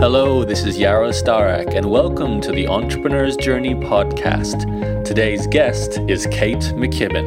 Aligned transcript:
Hello, 0.00 0.44
this 0.44 0.62
is 0.62 0.78
Yaro 0.78 1.10
Starak, 1.10 1.74
and 1.74 1.90
welcome 1.90 2.40
to 2.42 2.52
the 2.52 2.68
Entrepreneur's 2.68 3.36
Journey 3.36 3.74
podcast. 3.74 5.04
Today's 5.04 5.48
guest 5.48 5.98
is 6.06 6.28
Kate 6.30 6.60
McKibbin. 6.76 7.26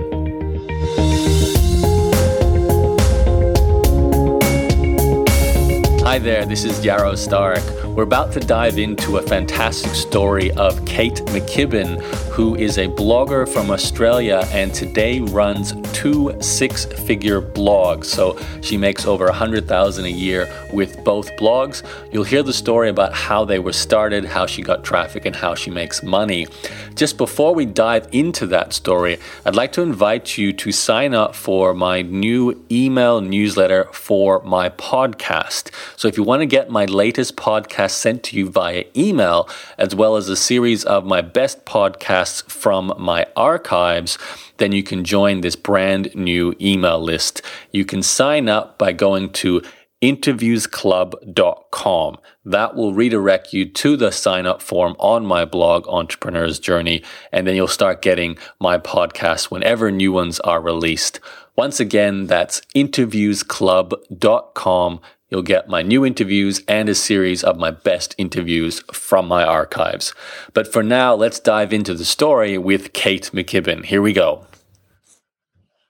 Hi 6.02 6.18
there, 6.18 6.46
this 6.46 6.64
is 6.64 6.80
Yaro 6.80 7.12
Starak. 7.12 7.94
We're 7.94 8.04
about 8.04 8.32
to 8.34 8.40
dive 8.40 8.80
into 8.80 9.18
a 9.18 9.22
fantastic 9.22 9.94
story 9.94 10.52
of 10.52 10.86
Kate 10.86 11.22
McKibbin, 11.26 12.02
who 12.32 12.56
is 12.56 12.78
a 12.78 12.88
blogger 12.88 13.46
from 13.46 13.70
Australia 13.70 14.48
and 14.52 14.74
today 14.74 15.20
runs 15.20 15.74
two 15.92 16.34
six 16.40 16.86
figure 16.86 17.42
blogs. 17.42 18.06
So 18.06 18.40
she 18.62 18.78
makes 18.78 19.06
over 19.06 19.26
100,000 19.26 20.06
a 20.06 20.08
year 20.08 20.50
with 20.72 21.04
both 21.04 21.30
blogs. 21.36 21.84
You'll 22.14 22.24
hear 22.24 22.42
the 22.42 22.54
story 22.54 22.88
about 22.88 23.14
how 23.14 23.44
they 23.44 23.60
were 23.60 23.74
started, 23.74 24.24
how 24.24 24.46
she 24.46 24.62
got 24.62 24.86
traffic, 24.86 25.26
and 25.26 25.36
how 25.36 25.56
she 25.56 25.72
makes 25.72 26.04
money. 26.04 26.48
Just 26.96 27.18
before 27.18 27.54
we 27.54 27.66
dive 27.66 28.08
into 28.14 28.48
that 28.48 28.72
story, 28.72 29.18
I'd 29.46 29.56
like 29.56 29.74
to 29.74 29.82
invite 29.82 30.38
you 30.38 30.54
to 30.54 30.72
sign 30.72 31.14
up 31.14 31.36
for 31.36 31.74
my 31.74 32.02
new 32.02 32.64
email 32.72 33.20
newsletter 33.20 33.90
for 33.92 34.42
my 34.44 34.70
podcast. 34.70 35.70
So 35.98 36.08
if 36.08 36.16
you 36.16 36.24
want 36.24 36.42
to 36.42 36.46
get 36.46 36.70
my 36.70 36.86
latest 36.86 37.36
podcast, 37.36 37.92
sent 37.92 38.24
to 38.24 38.38
you 38.38 38.50
via 38.50 38.86
email, 38.96 39.50
as 39.78 39.94
well 39.94 40.16
as 40.16 40.30
a 40.30 40.38
series 40.38 40.86
of 40.86 41.06
my 41.06 41.20
best 41.20 41.66
podcasts 41.66 42.21
from 42.26 42.94
my 42.98 43.28
archives, 43.36 44.18
then 44.58 44.72
you 44.72 44.84
can 44.84 45.04
join 45.04 45.42
this 45.42 45.56
brand 45.56 46.14
new 46.16 46.54
email 46.62 47.02
list. 47.02 47.42
You 47.72 47.86
can 47.86 48.04
sign 48.04 48.50
up 48.50 48.78
by 48.78 48.94
going 48.94 49.32
to 49.34 49.64
interviewsclub.com. 50.02 52.18
That 52.44 52.76
will 52.76 52.94
redirect 52.94 53.54
you 53.54 53.70
to 53.70 53.96
the 53.96 54.12
sign 54.12 54.48
up 54.48 54.62
form 54.62 54.98
on 55.00 55.26
my 55.26 55.46
blog, 55.46 55.88
Entrepreneur's 55.88 56.60
Journey, 56.60 57.02
and 57.32 57.48
then 57.48 57.56
you'll 57.56 57.68
start 57.68 58.02
getting 58.02 58.38
my 58.60 58.78
podcasts 58.78 59.50
whenever 59.52 59.90
new 59.92 60.12
ones 60.12 60.42
are 60.42 60.62
released. 60.62 61.22
Once 61.56 61.80
again, 61.80 62.28
that's 62.28 62.62
interviewsclub.com. 62.76 65.00
You'll 65.32 65.44
get 65.44 65.70
my 65.70 65.82
new 65.82 66.06
interviews 66.06 66.62
and 66.68 66.90
a 66.90 66.94
series 66.94 67.42
of 67.42 67.58
my 67.58 67.72
best 67.72 68.14
interviews 68.18 68.82
from 68.92 69.30
my 69.30 69.46
archives. 69.46 70.14
But 70.54 70.68
for 70.68 70.84
now, 70.84 71.16
let's 71.16 71.40
dive 71.40 71.72
into 71.72 71.94
the 71.94 72.04
story 72.04 72.58
with 72.58 72.92
Kate 72.92 73.32
McKibbin. 73.34 73.86
Here 73.86 74.02
we 74.02 74.12
go. 74.12 74.46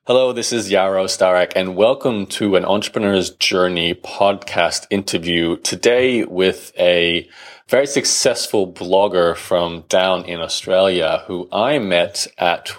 Hello, 0.06 0.31
this 0.31 0.53
is 0.53 0.69
Yaro 0.69 1.06
Starak, 1.06 1.53
and 1.56 1.75
welcome 1.75 2.28
to 2.28 2.56
an 2.56 2.66
Entrepreneur's 2.66 3.31
Journey 3.31 3.95
podcast 3.95 4.86
interview 4.92 5.58
today 5.58 6.23
with 6.23 6.72
a 6.78 7.28
very 7.67 7.88
successful 7.88 8.72
blogger 8.72 9.36
from 9.36 9.86
down 9.89 10.23
in 10.25 10.39
Australia 10.39 11.23
who 11.25 11.50
I 11.52 11.80
met 11.80 12.28
at 12.38 12.72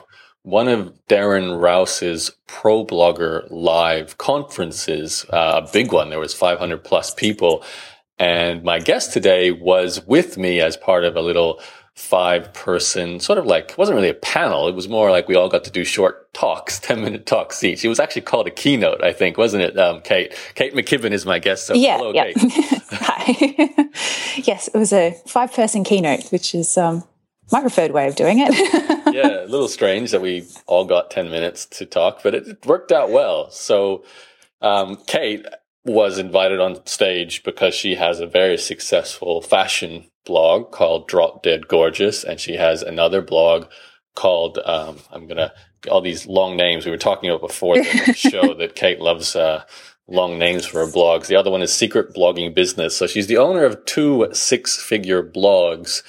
one 0.42 0.68
of 0.68 0.92
Darren 1.08 1.60
Rowse's 1.60 2.30
Pro 2.46 2.84
Blogger 2.84 3.46
live 3.50 4.18
conferences, 4.18 5.24
uh, 5.30 5.62
a 5.64 5.72
big 5.72 5.92
one. 5.92 6.10
There 6.10 6.18
was 6.18 6.34
500 6.34 6.82
plus 6.82 7.14
people. 7.14 7.64
And 8.18 8.62
my 8.62 8.78
guest 8.78 9.12
today 9.12 9.50
was 9.50 10.04
with 10.06 10.36
me 10.38 10.60
as 10.60 10.76
part 10.76 11.04
of 11.04 11.16
a 11.16 11.20
little 11.20 11.60
five 11.94 12.52
person 12.54 13.20
sort 13.20 13.38
of 13.38 13.46
like, 13.46 13.74
wasn't 13.76 13.94
really 13.94 14.08
a 14.08 14.14
panel. 14.14 14.66
It 14.66 14.74
was 14.74 14.88
more 14.88 15.10
like 15.10 15.28
we 15.28 15.36
all 15.36 15.48
got 15.48 15.64
to 15.64 15.70
do 15.70 15.84
short 15.84 16.32
talks, 16.32 16.80
10 16.80 17.02
minute 17.02 17.26
talks 17.26 17.62
each. 17.62 17.84
It 17.84 17.88
was 17.88 18.00
actually 18.00 18.22
called 18.22 18.46
a 18.46 18.50
keynote, 18.50 19.02
I 19.02 19.12
think, 19.12 19.38
wasn't 19.38 19.64
it? 19.64 19.78
Um, 19.78 20.00
Kate, 20.02 20.34
Kate 20.54 20.74
McKibbin 20.74 21.12
is 21.12 21.24
my 21.24 21.38
guest. 21.38 21.66
So 21.66 21.74
yeah, 21.74 21.98
hello, 21.98 22.12
yeah. 22.12 22.32
Hi. 22.36 23.88
yes, 24.42 24.68
it 24.68 24.76
was 24.76 24.92
a 24.92 25.12
five 25.26 25.52
person 25.52 25.84
keynote, 25.84 26.30
which 26.30 26.54
is, 26.54 26.76
um, 26.76 27.04
my 27.50 27.60
preferred 27.60 27.92
way 27.92 28.08
of 28.08 28.16
doing 28.16 28.38
it. 28.40 28.98
Yeah, 29.22 29.44
a 29.44 29.46
little 29.46 29.68
strange 29.68 30.10
that 30.10 30.22
we 30.22 30.46
all 30.66 30.84
got 30.84 31.10
10 31.10 31.30
minutes 31.30 31.66
to 31.66 31.86
talk, 31.86 32.22
but 32.22 32.34
it 32.34 32.66
worked 32.66 32.92
out 32.92 33.10
well. 33.10 33.50
So, 33.50 34.04
um, 34.60 34.96
Kate 35.06 35.46
was 35.84 36.18
invited 36.18 36.60
on 36.60 36.84
stage 36.86 37.42
because 37.42 37.74
she 37.74 37.94
has 37.96 38.20
a 38.20 38.26
very 38.26 38.56
successful 38.56 39.42
fashion 39.42 40.04
blog 40.24 40.70
called 40.70 41.08
Drop 41.08 41.42
Dead 41.42 41.68
Gorgeous, 41.68 42.24
and 42.24 42.38
she 42.38 42.54
has 42.54 42.82
another 42.82 43.20
blog 43.22 43.66
called, 44.14 44.58
um, 44.64 44.98
I'm 45.10 45.26
going 45.26 45.38
to, 45.38 45.52
all 45.90 46.00
these 46.00 46.26
long 46.26 46.56
names 46.56 46.84
we 46.84 46.92
were 46.92 46.98
talking 46.98 47.30
about 47.30 47.46
before 47.46 47.76
the 47.76 48.12
show 48.16 48.54
that 48.54 48.76
Kate 48.76 49.00
loves, 49.00 49.34
uh, 49.34 49.64
long 50.06 50.38
names 50.38 50.66
for 50.66 50.84
her 50.84 50.92
blogs. 50.92 51.26
The 51.26 51.36
other 51.36 51.50
one 51.50 51.62
is 51.62 51.72
Secret 51.72 52.14
Bloggers 52.14 52.54
Business. 52.54 52.96
So 52.96 53.06
she's 53.06 53.28
the 53.28 53.38
owner 53.38 53.64
of 53.64 53.84
two 53.84 54.28
six 54.32 54.80
figure 54.80 55.22
blogs 55.22 56.02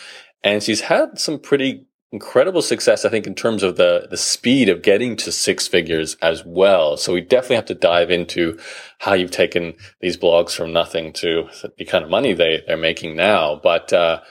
and 0.43 0.61
she's 0.61 0.81
had 0.81 1.19
some 1.19 1.39
pretty 1.39 1.85
incredible 2.13 2.61
success, 2.61 3.03
I 3.03 3.09
think, 3.09 3.25
in 3.25 3.33
terms 3.33 3.63
of 3.63 3.75
the, 3.75 4.07
the 4.09 4.17
speed 4.17 4.69
of 4.69 4.83
getting 4.83 5.15
to 5.17 5.31
six 5.31 5.67
figures 5.67 6.15
as 6.21 6.45
well. 6.45 6.95
So 6.95 7.11
we 7.11 7.21
definitely 7.21 7.55
have 7.57 7.65
to 7.65 7.73
dive 7.73 8.11
into 8.11 8.59
how 8.99 9.13
you've 9.15 9.31
taken 9.31 9.73
these 9.99 10.15
blogs 10.15 10.55
from 10.55 10.71
nothing 10.71 11.11
to 11.13 11.49
the 11.77 11.85
kind 11.85 12.03
of 12.03 12.11
money 12.11 12.33
they, 12.33 12.61
they're 12.67 12.77
making 12.77 13.15
now. 13.15 13.59
But, 13.61 13.91
uh, 13.91 14.21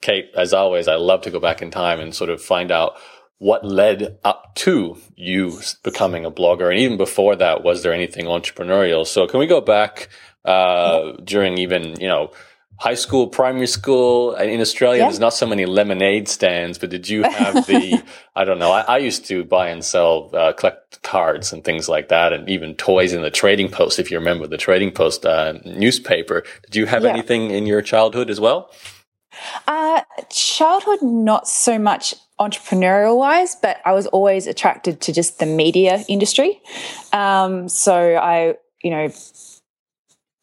Kate, 0.00 0.30
as 0.36 0.54
always, 0.54 0.86
I 0.86 0.94
love 0.94 1.22
to 1.22 1.30
go 1.30 1.40
back 1.40 1.60
in 1.60 1.72
time 1.72 1.98
and 1.98 2.14
sort 2.14 2.30
of 2.30 2.40
find 2.40 2.70
out 2.70 2.94
what 3.38 3.64
led 3.64 4.18
up 4.22 4.54
to 4.54 4.96
you 5.16 5.60
becoming 5.82 6.24
a 6.24 6.30
blogger. 6.30 6.70
And 6.70 6.78
even 6.78 6.96
before 6.96 7.34
that, 7.36 7.64
was 7.64 7.82
there 7.82 7.92
anything 7.92 8.26
entrepreneurial? 8.26 9.04
So 9.04 9.26
can 9.26 9.40
we 9.40 9.48
go 9.48 9.60
back, 9.60 10.08
uh, 10.44 11.14
during 11.24 11.58
even, 11.58 12.00
you 12.00 12.06
know, 12.06 12.30
high 12.82 12.94
school, 12.94 13.28
primary 13.28 13.68
school 13.68 14.34
in 14.34 14.60
Australia, 14.60 15.02
yeah. 15.02 15.04
there's 15.04 15.20
not 15.20 15.32
so 15.32 15.46
many 15.46 15.66
lemonade 15.66 16.26
stands, 16.26 16.78
but 16.78 16.90
did 16.90 17.08
you 17.08 17.22
have 17.22 17.64
the, 17.68 18.02
I 18.34 18.42
don't 18.44 18.58
know, 18.58 18.72
I, 18.72 18.80
I, 18.80 18.98
used 18.98 19.24
to 19.26 19.44
buy 19.44 19.68
and 19.68 19.84
sell, 19.84 20.30
uh, 20.34 20.52
collect 20.52 21.00
cards 21.04 21.52
and 21.52 21.62
things 21.62 21.88
like 21.88 22.08
that, 22.08 22.32
and 22.32 22.48
even 22.48 22.74
toys 22.74 23.12
in 23.12 23.22
the 23.22 23.30
trading 23.30 23.68
post, 23.70 24.00
if 24.00 24.10
you 24.10 24.18
remember 24.18 24.48
the 24.48 24.56
trading 24.56 24.90
post, 24.90 25.24
uh, 25.24 25.52
newspaper. 25.64 26.42
Did 26.64 26.74
you 26.74 26.86
have 26.86 27.04
yeah. 27.04 27.10
anything 27.10 27.52
in 27.52 27.66
your 27.66 27.82
childhood 27.82 28.28
as 28.28 28.40
well? 28.40 28.68
Uh, 29.68 30.00
childhood, 30.28 31.02
not 31.02 31.46
so 31.46 31.78
much 31.78 32.16
entrepreneurial 32.40 33.16
wise, 33.16 33.54
but 33.54 33.76
I 33.84 33.92
was 33.92 34.08
always 34.08 34.48
attracted 34.48 35.00
to 35.02 35.12
just 35.12 35.38
the 35.38 35.46
media 35.46 36.02
industry. 36.08 36.60
Um, 37.12 37.68
so 37.68 38.16
I, 38.16 38.56
you 38.82 38.90
know, 38.90 39.08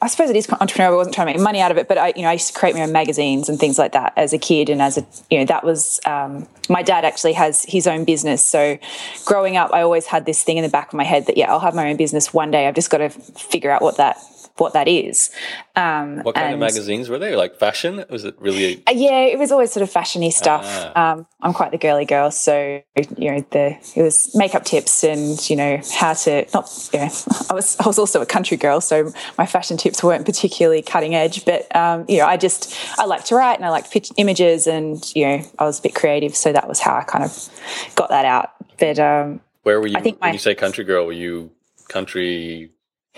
I 0.01 0.07
suppose 0.07 0.29
it 0.29 0.35
is 0.37 0.47
entrepreneurial. 0.47 0.93
I 0.93 0.95
wasn't 0.95 1.15
trying 1.15 1.27
to 1.27 1.33
make 1.33 1.43
money 1.43 1.59
out 1.59 1.71
of 1.71 1.77
it, 1.77 1.89
but 1.89 1.97
I, 1.97 2.13
you 2.15 2.21
know, 2.21 2.29
I 2.29 2.33
used 2.33 2.47
to 2.47 2.57
create 2.57 2.73
my 2.73 2.83
own 2.83 2.93
magazines 2.93 3.49
and 3.49 3.59
things 3.59 3.77
like 3.77 3.91
that 3.91 4.13
as 4.15 4.31
a 4.31 4.37
kid. 4.37 4.69
And 4.69 4.81
as 4.81 4.97
a, 4.97 5.05
you 5.29 5.39
know, 5.39 5.45
that 5.45 5.65
was, 5.65 5.99
um, 6.05 6.47
my 6.69 6.81
dad 6.81 7.03
actually 7.03 7.33
has 7.33 7.65
his 7.67 7.85
own 7.85 8.05
business. 8.05 8.41
So 8.41 8.77
growing 9.25 9.57
up, 9.57 9.73
I 9.73 9.81
always 9.81 10.05
had 10.05 10.25
this 10.25 10.41
thing 10.41 10.55
in 10.55 10.63
the 10.63 10.69
back 10.69 10.87
of 10.87 10.93
my 10.93 11.03
head 11.03 11.25
that, 11.25 11.35
yeah, 11.35 11.51
I'll 11.51 11.59
have 11.59 11.75
my 11.75 11.89
own 11.89 11.97
business 11.97 12.33
one 12.33 12.49
day. 12.49 12.65
I've 12.65 12.75
just 12.75 12.89
got 12.89 12.99
to 12.99 13.09
figure 13.09 13.71
out 13.71 13.81
what 13.81 13.97
that 13.97 14.17
what 14.59 14.73
that 14.73 14.87
is. 14.87 15.31
Um, 15.75 16.19
what 16.19 16.35
kind 16.35 16.53
of 16.53 16.59
magazines 16.59 17.09
were 17.09 17.17
they? 17.17 17.35
Like 17.35 17.57
fashion? 17.57 18.03
Was 18.09 18.25
it 18.25 18.35
really? 18.39 18.83
Uh, 18.87 18.91
yeah, 18.91 19.21
it 19.21 19.39
was 19.39 19.51
always 19.51 19.71
sort 19.71 19.83
of 19.83 19.91
fashiony 19.91 20.31
stuff. 20.31 20.63
Ah. 20.65 21.13
Um, 21.13 21.27
I'm 21.41 21.53
quite 21.53 21.71
the 21.71 21.77
girly 21.77 22.05
girl, 22.05 22.31
so 22.31 22.81
you 23.17 23.31
know, 23.31 23.45
the 23.51 23.77
it 23.95 24.01
was 24.01 24.35
makeup 24.35 24.65
tips 24.65 25.03
and 25.03 25.49
you 25.49 25.55
know 25.55 25.81
how 25.93 26.13
to 26.13 26.45
not. 26.53 26.89
You 26.93 26.99
know, 26.99 27.09
I 27.49 27.53
was 27.53 27.79
I 27.79 27.87
was 27.87 27.97
also 27.97 28.21
a 28.21 28.25
country 28.25 28.57
girl, 28.57 28.81
so 28.81 29.11
my 29.37 29.45
fashion 29.45 29.77
tips 29.77 30.03
weren't 30.03 30.25
particularly 30.25 30.81
cutting 30.81 31.15
edge. 31.15 31.45
But 31.45 31.73
um, 31.75 32.05
you 32.07 32.17
know, 32.17 32.25
I 32.25 32.37
just 32.37 32.75
I 32.97 33.05
like 33.05 33.23
to 33.25 33.35
write 33.35 33.55
and 33.55 33.65
I 33.65 33.69
like 33.69 33.89
pitch 33.89 34.11
images, 34.17 34.67
and 34.67 35.03
you 35.15 35.27
know, 35.27 35.43
I 35.59 35.63
was 35.63 35.79
a 35.79 35.81
bit 35.81 35.95
creative, 35.95 36.35
so 36.35 36.51
that 36.51 36.67
was 36.67 36.79
how 36.79 36.95
I 36.95 37.03
kind 37.03 37.23
of 37.23 37.49
got 37.95 38.09
that 38.09 38.25
out. 38.25 38.51
But 38.77 38.99
um, 38.99 39.41
where 39.63 39.79
were 39.79 39.87
you? 39.87 39.97
I 39.97 40.01
think 40.01 40.21
when 40.21 40.29
my, 40.29 40.33
you 40.33 40.39
say 40.39 40.55
country 40.55 40.83
girl, 40.83 41.05
were 41.05 41.13
you 41.13 41.51
country 41.87 42.71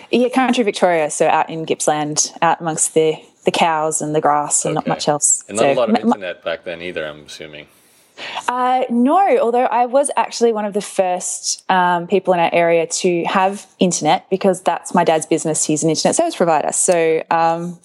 yeah, 0.09 0.29
country 0.29 0.63
Victoria, 0.63 1.09
so 1.11 1.27
out 1.27 1.49
in 1.49 1.65
Gippsland, 1.65 2.33
out 2.41 2.61
amongst 2.61 2.93
the 2.93 3.15
the 3.43 3.51
cows 3.51 4.01
and 4.01 4.13
the 4.13 4.21
grass 4.21 4.65
and 4.65 4.77
okay. 4.77 4.87
not 4.87 4.87
much 4.87 5.07
else. 5.07 5.43
And 5.47 5.57
not 5.57 5.63
so, 5.63 5.71
a 5.71 5.73
lot 5.73 5.89
of 5.89 5.95
internet 5.95 6.43
back 6.43 6.63
then 6.63 6.81
either, 6.81 7.05
I'm 7.05 7.25
assuming. 7.25 7.67
Uh, 8.47 8.83
no, 8.89 9.37
although 9.39 9.65
I 9.65 9.87
was 9.87 10.11
actually 10.15 10.53
one 10.53 10.65
of 10.65 10.73
the 10.73 10.81
first 10.81 11.63
um, 11.69 12.07
people 12.07 12.33
in 12.33 12.39
our 12.39 12.53
area 12.53 12.85
to 12.85 13.23
have 13.23 13.65
internet 13.79 14.29
because 14.29 14.61
that's 14.61 14.93
my 14.93 15.03
dad's 15.03 15.25
business. 15.25 15.65
He's 15.65 15.83
an 15.83 15.89
internet 15.89 16.15
service 16.15 16.35
provider. 16.35 16.71
So 16.71 17.23
um, 17.31 17.79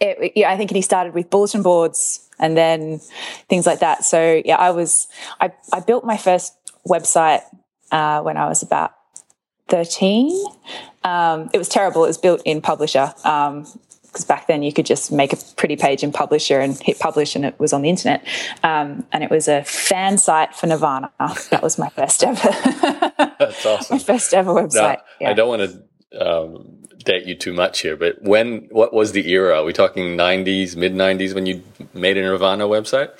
it, 0.00 0.32
yeah, 0.36 0.50
I 0.50 0.56
think 0.56 0.70
he 0.70 0.80
started 0.80 1.12
with 1.14 1.28
bulletin 1.28 1.62
boards 1.62 2.26
and 2.38 2.56
then 2.56 3.00
things 3.48 3.66
like 3.66 3.80
that. 3.80 4.04
So 4.04 4.40
yeah, 4.44 4.56
I 4.56 4.70
was 4.70 5.08
I, 5.40 5.52
I 5.72 5.80
built 5.80 6.04
my 6.04 6.16
first 6.16 6.54
website 6.88 7.42
uh, 7.90 8.22
when 8.22 8.36
I 8.36 8.46
was 8.46 8.62
about 8.62 8.92
13. 9.68 10.46
Um, 11.08 11.50
it 11.52 11.58
was 11.58 11.68
terrible. 11.68 12.04
It 12.04 12.08
was 12.08 12.18
built 12.18 12.42
in 12.44 12.60
Publisher 12.60 13.12
because 13.16 13.64
um, 14.22 14.28
back 14.28 14.46
then 14.46 14.62
you 14.62 14.72
could 14.72 14.86
just 14.86 15.10
make 15.10 15.32
a 15.32 15.36
pretty 15.56 15.76
page 15.76 16.02
in 16.02 16.12
Publisher 16.12 16.60
and 16.60 16.78
hit 16.80 16.98
publish 16.98 17.34
and 17.34 17.44
it 17.44 17.58
was 17.58 17.72
on 17.72 17.82
the 17.82 17.88
internet. 17.88 18.26
Um, 18.62 19.06
and 19.12 19.24
it 19.24 19.30
was 19.30 19.48
a 19.48 19.64
fan 19.64 20.18
site 20.18 20.54
for 20.54 20.66
Nirvana. 20.66 21.10
That 21.50 21.62
was 21.62 21.78
my 21.78 21.88
first 21.90 22.22
ever. 22.24 22.36
That's 23.38 23.66
awesome. 23.66 23.96
my 23.96 23.98
first 23.98 24.34
ever 24.34 24.52
website. 24.52 24.74
Now, 24.74 25.02
yeah. 25.20 25.30
I 25.30 25.32
don't 25.32 25.48
want 25.48 25.62
to 25.62 25.82
um, 26.26 26.78
date 27.04 27.26
you 27.26 27.34
too 27.34 27.52
much 27.52 27.80
here, 27.80 27.96
but 27.96 28.22
when 28.22 28.68
what 28.70 28.92
was 28.92 29.12
the 29.12 29.28
era? 29.30 29.58
Are 29.58 29.64
we 29.64 29.72
talking 29.72 30.16
'90s, 30.16 30.76
mid 30.76 30.94
'90s 30.94 31.34
when 31.34 31.46
you 31.46 31.62
made 31.94 32.16
a 32.16 32.22
Nirvana 32.22 32.66
website? 32.66 33.10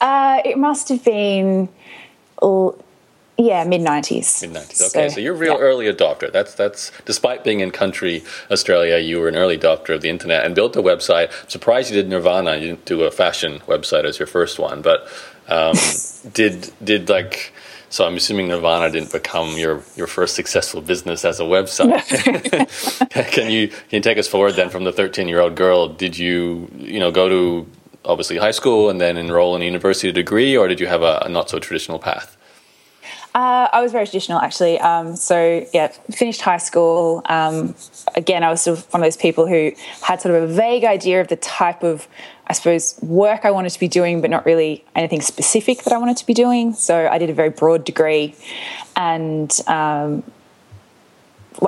Uh, 0.00 0.42
it 0.44 0.58
must 0.58 0.88
have 0.88 1.04
been, 1.04 1.68
yeah, 3.46 3.64
mid 3.64 3.80
nineties. 3.80 4.42
Mid 4.42 4.52
nineties. 4.52 4.80
Okay, 4.80 5.08
so, 5.08 5.14
so, 5.14 5.20
you're 5.20 5.34
a 5.34 5.38
real 5.38 5.54
yeah. 5.54 5.60
early 5.60 5.86
adopter. 5.86 6.30
That's 6.30 6.54
that's 6.54 6.92
despite 7.04 7.44
being 7.44 7.60
in 7.60 7.70
country 7.70 8.22
Australia, 8.50 8.98
you 8.98 9.18
were 9.18 9.28
an 9.28 9.36
early 9.36 9.58
adopter 9.58 9.94
of 9.94 10.02
the 10.02 10.08
internet 10.08 10.44
and 10.44 10.54
built 10.54 10.76
a 10.76 10.82
website. 10.82 11.28
I'm 11.42 11.48
surprised 11.48 11.90
you 11.90 11.96
did 11.96 12.08
Nirvana. 12.08 12.56
You 12.56 12.68
didn't 12.68 12.84
do 12.84 13.02
a 13.02 13.10
fashion 13.10 13.60
website 13.66 14.04
as 14.04 14.18
your 14.18 14.28
first 14.28 14.58
one, 14.58 14.82
but 14.82 15.08
um, 15.48 15.76
did 16.32 16.70
did 16.82 17.08
like. 17.08 17.52
So 17.88 18.06
I'm 18.06 18.16
assuming 18.16 18.48
Nirvana 18.48 18.90
didn't 18.90 19.12
become 19.12 19.58
your, 19.58 19.82
your 19.96 20.06
first 20.06 20.34
successful 20.34 20.80
business 20.80 21.26
as 21.26 21.40
a 21.40 21.42
website. 21.42 22.00
can 23.32 23.50
you 23.50 23.68
can 23.68 23.78
you 23.90 24.00
take 24.00 24.16
us 24.16 24.26
forward 24.26 24.52
then 24.52 24.70
from 24.70 24.84
the 24.84 24.92
13 24.92 25.28
year 25.28 25.40
old 25.40 25.56
girl? 25.56 25.88
Did 25.88 26.16
you 26.16 26.70
you 26.78 26.98
know 26.98 27.10
go 27.10 27.28
to 27.28 27.66
obviously 28.04 28.38
high 28.38 28.50
school 28.50 28.88
and 28.88 29.00
then 29.00 29.16
enroll 29.16 29.54
in 29.56 29.62
a 29.62 29.64
university 29.64 30.10
degree, 30.10 30.56
or 30.56 30.68
did 30.68 30.80
you 30.80 30.86
have 30.86 31.02
a, 31.02 31.22
a 31.26 31.28
not 31.28 31.50
so 31.50 31.58
traditional 31.58 31.98
path? 31.98 32.36
Uh, 33.34 33.66
I 33.72 33.80
was 33.80 33.92
very 33.92 34.04
traditional, 34.04 34.38
actually. 34.38 34.78
Um, 34.78 35.16
so, 35.16 35.66
yeah, 35.72 35.88
finished 36.10 36.42
high 36.42 36.58
school. 36.58 37.22
Um, 37.26 37.74
again, 38.14 38.44
I 38.44 38.50
was 38.50 38.60
sort 38.60 38.78
of 38.78 38.92
one 38.92 39.02
of 39.02 39.06
those 39.06 39.16
people 39.16 39.46
who 39.46 39.72
had 40.02 40.20
sort 40.20 40.34
of 40.34 40.50
a 40.50 40.52
vague 40.52 40.84
idea 40.84 41.20
of 41.20 41.28
the 41.28 41.36
type 41.36 41.82
of, 41.82 42.06
I 42.46 42.52
suppose, 42.52 42.98
work 43.00 43.46
I 43.46 43.50
wanted 43.50 43.70
to 43.70 43.80
be 43.80 43.88
doing, 43.88 44.20
but 44.20 44.28
not 44.28 44.44
really 44.44 44.84
anything 44.94 45.22
specific 45.22 45.84
that 45.84 45.94
I 45.94 45.98
wanted 45.98 46.18
to 46.18 46.26
be 46.26 46.34
doing. 46.34 46.74
So, 46.74 47.08
I 47.10 47.16
did 47.16 47.30
a 47.30 47.34
very 47.34 47.48
broad 47.48 47.84
degree. 47.84 48.34
And 48.96 49.50
um, 49.66 50.22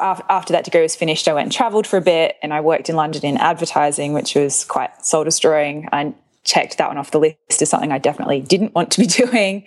after 0.00 0.52
that 0.52 0.64
degree 0.64 0.82
was 0.82 0.96
finished, 0.96 1.28
I 1.28 1.32
went 1.32 1.44
and 1.44 1.52
traveled 1.52 1.87
for 1.87 1.96
a 1.96 2.02
bit 2.02 2.37
and 2.43 2.52
I 2.52 2.60
worked 2.60 2.90
in 2.90 2.96
London 2.96 3.25
in 3.25 3.37
advertising, 3.38 4.12
which 4.12 4.34
was 4.34 4.64
quite 4.64 5.05
soul 5.05 5.25
destroying. 5.25 5.88
I 5.93 6.14
checked 6.44 6.78
that 6.78 6.88
one 6.88 6.99
off 6.99 7.10
the 7.10 7.20
list 7.20 7.62
as 7.62 7.70
something 7.70 7.90
I 7.90 7.99
definitely 7.99 8.40
didn't 8.40 8.75
want 8.75 8.90
to 8.93 9.00
be 9.00 9.06
doing. 9.26 9.64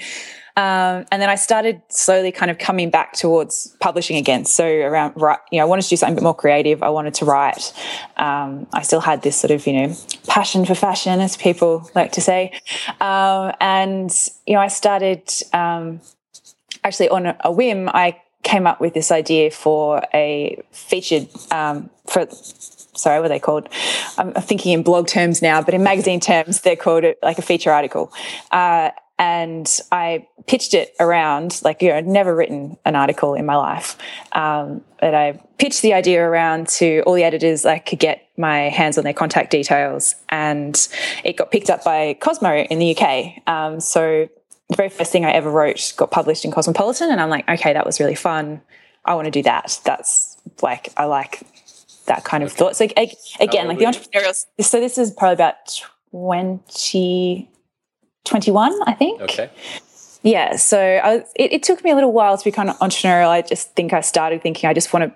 Um, 0.58 1.06
and 1.12 1.22
then 1.22 1.30
I 1.30 1.36
started 1.36 1.84
slowly 1.90 2.32
kind 2.32 2.50
of 2.50 2.58
coming 2.58 2.90
back 2.90 3.14
towards 3.14 3.76
publishing 3.80 4.18
again. 4.18 4.44
So 4.44 4.68
around, 4.68 5.14
you 5.52 5.60
know, 5.60 5.62
I 5.62 5.66
wanted 5.66 5.84
to 5.84 5.90
do 5.90 5.96
something 5.98 6.16
a 6.16 6.18
bit 6.18 6.24
more 6.24 6.34
creative. 6.34 6.82
I 6.82 6.90
wanted 6.90 7.14
to 7.16 7.26
write. 7.26 7.72
Um, 8.18 8.66
I 8.74 8.82
still 8.82 9.00
had 9.00 9.22
this 9.22 9.38
sort 9.38 9.52
of, 9.52 9.68
you 9.68 9.74
know, 9.74 9.96
passion 10.26 10.66
for 10.66 10.74
fashion, 10.74 11.22
as 11.22 11.38
people 11.38 11.88
like 11.94 12.14
to 12.14 12.22
say. 12.22 12.60
Um, 13.00 13.54
and, 13.62 14.12
you 14.48 14.56
know, 14.56 14.60
I 14.60 14.68
started 14.68 15.32
um, 15.54 16.02
actually 16.84 17.10
on 17.10 17.36
a, 17.40 17.52
whim, 17.52 17.88
I 17.90 18.20
came 18.42 18.66
up 18.66 18.82
with 18.82 18.96
this 18.96 19.12
idea 19.12 19.52
for 19.52 20.02
a 20.12 20.60
featured, 20.72 21.28
um, 21.52 21.92
for 22.08 22.28
sorry, 22.32 23.20
what 23.20 23.26
are 23.26 23.30
they 23.30 23.40
called? 23.40 23.70
I'm 24.18 24.34
thinking 24.34 24.74
in 24.74 24.82
blog 24.82 25.08
terms 25.08 25.44
now, 25.44 25.62
but 25.62 25.76
in 25.76 25.84
magazine 25.84 26.20
terms, 26.20 26.62
they're 26.62 26.76
called 26.76 27.06
like 27.22 27.38
a 27.38 27.44
feature 27.44 27.72
article. 27.72 28.12
Uh, 28.50 28.90
and 29.20 29.80
I 29.92 30.28
pitched 30.46 30.74
it 30.74 30.96
around, 31.00 31.60
like, 31.64 31.82
you 31.82 31.90
know, 31.90 31.96
I'd 31.96 32.08
never 32.08 32.36
written 32.36 32.78
an 32.86 32.96
article 32.96 33.34
in 33.34 33.46
my 33.46 33.56
life. 33.56 33.98
Um, 34.34 34.82
but 35.02 35.16
I 35.16 35.40
pitched 35.58 35.82
the 35.82 35.94
idea 35.94 36.22
around 36.22 36.68
to 36.68 37.02
all 37.02 37.14
the 37.14 37.24
editors 37.24 37.66
I 37.66 37.80
could 37.80 38.00
get 38.00 38.28
my 38.38 38.70
hands 38.70 38.98
on 38.98 39.04
their 39.04 39.14
contact 39.14 39.50
details. 39.50 40.16
And 40.30 40.88
it 41.24 41.36
got 41.36 41.52
picked 41.52 41.70
up 41.70 41.84
by 41.84 42.16
Cosmo 42.20 42.58
in 42.58 42.78
the 42.78 42.96
UK. 42.96 43.42
Um, 43.48 43.80
so 43.80 44.30
the 44.70 44.76
very 44.76 44.90
first 44.90 45.12
thing 45.12 45.26
I 45.26 45.32
ever 45.32 45.50
wrote 45.50 45.94
got 45.98 46.12
published 46.12 46.46
in 46.46 46.52
Cosmopolitan. 46.52 47.10
And 47.10 47.20
I'm 47.20 47.30
like, 47.30 47.50
okay, 47.50 47.74
that 47.74 47.86
was 47.86 48.00
really 48.00 48.16
fun. 48.16 48.62
I 49.04 49.16
want 49.16 49.26
to 49.26 49.32
do 49.32 49.42
that. 49.44 49.80
That's 49.84 50.38
like, 50.62 50.94
I 50.96 51.06
like 51.06 51.42
that 52.06 52.24
kind 52.24 52.44
of 52.44 52.52
okay. 52.52 52.58
thought. 52.58 52.76
So 52.76 52.86
again, 53.40 53.68
like 53.68 53.80
the 53.80 53.86
entrepreneurial, 53.86 54.46
so 54.62 54.80
this 54.80 55.00
is 55.00 55.10
probably 55.10 55.34
about 55.34 55.56
20, 56.12 57.50
21, 58.28 58.80
I 58.86 58.94
think. 58.94 59.22
Okay. 59.22 59.50
Yeah. 60.24 60.56
So 60.56 60.80
I, 60.80 61.16
it, 61.36 61.54
it, 61.54 61.64
took 61.64 61.84
me 61.84 61.92
a 61.92 61.96
little 61.96 62.12
while 62.12 62.38
to 62.38 62.44
become 62.44 62.68
entrepreneurial. 62.68 63.30
I 63.30 63.42
just 63.42 63.76
think 63.76 63.94
I 63.94 64.02
started 64.02 64.42
thinking 64.42 64.70
I 64.70 64.74
just 64.74 64.94
want 64.94 65.06
to. 65.06 65.14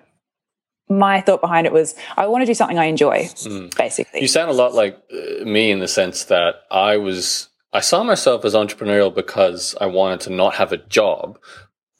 My 0.92 1.20
thought 1.20 1.40
behind 1.40 1.66
it 1.66 1.72
was 1.72 1.94
I 2.16 2.26
want 2.26 2.42
to 2.42 2.46
do 2.46 2.54
something 2.54 2.78
I 2.78 2.84
enjoy, 2.86 3.24
mm. 3.24 3.74
basically. 3.76 4.20
You 4.20 4.28
sound 4.28 4.50
a 4.50 4.54
lot 4.54 4.74
like 4.74 5.00
uh, 5.12 5.44
me 5.44 5.70
in 5.70 5.78
the 5.78 5.88
sense 5.88 6.24
that 6.24 6.62
I 6.70 6.96
was. 6.96 7.48
I 7.72 7.80
saw 7.80 8.04
myself 8.04 8.44
as 8.44 8.54
entrepreneurial 8.54 9.14
because 9.14 9.74
I 9.80 9.86
wanted 9.86 10.20
to 10.20 10.30
not 10.30 10.54
have 10.56 10.72
a 10.72 10.76
job, 10.76 11.38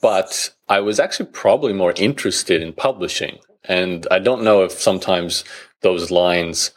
but 0.02 0.52
I 0.68 0.80
was 0.80 1.00
actually 1.00 1.30
probably 1.30 1.72
more 1.72 1.94
interested 1.96 2.60
in 2.60 2.74
publishing. 2.74 3.38
And 3.64 4.06
I 4.10 4.18
don't 4.18 4.42
know 4.42 4.64
if 4.64 4.72
sometimes 4.72 5.44
those 5.80 6.10
lines 6.10 6.72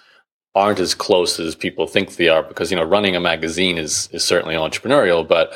aren't 0.55 0.79
as 0.79 0.95
close 0.95 1.39
as 1.39 1.53
people 1.53 1.85
think 1.85 2.15
they 2.15 2.29
are 2.29 2.41
because 2.41 2.71
you 2.71 2.77
know 2.77 2.83
running 2.83 3.15
a 3.15 3.19
magazine 3.19 3.77
is 3.77 4.09
is 4.11 4.23
certainly 4.23 4.55
entrepreneurial 4.55 5.27
but 5.27 5.53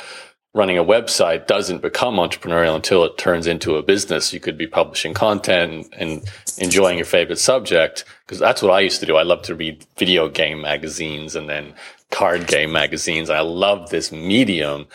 running 0.54 0.78
a 0.78 0.84
website 0.84 1.46
doesn't 1.48 1.82
become 1.82 2.16
entrepreneurial 2.16 2.76
until 2.76 3.04
it 3.04 3.18
turns 3.18 3.46
into 3.46 3.76
a 3.76 3.84
business. 3.84 4.34
You 4.34 4.40
could 4.40 4.58
be 4.58 4.66
publishing 4.66 5.14
content 5.14 5.72
and, 5.72 6.12
and 6.12 6.32
enjoying 6.58 6.98
your 6.98 7.06
favorite 7.06 7.38
subject 7.38 8.04
because 8.26 8.40
that's 8.40 8.62
what 8.62 8.72
i 8.72 8.80
used 8.80 9.00
to 9.00 9.06
do. 9.06 9.16
I 9.16 9.24
loved 9.24 9.46
to 9.46 9.56
read 9.56 9.86
video 9.98 10.28
game 10.28 10.62
magazines 10.62 11.36
and 11.36 11.48
then 11.48 11.74
card 12.12 12.48
game 12.48 12.72
magazines. 12.72 13.30
I 13.30 13.42
loved 13.42 13.92
this 13.92 14.12
medium. 14.12 14.88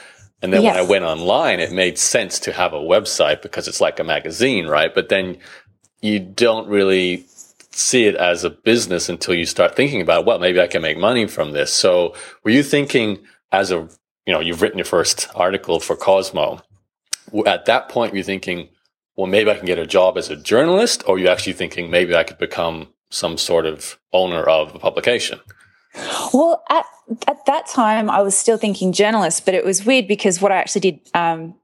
And 0.43 0.53
then 0.53 0.63
yes. 0.63 0.75
when 0.75 0.85
i 0.85 0.89
went 0.89 1.05
online 1.05 1.61
it 1.61 1.73
made 1.73 1.99
sense 1.99 2.39
to 2.41 2.53
have 2.53 2.75
a 2.75 2.79
website 2.79 3.41
because 3.41 3.69
it's 3.69 3.81
like 3.81 3.99
a 4.01 4.05
magazine 4.05 4.67
right? 4.67 4.95
But 4.95 5.09
then 5.09 5.39
you 6.03 6.19
don't 6.19 6.69
really 6.69 7.25
see 7.75 8.07
it 8.07 8.15
as 8.15 8.45
a 8.45 8.51
business 8.51 9.09
until 9.09 9.35
you 9.35 9.47
start 9.47 9.75
thinking 9.75 10.01
about, 10.01 10.25
well, 10.25 10.39
maybe 10.39 10.61
I 10.61 10.67
can 10.67 10.83
make 10.83 10.97
money 10.97 11.27
from 11.27 11.53
this. 11.53 11.73
So 11.73 12.15
were 12.45 12.51
you 12.51 12.63
thinking 12.63 13.19
as 13.55 13.71
a, 13.71 13.89
you 14.27 14.33
know, 14.33 14.41
you've 14.41 14.63
written 14.63 14.79
your 14.79 14.85
first 14.85 15.29
article 15.35 15.81
for 15.81 15.97
Cosmo. 15.97 16.61
At 17.47 17.67
that 17.67 17.89
point, 17.89 18.13
were 18.13 18.19
you 18.19 18.25
thinking, 18.25 18.69
well, 19.17 19.27
maybe 19.27 19.51
I 19.51 19.55
can 19.55 19.67
get 19.67 19.79
a 19.79 19.87
job 19.87 20.19
as 20.19 20.29
a 20.29 20.37
journalist, 20.37 21.05
or 21.07 21.19
you 21.19 21.29
actually 21.29 21.53
thinking 21.53 21.91
maybe 21.91 22.15
I 22.17 22.25
could 22.25 22.39
become 22.39 22.89
some 23.11 23.39
sort 23.39 23.67
of 23.67 23.99
owner 24.13 24.43
of 24.43 24.75
a 24.75 24.79
publication? 24.79 25.41
Well, 26.33 26.65
at 26.69 26.87
at 27.29 27.45
that 27.47 27.67
time, 27.67 28.11
I 28.11 28.23
was 28.23 28.37
still 28.37 28.57
thinking 28.57 28.93
journalist, 28.93 29.45
but 29.45 29.55
it 29.55 29.65
was 29.65 29.85
weird 29.85 30.09
because 30.09 30.41
what 30.41 30.51
I 30.51 30.57
actually 30.57 30.81
did. 30.81 31.01
Um, 31.15 31.55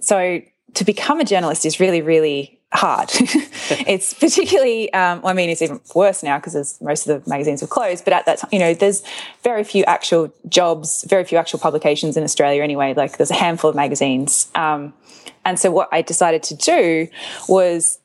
so 0.00 0.40
to 0.74 0.84
become 0.84 1.20
a 1.20 1.24
journalist 1.24 1.64
is 1.64 1.78
really, 1.78 2.02
really 2.02 2.59
hard. 2.72 3.10
it's 3.86 4.14
particularly, 4.14 4.92
um, 4.92 5.20
I 5.24 5.32
mean, 5.32 5.50
it's 5.50 5.62
even 5.62 5.80
worse 5.94 6.22
now 6.22 6.38
because 6.38 6.80
most 6.80 7.06
of 7.06 7.24
the 7.24 7.30
magazines 7.30 7.62
were 7.62 7.68
closed. 7.68 8.04
But 8.04 8.12
at 8.12 8.26
that 8.26 8.38
time, 8.38 8.50
you 8.52 8.58
know, 8.58 8.74
there's 8.74 9.02
very 9.42 9.64
few 9.64 9.84
actual 9.84 10.32
jobs, 10.48 11.04
very 11.08 11.24
few 11.24 11.38
actual 11.38 11.58
publications 11.58 12.16
in 12.16 12.22
Australia 12.22 12.62
anyway. 12.62 12.94
Like 12.94 13.16
there's 13.16 13.30
a 13.30 13.34
handful 13.34 13.70
of 13.70 13.76
magazines. 13.76 14.48
Um, 14.54 14.94
and 15.44 15.58
so 15.58 15.70
what 15.70 15.88
I 15.90 16.02
decided 16.02 16.42
to 16.44 16.56
do 16.56 17.08
was 17.48 17.98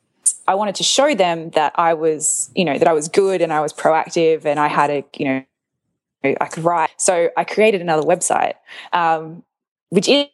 I 0.48 0.54
wanted 0.54 0.74
to 0.76 0.82
show 0.82 1.14
them 1.14 1.50
that 1.50 1.72
I 1.76 1.94
was, 1.94 2.50
you 2.54 2.64
know, 2.64 2.78
that 2.78 2.88
I 2.88 2.92
was 2.92 3.08
good 3.08 3.42
and 3.42 3.52
I 3.52 3.60
was 3.60 3.72
proactive 3.72 4.44
and 4.44 4.58
I 4.58 4.68
had 4.68 4.90
a, 4.90 5.04
you 5.16 5.24
know, 5.26 5.44
I 6.24 6.46
could 6.46 6.64
write. 6.64 6.90
So 6.96 7.30
I 7.36 7.44
created 7.44 7.80
another 7.80 8.02
website, 8.02 8.54
um, 8.92 9.44
which 9.90 10.08
is 10.08 10.26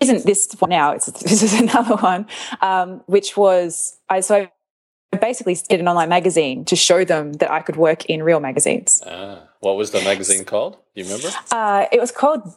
isn't 0.00 0.24
this 0.24 0.50
one 0.58 0.70
now. 0.70 0.92
It's 0.92 1.06
this 1.22 1.42
is 1.42 1.58
another 1.60 1.96
one, 1.96 2.26
um, 2.60 3.02
which 3.06 3.36
was 3.36 3.98
I 4.08 4.20
so 4.20 4.48
I 5.12 5.16
basically 5.16 5.56
did 5.68 5.80
an 5.80 5.88
online 5.88 6.08
magazine 6.08 6.64
to 6.66 6.76
show 6.76 7.04
them 7.04 7.34
that 7.34 7.50
I 7.50 7.60
could 7.60 7.76
work 7.76 8.06
in 8.06 8.22
real 8.22 8.40
magazines. 8.40 9.02
Ah, 9.06 9.42
what 9.60 9.76
was 9.76 9.90
the 9.90 10.00
magazine 10.02 10.44
called? 10.44 10.78
Do 10.94 11.02
you 11.02 11.04
remember? 11.04 11.30
Uh, 11.50 11.86
it 11.92 12.00
was 12.00 12.12
called 12.12 12.54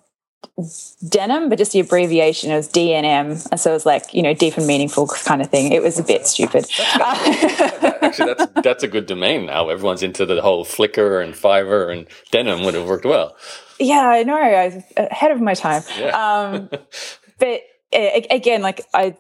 Denim, 1.08 1.50
but 1.50 1.58
just 1.58 1.72
the 1.72 1.80
abbreviation 1.80 2.52
it 2.52 2.56
was 2.56 2.70
DNM, 2.70 3.50
and 3.52 3.60
so 3.60 3.72
it 3.72 3.74
was 3.74 3.86
like 3.86 4.14
you 4.14 4.22
know 4.22 4.34
deep 4.34 4.58
and 4.58 4.68
meaningful 4.68 5.08
kind 5.08 5.42
of 5.42 5.50
thing. 5.50 5.72
It 5.72 5.82
was 5.82 6.00
a 6.00 6.04
bit 6.04 6.28
stupid. 6.28 6.70
Actually, 6.80 8.34
that's 8.36 8.52
that's 8.62 8.84
a 8.84 8.88
good 8.88 9.08
domain 9.08 9.48
now. 9.48 9.70
Everyone's 9.70 10.04
into 10.04 10.26
the 10.26 10.42
whole 10.42 10.64
Flickr 10.64 11.24
and 11.24 11.34
Fiverr, 11.34 11.92
and 11.92 12.08
Denim 12.32 12.64
would 12.66 12.76
have 12.76 12.88
worked 12.88 13.06
well. 13.06 13.36
Yeah, 13.80 14.08
I 14.08 14.24
know. 14.24 14.38
I 14.38 14.68
was 14.68 14.84
ahead 14.96 15.32
of 15.32 15.42
my 15.42 15.56
time. 15.56 15.82
Yeah. 15.98 16.10
Um, 16.10 16.70
but 17.44 17.62
again, 18.32 18.62
like 18.62 18.86
I, 18.94 19.18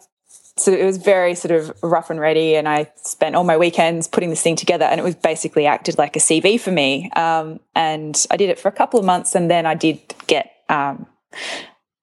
so 0.55 0.71
it 0.71 0.85
was 0.85 0.95
very 0.95 1.35
sort 1.35 1.51
of 1.51 1.77
rough 1.83 2.09
and 2.09 2.21
ready, 2.21 2.55
and 2.55 2.69
I 2.69 2.89
spent 2.95 3.35
all 3.35 3.43
my 3.43 3.57
weekends 3.57 4.07
putting 4.07 4.29
this 4.29 4.41
thing 4.41 4.55
together, 4.55 4.85
and 4.85 4.97
it 4.97 5.03
was 5.03 5.15
basically 5.15 5.65
acted 5.65 5.97
like 5.97 6.15
a 6.15 6.19
CV 6.19 6.57
for 6.57 6.71
me. 6.71 7.11
Um, 7.17 7.59
and 7.75 8.25
I 8.31 8.37
did 8.37 8.49
it 8.49 8.57
for 8.57 8.69
a 8.69 8.71
couple 8.71 8.97
of 8.97 9.05
months, 9.05 9.35
and 9.35 9.51
then 9.51 9.65
I 9.65 9.75
did 9.75 9.99
get. 10.27 10.51
Um, 10.69 11.05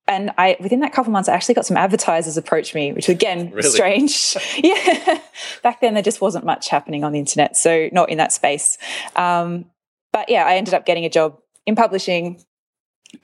and 0.07 0.33
I 0.37 0.59
within 0.61 0.81
that 0.81 0.93
couple 0.93 1.11
of 1.11 1.13
months, 1.13 1.29
I 1.29 1.35
actually 1.35 1.55
got 1.55 1.65
some 1.65 1.79
advertisers 1.79 2.37
approach 2.37 2.75
me, 2.75 2.93
which 2.93 3.09
again 3.09 3.51
really? 3.55 3.71
strange. 3.71 4.37
yeah, 4.59 5.21
back 5.63 5.81
then 5.81 5.95
there 5.95 6.03
just 6.03 6.21
wasn't 6.21 6.45
much 6.45 6.69
happening 6.69 7.03
on 7.03 7.13
the 7.13 7.19
internet, 7.19 7.57
so 7.57 7.89
not 7.93 8.11
in 8.11 8.19
that 8.19 8.33
space. 8.33 8.77
Um, 9.17 9.65
but 10.13 10.29
yeah, 10.29 10.45
I 10.45 10.57
ended 10.57 10.75
up 10.75 10.85
getting 10.85 11.07
a 11.07 11.11
job 11.11 11.39
in 11.67 11.77
publishing. 11.77 12.45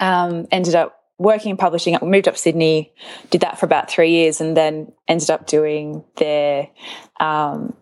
Um, 0.00 0.46
ended 0.50 0.74
up 0.74 0.95
working 1.18 1.50
in 1.50 1.56
publishing, 1.56 1.96
we 2.00 2.08
moved 2.08 2.28
up 2.28 2.34
to 2.34 2.40
Sydney, 2.40 2.92
did 3.30 3.40
that 3.40 3.58
for 3.58 3.66
about 3.66 3.90
three 3.90 4.10
years, 4.10 4.40
and 4.40 4.56
then 4.56 4.92
ended 5.08 5.30
up 5.30 5.46
doing 5.46 6.04
their 6.16 6.68
um, 7.20 7.74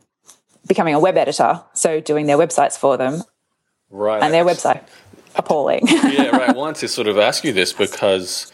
becoming 0.66 0.94
a 0.94 1.00
web 1.00 1.16
editor, 1.16 1.62
so 1.74 2.00
doing 2.00 2.26
their 2.26 2.38
websites 2.38 2.78
for 2.78 2.96
them. 2.96 3.22
Right. 3.90 4.22
And 4.22 4.32
their 4.32 4.44
website 4.44 4.82
appalling. 5.36 5.86
yeah, 5.88 6.28
right. 6.28 6.48
I 6.50 6.52
want 6.52 6.76
to 6.78 6.88
sort 6.88 7.08
of 7.08 7.18
ask 7.18 7.44
you 7.44 7.52
this 7.52 7.72
because 7.72 8.52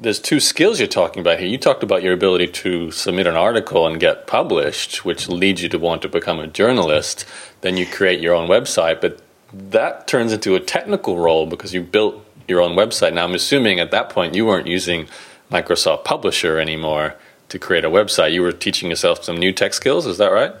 there's 0.00 0.20
two 0.20 0.40
skills 0.40 0.78
you're 0.78 0.88
talking 0.88 1.20
about 1.20 1.38
here. 1.38 1.48
You 1.48 1.58
talked 1.58 1.82
about 1.82 2.02
your 2.02 2.12
ability 2.12 2.48
to 2.48 2.90
submit 2.90 3.26
an 3.26 3.36
article 3.36 3.86
and 3.86 3.98
get 3.98 4.26
published, 4.26 5.04
which 5.04 5.28
leads 5.28 5.62
you 5.62 5.68
to 5.70 5.78
want 5.78 6.02
to 6.02 6.08
become 6.08 6.38
a 6.38 6.46
journalist. 6.46 7.24
Then 7.60 7.76
you 7.76 7.86
create 7.86 8.20
your 8.20 8.34
own 8.34 8.48
website, 8.48 9.00
but 9.00 9.20
that 9.52 10.06
turns 10.06 10.32
into 10.32 10.54
a 10.54 10.60
technical 10.60 11.18
role 11.18 11.46
because 11.46 11.72
you 11.72 11.82
built 11.82 12.24
your 12.48 12.60
own 12.60 12.74
website. 12.74 13.12
Now, 13.12 13.24
I'm 13.24 13.34
assuming 13.34 13.78
at 13.78 13.90
that 13.90 14.08
point 14.08 14.34
you 14.34 14.46
weren't 14.46 14.66
using 14.66 15.06
Microsoft 15.50 16.04
Publisher 16.04 16.58
anymore 16.58 17.14
to 17.48 17.58
create 17.58 17.84
a 17.84 17.90
website. 17.90 18.32
You 18.32 18.42
were 18.42 18.52
teaching 18.52 18.90
yourself 18.90 19.24
some 19.24 19.36
new 19.36 19.52
tech 19.52 19.74
skills. 19.74 20.06
Is 20.06 20.18
that 20.18 20.32
right? 20.32 20.54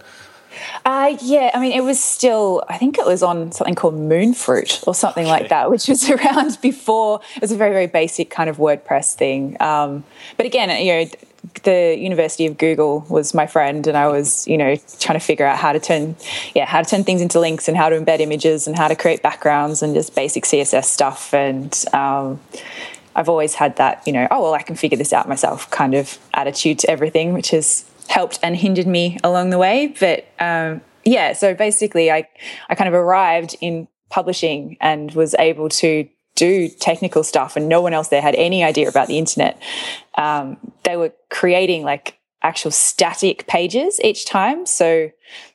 Uh, 0.84 1.16
yeah, 1.22 1.50
I 1.54 1.60
mean, 1.60 1.72
it 1.72 1.82
was 1.82 2.02
still, 2.02 2.64
I 2.68 2.78
think 2.78 2.98
it 2.98 3.06
was 3.06 3.22
on 3.22 3.52
something 3.52 3.74
called 3.74 3.94
Moonfruit 3.94 4.86
or 4.86 4.94
something 4.94 5.24
okay. 5.24 5.30
like 5.30 5.48
that, 5.50 5.70
which 5.70 5.88
was 5.88 6.08
around 6.10 6.58
before. 6.60 7.20
It 7.36 7.42
was 7.42 7.52
a 7.52 7.56
very, 7.56 7.72
very 7.72 7.86
basic 7.86 8.30
kind 8.30 8.48
of 8.50 8.56
WordPress 8.56 9.14
thing. 9.14 9.56
Um, 9.60 10.04
but 10.36 10.46
again, 10.46 10.70
you 10.84 10.92
know, 10.92 11.10
the 11.62 11.96
University 11.98 12.46
of 12.46 12.58
Google 12.58 13.06
was 13.08 13.34
my 13.34 13.46
friend, 13.46 13.86
and 13.86 13.96
I 13.96 14.08
was, 14.08 14.46
you 14.46 14.56
know, 14.56 14.76
trying 15.00 15.18
to 15.18 15.24
figure 15.24 15.46
out 15.46 15.58
how 15.58 15.72
to 15.72 15.80
turn, 15.80 16.16
yeah, 16.54 16.66
how 16.66 16.82
to 16.82 16.88
turn 16.88 17.04
things 17.04 17.20
into 17.20 17.40
links 17.40 17.68
and 17.68 17.76
how 17.76 17.88
to 17.88 17.98
embed 17.98 18.20
images 18.20 18.66
and 18.66 18.76
how 18.76 18.88
to 18.88 18.96
create 18.96 19.22
backgrounds 19.22 19.82
and 19.82 19.94
just 19.94 20.14
basic 20.14 20.44
CSS 20.44 20.84
stuff. 20.84 21.32
And 21.32 21.84
um, 21.92 22.40
I've 23.14 23.28
always 23.28 23.54
had 23.54 23.76
that, 23.76 24.02
you 24.06 24.12
know, 24.12 24.28
oh 24.30 24.42
well, 24.42 24.54
I 24.54 24.62
can 24.62 24.76
figure 24.76 24.98
this 24.98 25.12
out 25.12 25.28
myself 25.28 25.70
kind 25.70 25.94
of 25.94 26.18
attitude 26.34 26.78
to 26.80 26.90
everything, 26.90 27.34
which 27.34 27.50
has 27.50 27.84
helped 28.08 28.38
and 28.42 28.56
hindered 28.56 28.86
me 28.86 29.18
along 29.22 29.50
the 29.50 29.58
way. 29.58 29.94
But 29.98 30.26
um, 30.40 30.80
yeah, 31.04 31.32
so 31.32 31.54
basically, 31.54 32.10
I 32.10 32.28
I 32.68 32.74
kind 32.74 32.88
of 32.88 32.94
arrived 32.94 33.56
in 33.60 33.88
publishing 34.10 34.76
and 34.80 35.12
was 35.12 35.34
able 35.38 35.68
to 35.68 36.08
do 36.38 36.68
technical 36.68 37.24
stuff, 37.24 37.56
and 37.56 37.68
no 37.68 37.80
one 37.80 37.92
else 37.92 38.08
there 38.08 38.22
had 38.22 38.36
any 38.36 38.62
idea 38.62 38.88
about 38.88 39.08
the 39.08 39.18
internet. 39.18 39.60
Um, 40.14 40.56
they 40.84 40.96
were 40.96 41.12
creating 41.30 41.82
like 41.82 42.18
actual 42.42 42.70
static 42.70 43.46
pages 43.48 44.00
each 44.04 44.24
time. 44.24 44.64
So 44.64 45.10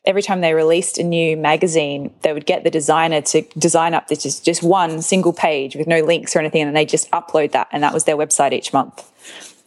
every 0.05 0.21
time 0.21 0.41
they 0.41 0.53
released 0.53 0.97
a 0.97 1.03
new 1.03 1.37
magazine, 1.37 2.13
they 2.21 2.33
would 2.33 2.45
get 2.45 2.65
the 2.65 2.69
designer 2.69 3.21
to 3.21 3.43
design 3.57 3.93
up 3.93 4.07
this 4.07 4.21
just, 4.21 4.43
just 4.43 4.61
one 4.61 5.01
single 5.01 5.31
page 5.31 5.77
with 5.77 5.87
no 5.87 6.01
links 6.01 6.35
or 6.35 6.39
anything, 6.39 6.63
and 6.63 6.75
they 6.75 6.85
just 6.85 7.09
upload 7.11 7.51
that, 7.53 7.69
and 7.71 7.81
that 7.83 7.93
was 7.93 8.03
their 8.03 8.17
website 8.17 8.51
each 8.51 8.73
month. 8.73 9.09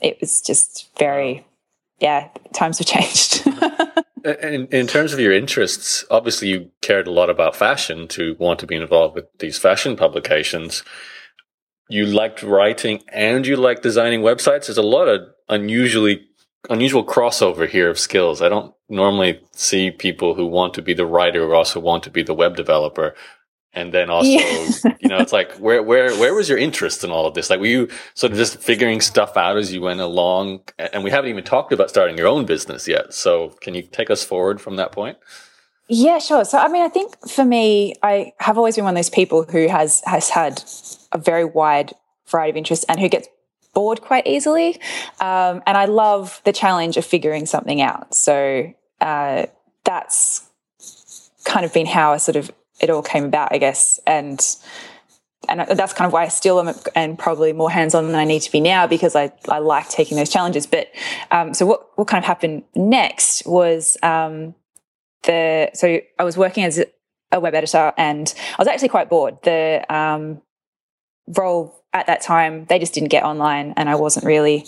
It 0.02 0.20
was 0.20 0.42
just 0.42 0.90
very 0.99 1.46
yeah, 1.99 2.28
times 2.52 2.78
have 2.78 2.87
changed. 2.94 3.42
In, 4.24 4.66
in 4.66 4.86
terms 4.86 5.12
of 5.12 5.20
your 5.20 5.32
interests, 5.32 6.04
obviously 6.10 6.48
you 6.48 6.70
cared 6.82 7.06
a 7.06 7.12
lot 7.12 7.30
about 7.30 7.56
fashion 7.56 8.08
to 8.08 8.36
want 8.38 8.58
to 8.60 8.66
be 8.66 8.76
involved 8.76 9.14
with 9.14 9.26
these 9.38 9.58
fashion 9.58 9.96
publications. 9.96 10.82
You 11.88 12.06
liked 12.06 12.42
writing 12.42 13.02
and 13.12 13.46
you 13.46 13.56
liked 13.56 13.82
designing 13.82 14.20
websites. 14.20 14.66
There's 14.66 14.78
a 14.78 14.82
lot 14.82 15.08
of 15.08 15.22
unusually 15.48 16.26
unusual 16.68 17.04
crossover 17.04 17.68
here 17.68 17.88
of 17.88 17.98
skills. 17.98 18.42
I 18.42 18.48
don't 18.48 18.74
normally 18.88 19.40
see 19.52 19.90
people 19.90 20.34
who 20.34 20.46
want 20.46 20.74
to 20.74 20.82
be 20.82 20.94
the 20.94 21.06
writer 21.06 21.46
who 21.46 21.54
also 21.54 21.80
want 21.80 22.02
to 22.04 22.10
be 22.10 22.22
the 22.22 22.34
web 22.34 22.56
developer 22.56 23.14
and 23.76 23.92
then 23.92 24.09
also 24.11 24.28
yeah. 24.28 24.97
you 25.00 25.09
know 25.09 25.18
it's 25.18 25.33
like 25.33 25.52
where 25.59 25.83
where 25.83 26.11
where 26.18 26.35
was 26.35 26.49
your 26.49 26.59
interest 26.59 27.04
in 27.04 27.11
all 27.11 27.26
of 27.26 27.35
this? 27.35 27.50
Like 27.50 27.61
were 27.61 27.66
you 27.66 27.88
sort 28.14 28.33
of 28.33 28.38
just 28.38 28.59
figuring 28.59 29.00
stuff 29.00 29.37
out 29.37 29.56
as 29.59 29.73
you 29.73 29.83
went 29.83 30.00
along? 30.00 30.62
And 30.78 31.04
we 31.04 31.11
haven't 31.11 31.30
even 31.30 31.45
talked 31.45 31.73
about 31.73 31.90
starting 31.90 32.16
your 32.16 32.26
own 32.26 32.47
business 32.47 32.88
yet. 32.88 33.12
So 33.12 33.50
can 33.61 33.75
you 33.75 33.83
take 33.83 34.11
us 34.11 34.25
forward 34.25 34.61
from 34.61 34.76
that 34.76 34.90
point? 34.90 35.18
Yeah 35.88 36.18
sure. 36.18 36.45
So 36.45 36.59
i 36.59 36.68
mean 36.68 36.83
i 36.83 36.88
think 36.88 37.28
for 37.28 37.45
me 37.45 37.95
i 38.02 38.33
have 38.40 38.56
always 38.56 38.75
been 38.75 38.85
one 38.85 38.95
of 38.95 38.99
those 38.99 39.11
people 39.11 39.45
who 39.45 39.68
has 39.68 40.02
has 40.06 40.30
had 40.30 40.64
a 41.12 41.18
very 41.18 41.45
wide 41.45 41.92
variety 42.26 42.50
of 42.50 42.56
interests 42.56 42.85
and 42.88 42.99
who 42.99 43.09
gets 43.09 43.28
bored 43.75 44.00
quite 44.00 44.26
easily. 44.26 44.80
Um, 45.21 45.62
and 45.66 45.76
i 45.76 45.85
love 45.85 46.40
the 46.45 46.52
challenge 46.52 46.97
of 46.97 47.04
figuring 47.04 47.45
something 47.45 47.83
out. 47.83 48.14
So 48.14 48.73
uh, 49.02 49.47
that's 49.85 50.49
kind 51.45 51.64
of 51.64 51.73
been 51.73 51.87
how 51.87 52.12
i 52.12 52.16
sort 52.16 52.35
of 52.35 52.50
it 52.80 52.90
all 52.90 53.02
came 53.02 53.25
about, 53.25 53.52
I 53.52 53.59
guess. 53.59 54.00
And 54.06 54.40
and 55.49 55.61
that's 55.61 55.92
kind 55.92 56.06
of 56.06 56.12
why 56.12 56.25
I 56.25 56.28
still 56.28 56.61
am 56.61 56.75
and 56.95 57.18
probably 57.18 57.52
more 57.52 57.71
hands 57.71 57.95
on 57.95 58.06
than 58.06 58.16
I 58.16 58.25
need 58.25 58.40
to 58.40 58.52
be 58.52 58.61
now 58.61 58.87
because 58.87 59.14
I, 59.14 59.33
I 59.49 59.59
like 59.59 59.88
taking 59.88 60.16
those 60.16 60.30
challenges. 60.30 60.66
But 60.66 60.88
um, 61.30 61.54
so 61.54 61.66
what 61.66 61.97
what 61.97 62.09
kind 62.09 62.23
of 62.23 62.26
happened 62.26 62.64
next 62.75 63.47
was 63.47 63.97
um, 64.02 64.54
the 65.23 65.71
so 65.75 66.00
I 66.18 66.25
was 66.25 66.37
working 66.37 66.64
as 66.64 66.85
a 67.33 67.40
web 67.40 67.54
editor 67.54 67.92
and 67.97 68.33
I 68.52 68.56
was 68.59 68.68
actually 68.68 68.88
quite 68.88 69.09
bored. 69.09 69.38
The 69.42 69.85
um, 69.88 70.42
role 71.28 71.85
at 72.00 72.06
that 72.06 72.20
time 72.20 72.64
they 72.66 72.78
just 72.78 72.94
didn't 72.94 73.08
get 73.08 73.24
online 73.24 73.74
and 73.76 73.88
I 73.88 73.96
wasn't 73.96 74.26
really 74.26 74.64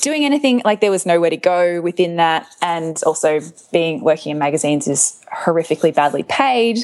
doing 0.00 0.24
anything. 0.24 0.62
Like 0.64 0.80
there 0.80 0.90
was 0.90 1.06
nowhere 1.06 1.30
to 1.30 1.36
go 1.36 1.80
within 1.80 2.16
that. 2.16 2.46
And 2.60 3.00
also 3.04 3.40
being 3.72 4.02
working 4.02 4.32
in 4.32 4.38
magazines 4.38 4.86
is 4.88 5.20
horrifically 5.32 5.94
badly 5.94 6.22
paid. 6.24 6.78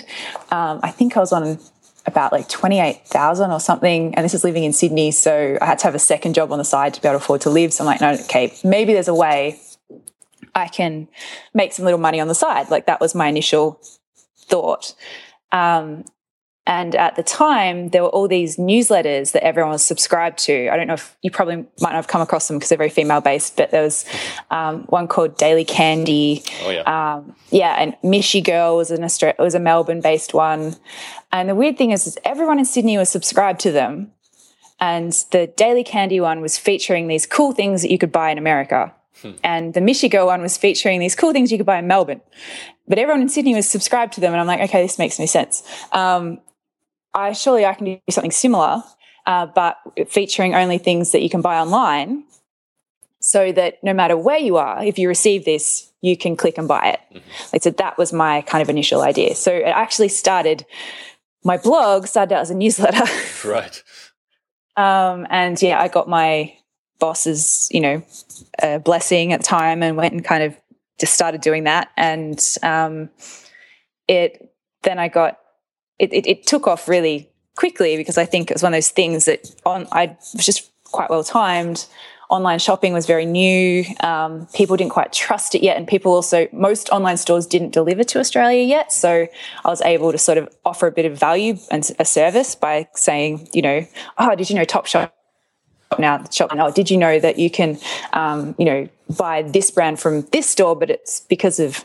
Um, 0.51 0.81
i 0.83 0.91
think 0.91 1.17
i 1.17 1.21
was 1.21 1.33
on 1.33 1.59
about 2.07 2.33
like 2.33 2.49
28,000 2.49 3.51
or 3.51 3.61
something. 3.61 4.15
And 4.15 4.25
this 4.25 4.35
is 4.35 4.45
living 4.45 4.65
in 4.65 4.73
sydney 4.73 5.11
so 5.11 5.59
i 5.61 5.67
had 5.67 5.79
to 5.81 5.85
have 5.85 5.95
a 5.95 6.01
second 6.01 6.35
job 6.35 6.53
on 6.53 6.59
the 6.59 6.65
side 6.65 6.95
to 6.95 7.03
be 7.03 7.09
able 7.09 7.19
to 7.19 7.25
afford 7.25 7.41
to 7.43 7.51
live. 7.51 7.73
So 7.73 7.85
i'm 7.85 7.87
like 7.87 8.01
no 8.01 8.13
okay 8.25 8.53
maybe 8.65 8.93
there's 8.93 9.09
a 9.09 9.15
way 9.15 9.61
i 10.55 10.67
can 10.69 11.09
make 11.55 11.73
some 11.73 11.85
little 11.85 12.01
money 12.01 12.21
on 12.21 12.29
the 12.29 12.35
side. 12.35 12.71
Like 12.71 12.87
that 12.87 13.01
was 13.01 13.15
my 13.15 13.29
initial 13.29 13.81
thought. 14.51 14.95
Um, 15.53 16.05
and 16.67 16.95
at 16.95 17.17
the 17.17 17.23
time, 17.23 17.89
there 17.89 18.03
were 18.03 18.11
all 18.11 18.29
these 18.29 18.57
newsletters 18.57 19.33
that 19.33 19.43
everyone 19.43 19.73
was 19.73 19.85
subscribed 19.85 20.39
to. 20.41 20.69
I 20.69 20.77
don't 20.77 20.87
know 20.87 20.95
if 20.95 21.17
you 21.23 21.31
probably 21.31 21.57
might 21.57 21.91
not 21.91 21.95
have 21.95 22.09
come 22.09 22.21
across 22.21 22.47
them 22.49 22.59
because 22.59 22.69
they're 22.69 22.79
very 22.79 22.91
female 22.91 23.21
based, 23.21 23.57
but 23.57 23.71
there 23.71 23.83
was 23.83 24.05
um, 24.51 24.83
one 24.85 25.09
called 25.09 25.37
Daily 25.37 25.65
Candy. 25.65 26.43
Oh, 26.63 26.71
yeah. 26.71 27.15
Um, 27.15 27.35
yeah, 27.51 27.77
and 27.79 27.97
Mishy 28.05 28.45
Girl 28.45 28.77
was 28.77 28.91
an 28.91 29.03
Australia, 29.03 29.37
was 29.39 29.55
a 29.55 29.59
Melbourne 29.59 30.01
based 30.01 30.35
one. 30.35 30.77
And 31.33 31.49
the 31.49 31.55
weird 31.55 31.79
thing 31.79 31.93
is, 31.93 32.07
is, 32.07 32.19
everyone 32.25 32.59
in 32.59 32.67
Sydney 32.67 32.99
was 32.99 33.09
subscribed 33.09 33.61
to 33.61 33.73
them. 33.73 34.13
And 34.79 35.13
the 35.33 35.47
Daily 35.47 35.85
Candy 35.85 36.21
one 36.21 36.41
was 36.41 36.59
featuring 36.59 37.09
these 37.09 37.27
cool 37.27 37.53
things 37.53 37.83
that 37.83 37.91
you 37.91 37.99
could 37.99 38.13
buy 38.13 38.31
in 38.31 38.39
America. 38.39 38.95
Hmm. 39.23 39.33
And 39.43 39.75
the 39.75 40.09
Girl 40.09 40.27
one 40.27 40.41
was 40.41 40.57
featuring 40.57 41.01
these 41.01 41.17
cool 41.17 41.33
things 41.33 41.51
you 41.51 41.59
could 41.59 41.67
buy 41.67 41.79
in 41.79 41.87
Melbourne. 41.87 42.21
But 42.87 42.99
everyone 42.99 43.23
in 43.23 43.29
Sydney 43.29 43.55
was 43.55 43.69
subscribed 43.69 44.13
to 44.15 44.21
them. 44.21 44.33
And 44.33 44.41
I'm 44.41 44.47
like, 44.47 44.61
okay, 44.61 44.83
this 44.83 44.99
makes 44.99 45.19
no 45.19 45.27
sense. 45.27 45.63
Um, 45.93 46.41
I 47.15 47.33
surely 47.33 47.67
I 47.67 47.75
can 47.75 47.87
do 47.87 47.99
something 48.11 48.31
similar, 48.31 48.83
uh, 49.27 49.47
but 49.47 49.77
featuring 50.09 50.55
only 50.55 50.79
things 50.79 51.13
that 51.13 51.23
you 51.23 51.31
can 51.31 51.41
buy 51.41 51.59
online, 51.59 52.25
so 53.21 53.53
that 53.53 53.83
no 53.83 53.93
matter 53.93 54.17
where 54.17 54.39
you 54.39 54.57
are, 54.57 54.83
if 54.83 54.99
you 54.99 55.09
receive 55.09 55.45
this, 55.45 55.93
you 56.01 56.17
can 56.17 56.37
click 56.37 56.57
and 56.57 56.67
buy 56.67 56.89
it. 56.89 57.01
Mm-hmm. 57.13 57.29
Like 57.53 57.63
so, 57.63 57.71
that 57.71 57.99
was 57.99 58.13
my 58.13 58.41
kind 58.43 58.63
of 58.63 58.69
initial 58.69 59.03
idea. 59.03 59.35
So 59.35 59.53
it 59.53 59.65
actually 59.65 60.09
started. 60.09 60.65
My 61.45 61.57
blog 61.57 62.07
started 62.07 62.35
out 62.35 62.41
as 62.43 62.51
a 62.51 62.55
newsletter, 62.55 63.05
right? 63.49 63.83
Um, 64.77 65.27
and 65.31 65.61
yeah, 65.61 65.81
I 65.81 65.89
got 65.89 66.09
my 66.09 66.55
boss's, 66.99 67.69
you 67.71 67.81
know, 67.81 68.03
uh, 68.63 68.79
blessing 68.79 69.33
at 69.33 69.41
the 69.41 69.47
time, 69.47 69.83
and 69.83 69.97
went 69.97 70.13
and 70.13 70.25
kind 70.25 70.43
of 70.43 70.57
just 70.99 71.15
started 71.15 71.41
doing 71.41 71.65
that. 71.65 71.91
And 71.97 72.41
um, 72.63 73.11
it 74.09 74.55
then 74.83 74.99
I 74.99 75.09
got 75.09 75.39
it, 76.01 76.13
it, 76.13 76.27
it 76.27 76.47
took 76.47 76.67
off 76.67 76.89
really 76.89 77.29
quickly 77.57 77.97
because 77.97 78.19
I 78.19 78.25
think 78.25 78.51
it 78.51 78.55
was 78.55 78.63
one 78.63 78.73
of 78.73 78.79
those 78.79 78.91
things 78.91 79.27
that 79.27 79.55
on 79.65 79.87
I 79.93 80.17
was 80.35 80.47
just 80.47 80.71
quite 80.85 81.11
well 81.11 81.23
timed. 81.23 81.87
Online 82.31 82.61
shopping 82.61 82.93
was 82.93 83.07
very 83.07 83.27
new. 83.27 83.85
Um, 84.05 84.47
people 84.55 84.77
didn't 84.77 84.93
quite 84.93 85.13
trust 85.13 85.57
it 85.57 85.65
yet, 85.65 85.77
and 85.77 85.87
people 85.87 86.13
also 86.13 86.47
most 86.53 86.89
online 86.91 87.17
stores 87.17 87.45
didn't 87.45 87.73
deliver 87.73 88.05
to 88.05 88.21
Australia 88.21 88.63
yet. 88.63 88.93
So 88.93 89.27
I 89.65 89.69
was 89.69 89.83
able 89.83 90.13
to 90.13 90.19
sort 90.19 90.39
of 90.39 90.49
offer 90.65 90.87
a 90.87 90.93
bit 90.93 91.07
of 91.07 91.19
value 91.19 91.59
and 91.73 91.89
a 91.99 92.05
service 92.05 92.55
by 92.55 92.89
saying, 92.95 93.49
you 93.53 93.63
know, 93.63 93.87
oh, 94.17 94.37
did 94.37 94.49
you 94.49 94.57
know 94.57 94.65
Topshop 94.65 95.11
now 95.99 96.25
shop 96.31 96.55
now? 96.55 96.71
Did 96.71 96.89
you 96.89 96.97
know 96.97 97.19
that 97.19 97.39
you 97.39 97.51
can, 97.51 97.79
um, 98.13 98.55
you 98.59 98.65
know, 98.65 98.89
buy 99.19 99.43
this 99.43 99.73
brand 99.73 99.99
from 99.99 100.23
this 100.31 100.49
store, 100.49 100.77
but 100.77 100.89
it's 100.89 101.21
because 101.21 101.59
of 101.59 101.85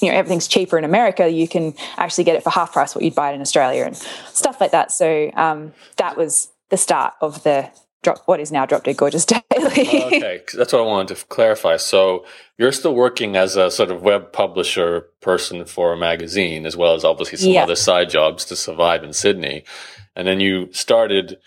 you 0.00 0.10
know 0.10 0.16
everything's 0.16 0.48
cheaper 0.48 0.78
in 0.78 0.84
America, 0.84 1.28
you 1.28 1.48
can 1.48 1.74
actually 1.96 2.24
get 2.24 2.36
it 2.36 2.42
for 2.42 2.50
half 2.50 2.72
price 2.72 2.94
what 2.94 3.04
you'd 3.04 3.14
buy 3.14 3.32
it 3.32 3.34
in 3.34 3.40
Australia 3.40 3.84
and 3.84 3.96
stuff 3.96 4.60
like 4.60 4.72
that. 4.72 4.92
So 4.92 5.30
um, 5.34 5.72
that 5.96 6.16
was 6.16 6.48
the 6.70 6.76
start 6.76 7.14
of 7.20 7.42
the 7.42 7.70
drop 8.02 8.22
what 8.26 8.40
is 8.40 8.52
now 8.52 8.64
Drop 8.64 8.84
Dead 8.84 8.96
Gorgeous 8.96 9.24
Daily. 9.26 9.42
okay, 9.56 10.42
that's 10.54 10.72
what 10.72 10.80
I 10.80 10.84
wanted 10.84 11.16
to 11.16 11.26
clarify. 11.26 11.76
So 11.76 12.24
you're 12.56 12.72
still 12.72 12.94
working 12.94 13.36
as 13.36 13.56
a 13.56 13.70
sort 13.70 13.90
of 13.90 14.02
web 14.02 14.32
publisher 14.32 15.06
person 15.20 15.64
for 15.64 15.92
a 15.92 15.96
magazine, 15.96 16.66
as 16.66 16.76
well 16.76 16.94
as 16.94 17.04
obviously 17.04 17.38
some 17.38 17.50
yeah. 17.50 17.62
other 17.62 17.76
side 17.76 18.10
jobs 18.10 18.44
to 18.46 18.56
survive 18.56 19.02
in 19.02 19.12
Sydney, 19.12 19.64
and 20.14 20.26
then 20.26 20.40
you 20.40 20.72
started 20.72 21.38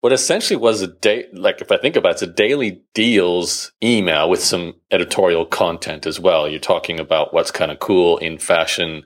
what 0.00 0.12
essentially 0.12 0.56
was 0.56 0.82
a 0.82 0.86
day, 0.86 1.26
like 1.32 1.60
if 1.60 1.72
I 1.72 1.78
think 1.78 1.96
about 1.96 2.10
it, 2.10 2.12
it's 2.12 2.22
a 2.22 2.26
daily 2.26 2.82
deals 2.94 3.72
email 3.82 4.28
with 4.28 4.42
some 4.42 4.74
editorial 4.90 5.46
content 5.46 6.06
as 6.06 6.20
well. 6.20 6.48
You're 6.48 6.60
talking 6.60 7.00
about 7.00 7.32
what's 7.32 7.50
kind 7.50 7.70
of 7.70 7.78
cool 7.78 8.18
in 8.18 8.38
fashion, 8.38 9.04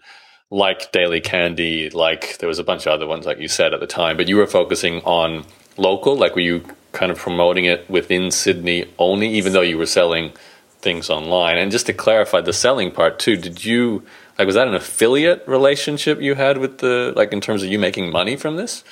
like 0.50 0.92
Daily 0.92 1.20
Candy, 1.20 1.90
like 1.90 2.38
there 2.38 2.49
was 2.49 2.59
a 2.59 2.64
bunch 2.64 2.87
of 2.87 2.92
other 2.92 3.06
ones, 3.06 3.25
like 3.25 3.38
you 3.38 3.49
said 3.49 3.73
at 3.73 3.80
the 3.80 3.87
time, 3.87 4.16
but 4.16 4.28
you 4.28 4.37
were 4.37 4.47
focusing 4.47 5.00
on 5.02 5.44
local. 5.76 6.16
Like, 6.16 6.35
were 6.35 6.40
you 6.40 6.64
kind 6.92 7.12
of 7.12 7.18
promoting 7.18 7.66
it 7.66 7.88
within 7.88 8.30
Sydney 8.30 8.87
only, 8.99 9.28
even 9.28 9.52
though 9.52 9.61
you 9.61 9.78
were 9.78 9.87
selling 9.87 10.32
things 10.80 11.09
online? 11.09 11.56
And 11.56 11.70
just 11.70 11.87
to 11.87 11.92
clarify 11.92 12.40
the 12.40 12.52
selling 12.52 12.90
part 12.90 13.18
too, 13.18 13.37
did 13.37 13.64
you 13.64 14.04
like 14.38 14.47
was 14.47 14.56
that 14.56 14.66
an 14.66 14.75
affiliate 14.75 15.47
relationship 15.47 16.20
you 16.20 16.35
had 16.35 16.59
with 16.59 16.78
the 16.78 17.12
like 17.14 17.32
in 17.32 17.40
terms 17.40 17.62
of 17.62 17.70
you 17.70 17.78
making 17.78 18.11
money 18.11 18.37
from 18.37 18.56
this? 18.56 18.82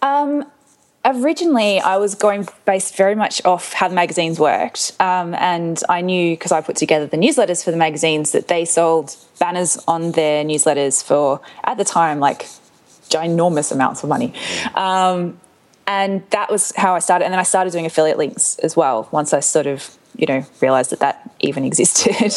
Um, 0.00 0.46
originally 1.04 1.80
I 1.80 1.96
was 1.96 2.14
going 2.14 2.46
based 2.66 2.96
very 2.96 3.14
much 3.14 3.44
off 3.44 3.72
how 3.72 3.88
the 3.88 3.94
magazines 3.94 4.38
worked. 4.38 4.92
Um, 5.00 5.34
and 5.34 5.80
I 5.88 6.00
knew 6.00 6.34
because 6.34 6.52
I 6.52 6.60
put 6.60 6.76
together 6.76 7.06
the 7.06 7.16
newsletters 7.16 7.64
for 7.64 7.70
the 7.70 7.76
magazines 7.76 8.32
that 8.32 8.48
they 8.48 8.64
sold 8.64 9.16
banners 9.38 9.82
on 9.88 10.12
their 10.12 10.44
newsletters 10.44 11.02
for, 11.02 11.40
at 11.64 11.78
the 11.78 11.84
time, 11.84 12.20
like 12.20 12.46
ginormous 13.08 13.72
amounts 13.72 14.02
of 14.02 14.08
money. 14.08 14.34
Um, 14.74 15.40
and 15.86 16.22
that 16.30 16.50
was 16.50 16.72
how 16.76 16.94
I 16.94 17.00
started. 17.00 17.24
And 17.24 17.32
then 17.32 17.40
I 17.40 17.44
started 17.44 17.72
doing 17.72 17.86
affiliate 17.86 18.18
links 18.18 18.58
as 18.58 18.76
well 18.76 19.08
once 19.10 19.32
I 19.32 19.40
sort 19.40 19.66
of, 19.66 19.96
you 20.16 20.26
know, 20.26 20.44
realized 20.60 20.90
that 20.90 21.00
that 21.00 21.34
even 21.40 21.64
existed. 21.70 22.34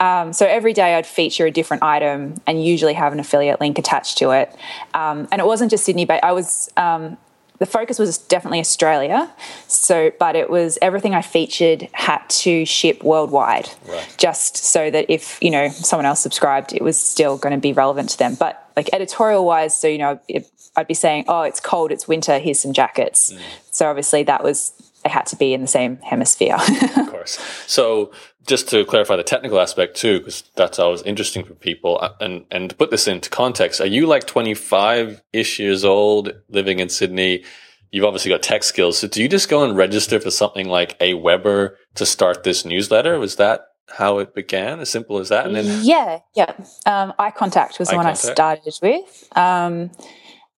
um, 0.00 0.32
so 0.32 0.46
every 0.46 0.72
day 0.72 0.94
I'd 0.94 1.06
feature 1.06 1.46
a 1.46 1.50
different 1.50 1.82
item 1.82 2.40
and 2.46 2.64
usually 2.64 2.94
have 2.94 3.12
an 3.12 3.20
affiliate 3.20 3.60
link 3.60 3.78
attached 3.78 4.18
to 4.18 4.30
it. 4.30 4.52
Um, 4.94 5.28
and 5.30 5.40
it 5.40 5.46
wasn't 5.46 5.70
just 5.70 5.84
Sydney, 5.84 6.06
but 6.06 6.24
I 6.24 6.32
was 6.32 6.70
um, 6.76 7.18
the 7.58 7.66
focus 7.66 7.98
was 7.98 8.18
definitely 8.18 8.60
Australia. 8.60 9.30
So, 9.66 10.12
but 10.18 10.36
it 10.36 10.48
was 10.48 10.78
everything 10.80 11.14
I 11.14 11.22
featured 11.22 11.88
had 11.92 12.28
to 12.28 12.64
ship 12.64 13.02
worldwide, 13.02 13.68
right. 13.86 14.14
just 14.16 14.56
so 14.56 14.90
that 14.90 15.06
if 15.08 15.38
you 15.42 15.50
know 15.50 15.68
someone 15.68 16.06
else 16.06 16.20
subscribed, 16.20 16.72
it 16.72 16.82
was 16.82 16.96
still 16.96 17.36
going 17.36 17.54
to 17.54 17.60
be 17.60 17.72
relevant 17.72 18.10
to 18.10 18.18
them. 18.18 18.34
But 18.34 18.70
like 18.76 18.90
editorial 18.92 19.44
wise, 19.44 19.78
so 19.78 19.88
you 19.88 19.98
know, 19.98 20.20
it, 20.28 20.48
I'd 20.76 20.86
be 20.86 20.94
saying, 20.94 21.24
"Oh, 21.28 21.42
it's 21.42 21.60
cold, 21.60 21.90
it's 21.90 22.06
winter. 22.06 22.38
Here's 22.38 22.60
some 22.60 22.72
jackets." 22.72 23.32
Mm. 23.32 23.40
So 23.70 23.88
obviously, 23.88 24.22
that 24.24 24.44
was 24.44 24.72
it 25.04 25.10
had 25.10 25.26
to 25.26 25.36
be 25.36 25.52
in 25.52 25.60
the 25.60 25.66
same 25.66 25.96
hemisphere. 25.98 26.56
of 26.96 27.08
course. 27.08 27.38
So 27.66 28.12
just 28.48 28.68
to 28.70 28.84
clarify 28.84 29.14
the 29.16 29.22
technical 29.22 29.60
aspect 29.60 29.96
too, 29.96 30.18
because 30.18 30.42
that's 30.56 30.78
always 30.78 31.02
interesting 31.02 31.44
for 31.44 31.54
people, 31.54 31.98
uh, 32.00 32.12
and 32.20 32.44
and 32.50 32.70
to 32.70 32.76
put 32.76 32.90
this 32.90 33.06
into 33.06 33.30
context, 33.30 33.80
are 33.80 33.86
you 33.86 34.06
like 34.06 34.26
25 34.26 35.22
ish 35.32 35.60
years 35.60 35.84
old, 35.84 36.32
living 36.48 36.80
in 36.80 36.88
Sydney? 36.88 37.44
You've 37.90 38.04
obviously 38.04 38.30
got 38.30 38.42
tech 38.42 38.64
skills. 38.64 38.98
So 38.98 39.08
do 39.08 39.22
you 39.22 39.28
just 39.28 39.48
go 39.48 39.64
and 39.64 39.76
register 39.76 40.20
for 40.20 40.30
something 40.30 40.68
like 40.68 40.98
Aweber 40.98 41.76
to 41.94 42.04
start 42.04 42.42
this 42.42 42.64
newsletter? 42.64 43.18
Was 43.18 43.36
that 43.36 43.66
how 43.88 44.18
it 44.18 44.34
began? 44.34 44.80
As 44.80 44.90
simple 44.90 45.18
as 45.18 45.30
that? 45.30 45.46
And 45.46 45.54
then 45.54 45.80
yeah, 45.84 46.20
yeah. 46.34 46.52
Um, 46.84 47.14
iContact 47.18 47.78
was 47.78 47.88
the 47.88 47.96
one 47.96 48.06
I 48.06 48.14
started 48.14 48.74
with. 48.82 49.28
Um, 49.36 49.90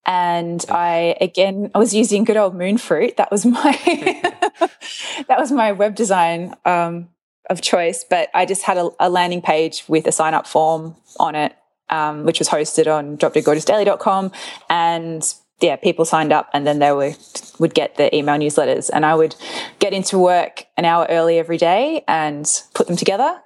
and 0.06 0.64
I 0.70 1.16
again 1.20 1.70
I 1.74 1.78
was 1.78 1.94
using 1.94 2.24
good 2.24 2.36
old 2.38 2.54
Moonfruit. 2.54 3.16
That 3.16 3.30
was 3.30 3.44
my 3.44 3.72
that 5.28 5.38
was 5.38 5.52
my 5.52 5.72
web 5.72 5.94
design 5.94 6.54
um, 6.64 7.08
of 7.48 7.60
choice. 7.60 8.04
But 8.04 8.30
I 8.34 8.46
just 8.46 8.62
had 8.62 8.76
a, 8.76 8.90
a, 9.00 9.10
landing 9.10 9.42
page 9.42 9.84
with 9.88 10.06
a 10.06 10.12
sign 10.12 10.34
up 10.34 10.46
form 10.46 10.96
on 11.18 11.34
it, 11.34 11.56
um, 11.90 12.24
which 12.24 12.38
was 12.38 12.48
hosted 12.48 12.86
on 12.92 13.16
dropdeadgorgeousdaily.com. 13.18 14.32
And 14.68 15.34
yeah, 15.60 15.76
people 15.76 16.04
signed 16.04 16.32
up 16.32 16.48
and 16.52 16.66
then 16.66 16.78
they 16.78 16.92
were 16.92 17.14
would 17.58 17.74
get 17.74 17.96
the 17.96 18.14
email 18.14 18.36
newsletters. 18.36 18.90
And 18.92 19.04
I 19.04 19.14
would 19.14 19.34
get 19.78 19.92
into 19.92 20.18
work 20.18 20.64
an 20.76 20.84
hour 20.84 21.06
early 21.08 21.38
every 21.38 21.56
day 21.56 22.04
and 22.06 22.46
put 22.74 22.86
them 22.86 22.96
together. 22.96 23.40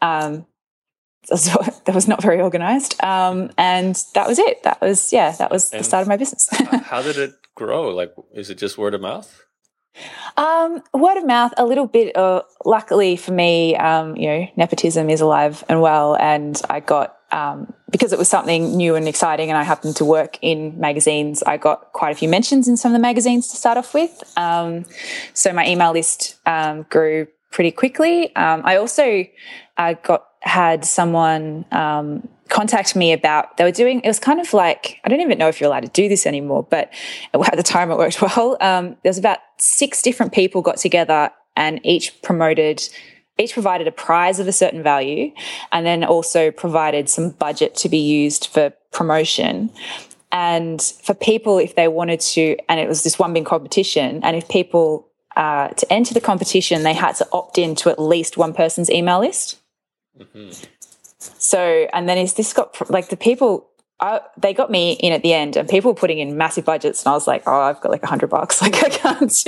Um, 0.00 0.46
that 1.28 1.94
was 1.94 2.08
not 2.08 2.22
very 2.22 2.40
organized. 2.40 3.02
Um, 3.04 3.50
and 3.58 3.94
that 4.14 4.26
was 4.26 4.38
it. 4.38 4.62
That 4.62 4.80
was, 4.80 5.12
yeah, 5.12 5.32
that 5.32 5.50
was 5.50 5.70
and 5.72 5.80
the 5.80 5.84
start 5.84 6.02
of 6.02 6.08
my 6.08 6.16
business. 6.16 6.48
how 6.84 7.02
did 7.02 7.18
it 7.18 7.34
grow? 7.54 7.90
Like, 7.94 8.12
is 8.34 8.50
it 8.50 8.58
just 8.58 8.78
word 8.78 8.94
of 8.94 9.00
mouth? 9.00 9.44
Um, 10.36 10.82
word 10.94 11.18
of 11.18 11.26
mouth, 11.26 11.52
a 11.56 11.64
little 11.64 11.86
bit. 11.86 12.16
Uh, 12.16 12.42
luckily 12.64 13.16
for 13.16 13.32
me, 13.32 13.76
um, 13.76 14.16
you 14.16 14.26
know, 14.26 14.48
nepotism 14.56 15.10
is 15.10 15.20
alive 15.20 15.64
and 15.68 15.80
well, 15.80 16.16
and 16.16 16.60
I 16.70 16.80
got 16.80 17.16
um, 17.32 17.72
because 17.90 18.12
it 18.12 18.18
was 18.18 18.28
something 18.28 18.76
new 18.76 18.94
and 18.94 19.06
exciting, 19.06 19.50
and 19.50 19.58
I 19.58 19.62
happened 19.62 19.96
to 19.96 20.04
work 20.04 20.38
in 20.42 20.78
magazines. 20.78 21.42
I 21.42 21.56
got 21.56 21.92
quite 21.92 22.10
a 22.10 22.14
few 22.14 22.28
mentions 22.28 22.68
in 22.68 22.76
some 22.76 22.92
of 22.92 22.98
the 22.98 23.02
magazines 23.02 23.48
to 23.48 23.56
start 23.56 23.76
off 23.76 23.94
with. 23.94 24.22
Um, 24.36 24.84
so 25.34 25.52
my 25.52 25.66
email 25.66 25.92
list 25.92 26.36
um, 26.46 26.86
grew 26.90 27.26
pretty 27.50 27.70
quickly. 27.72 28.34
Um, 28.36 28.62
I 28.64 28.76
also 28.76 29.24
uh, 29.76 29.94
got 30.02 30.26
had 30.40 30.84
someone 30.84 31.66
contact 32.50 32.94
me 32.96 33.12
about 33.12 33.56
they 33.56 33.64
were 33.64 33.70
doing 33.70 34.00
it 34.00 34.08
was 34.08 34.18
kind 34.18 34.40
of 34.40 34.52
like 34.52 35.00
i 35.04 35.08
don't 35.08 35.20
even 35.20 35.38
know 35.38 35.48
if 35.48 35.60
you're 35.60 35.68
allowed 35.68 35.82
to 35.82 35.88
do 35.88 36.08
this 36.08 36.26
anymore 36.26 36.66
but 36.68 36.92
at 37.34 37.56
the 37.56 37.62
time 37.62 37.90
it 37.90 37.96
worked 37.96 38.20
well. 38.36 38.56
Um, 38.60 38.96
there 39.02 39.10
was 39.10 39.18
about 39.18 39.38
six 39.58 40.02
different 40.02 40.32
people 40.32 40.62
got 40.62 40.78
together 40.78 41.30
and 41.56 41.80
each 41.84 42.20
promoted 42.22 42.88
each 43.38 43.54
provided 43.54 43.88
a 43.88 43.92
prize 43.92 44.38
of 44.38 44.46
a 44.46 44.52
certain 44.52 44.82
value 44.82 45.32
and 45.72 45.86
then 45.86 46.04
also 46.04 46.50
provided 46.50 47.08
some 47.08 47.30
budget 47.30 47.74
to 47.74 47.88
be 47.88 47.96
used 47.96 48.48
for 48.48 48.70
promotion. 48.92 49.70
And 50.30 50.82
for 50.82 51.14
people 51.14 51.58
if 51.58 51.74
they 51.74 51.88
wanted 51.88 52.20
to 52.20 52.56
and 52.68 52.78
it 52.78 52.88
was 52.88 53.02
this 53.02 53.18
one 53.18 53.32
big 53.32 53.46
competition 53.46 54.20
and 54.22 54.36
if 54.36 54.48
people 54.48 55.08
uh, 55.36 55.68
to 55.68 55.90
enter 55.92 56.12
the 56.12 56.20
competition 56.20 56.82
they 56.82 56.92
had 56.92 57.14
to 57.16 57.26
opt 57.32 57.56
in 57.56 57.74
to 57.76 57.88
at 57.88 57.98
least 57.98 58.36
one 58.36 58.52
person's 58.52 58.90
email 58.90 59.20
list. 59.20 59.58
Mm-hmm. 60.18 60.64
So, 61.20 61.88
and 61.92 62.08
then 62.08 62.18
is 62.18 62.34
this 62.34 62.52
got 62.52 62.90
like 62.90 63.08
the 63.08 63.16
people, 63.16 63.66
I, 64.00 64.20
they 64.38 64.54
got 64.54 64.70
me 64.70 64.92
in 64.92 65.12
at 65.12 65.22
the 65.22 65.34
end 65.34 65.56
and 65.56 65.68
people 65.68 65.90
were 65.90 65.96
putting 65.96 66.18
in 66.18 66.38
massive 66.38 66.64
budgets 66.64 67.04
and 67.04 67.10
I 67.10 67.14
was 67.14 67.26
like, 67.26 67.42
oh, 67.46 67.60
I've 67.60 67.80
got 67.82 67.90
like 67.90 68.02
a 68.02 68.06
hundred 68.06 68.28
bucks. 68.28 68.60
Like 68.70 68.82
I 68.82 68.88
can't 68.88 69.44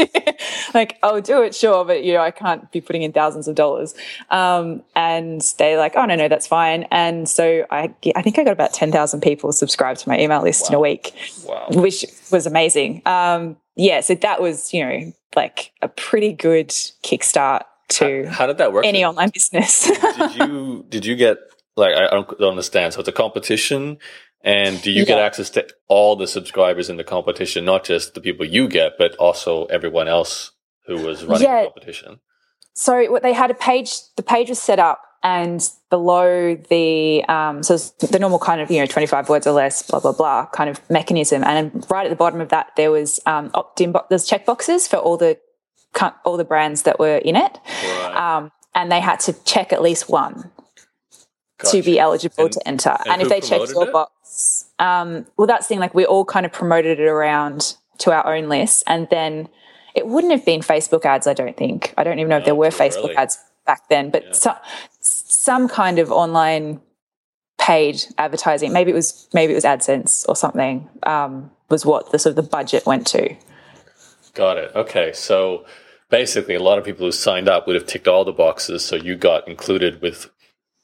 like, 0.75 0.99
I'll 1.03 1.21
do 1.21 1.43
it, 1.43 1.55
sure. 1.55 1.85
But 1.85 2.05
you 2.05 2.13
know, 2.13 2.21
I 2.21 2.31
can't 2.31 2.71
be 2.71 2.81
putting 2.81 3.03
in 3.03 3.13
thousands 3.13 3.49
of 3.49 3.55
dollars. 3.55 3.95
Um, 4.31 4.83
and 4.95 5.41
they're 5.59 5.79
like, 5.79 5.95
oh, 5.97 6.05
no, 6.05 6.15
no, 6.15 6.29
that's 6.29 6.47
fine. 6.47 6.87
And 6.91 7.29
so 7.29 7.67
I, 7.71 7.95
I 8.15 8.23
think 8.23 8.39
I 8.39 8.45
got 8.45 8.53
about 8.53 8.75
10,000 8.75 9.21
people 9.21 9.53
subscribed 9.53 10.01
to 10.01 10.09
my 10.09 10.19
email 10.19 10.43
list 10.43 10.65
wow. 10.65 10.69
in 10.69 10.75
a 10.75 10.81
week, 10.81 11.15
wow. 11.47 11.67
which 11.71 12.05
was 12.31 12.47
amazing. 12.47 13.03
Um, 13.07 13.57
yeah. 13.77 14.01
So 14.01 14.15
that 14.17 14.43
was, 14.43 14.75
you 14.75 14.85
know, 14.85 15.13
like 15.35 15.73
a 15.81 15.89
pretty 15.89 16.33
good 16.33 16.69
kickstart 16.69 17.63
to 17.89 18.27
how, 18.27 18.33
how 18.33 18.47
did 18.47 18.59
that 18.59 18.73
work? 18.73 18.85
Any 18.85 19.05
online 19.05 19.31
business. 19.31 19.91
did 20.01 20.37
you, 20.37 20.87
did 20.89 21.07
you 21.07 21.17
get 21.17 21.39
like 21.77 21.95
I 21.95 22.09
don't 22.11 22.41
understand. 22.43 22.95
So 22.95 23.01
it's 23.01 23.09
a 23.09 23.13
competition, 23.13 23.99
and 24.43 24.81
do 24.83 24.91
you 24.91 25.01
yeah. 25.01 25.07
get 25.07 25.19
access 25.19 25.51
to 25.51 25.67
all 25.89 26.17
the 26.17 26.27
subscribers 26.27 26.91
in 26.91 26.97
the 26.97 27.05
competition, 27.05 27.65
not 27.65 27.85
just 27.85 28.15
the 28.15 28.21
people 28.21 28.45
you 28.45 28.69
get, 28.69 28.93
but 28.99 29.15
also 29.17 29.67
everyone 29.67 30.09
else 30.09 30.53
who 30.87 30.97
was 30.97 31.25
running 31.25 31.45
yeah. 31.45 31.63
the 31.63 31.69
competition? 31.69 32.21
So 32.75 33.11
what 33.11 33.23
they 33.23 33.33
had 33.33 33.51
a 33.51 33.55
page. 33.55 33.93
The 34.17 34.23
page 34.23 34.49
was 34.49 34.59
set 34.59 34.79
up, 34.79 35.03
and 35.23 35.67
below 35.91 36.57
the 36.57 37.25
um, 37.25 37.63
so 37.63 37.77
the 38.07 38.19
normal 38.19 38.39
kind 38.39 38.61
of 38.61 38.71
you 38.71 38.81
know 38.81 38.87
twenty 38.87 39.07
five 39.07 39.29
words 39.29 39.47
or 39.47 39.53
less, 39.53 39.83
blah 39.83 40.01
blah 40.01 40.13
blah 40.13 40.47
kind 40.47 40.69
of 40.69 40.81
mechanism, 40.91 41.45
and 41.45 41.87
right 41.91 42.07
at 42.07 42.11
the 42.11 42.17
bottom 42.17 42.41
of 42.41 42.49
that 42.51 42.71
there 42.77 42.91
was 42.91 43.21
um, 43.27 43.51
opt-in. 43.55 43.93
Bo- 43.93 44.07
there's 44.09 44.27
check 44.27 44.45
boxes 44.45 44.89
for 44.89 44.97
all 44.97 45.17
the 45.17 45.39
all 46.25 46.37
the 46.37 46.45
brands 46.45 46.83
that 46.83 46.99
were 46.99 47.17
in 47.19 47.37
it, 47.37 47.59
right. 47.85 48.37
um, 48.37 48.51
and 48.75 48.91
they 48.91 49.01
had 49.01 49.21
to 49.21 49.33
check 49.45 49.73
at 49.73 49.83
least 49.83 50.09
one 50.09 50.51
gotcha. 51.63 51.77
to 51.77 51.83
be 51.83 51.99
eligible 51.99 52.45
and, 52.45 52.53
to 52.53 52.69
enter. 52.69 52.97
And, 53.05 53.15
and 53.15 53.23
if 53.23 53.29
they 53.29 53.41
checked 53.41 53.71
your 53.71 53.89
it? 53.89 53.93
box, 53.93 54.67
um, 54.79 55.27
well, 55.37 55.47
that's 55.47 55.67
the 55.67 55.75
thing. 55.75 55.81
Like 55.81 55.95
we 55.95 56.05
all 56.05 56.25
kind 56.25 56.47
of 56.47 56.53
promoted 56.53 57.01
it 57.01 57.07
around 57.07 57.77
to 57.99 58.13
our 58.13 58.35
own 58.35 58.49
list, 58.49 58.85
and 58.87 59.09
then 59.11 59.49
it 59.95 60.07
wouldn't 60.07 60.33
have 60.33 60.45
been 60.45 60.61
Facebook 60.61 61.05
ads. 61.05 61.27
I 61.27 61.35
don't 61.35 61.57
think. 61.57 61.95
I 61.97 62.05
don't 62.05 62.19
even 62.19 62.29
know 62.29 62.37
no, 62.37 62.41
if 62.41 62.45
there 62.45 62.55
were 62.55 62.69
Facebook 62.69 63.05
early. 63.05 63.17
ads 63.17 63.39
back 63.67 63.89
then, 63.89 64.11
but 64.11 64.25
yeah. 64.25 64.33
so, 64.33 64.55
some 65.01 65.69
kind 65.69 65.99
of 65.99 66.11
online 66.11 66.81
paid 67.59 68.03
advertising. 68.19 68.73
Maybe 68.73 68.91
it 68.91 68.95
was 68.95 69.29
maybe 69.33 69.53
it 69.53 69.57
was 69.57 69.65
AdSense 69.65 70.29
or 70.29 70.37
something. 70.37 70.89
Um, 71.05 71.51
was 71.69 71.87
what 71.87 72.13
the 72.13 72.19
sort 72.19 72.37
of 72.37 72.45
the 72.45 72.49
budget 72.49 72.85
went 72.87 73.07
to. 73.09 73.35
Got 74.35 74.59
it. 74.59 74.73
Okay, 74.75 75.13
so 75.13 75.65
basically, 76.11 76.55
a 76.55 76.63
lot 76.63 76.79
of 76.79 76.85
people 76.85 77.07
who 77.07 77.13
signed 77.13 77.49
up 77.49 77.67
would 77.67 77.77
have 77.77 77.87
ticked 77.87 78.09
all 78.09 78.25
the 78.25 78.33
boxes, 78.33 78.85
so 78.85 78.97
you 78.97 79.17
got 79.17 79.47
included 79.49 80.01
with 80.03 80.31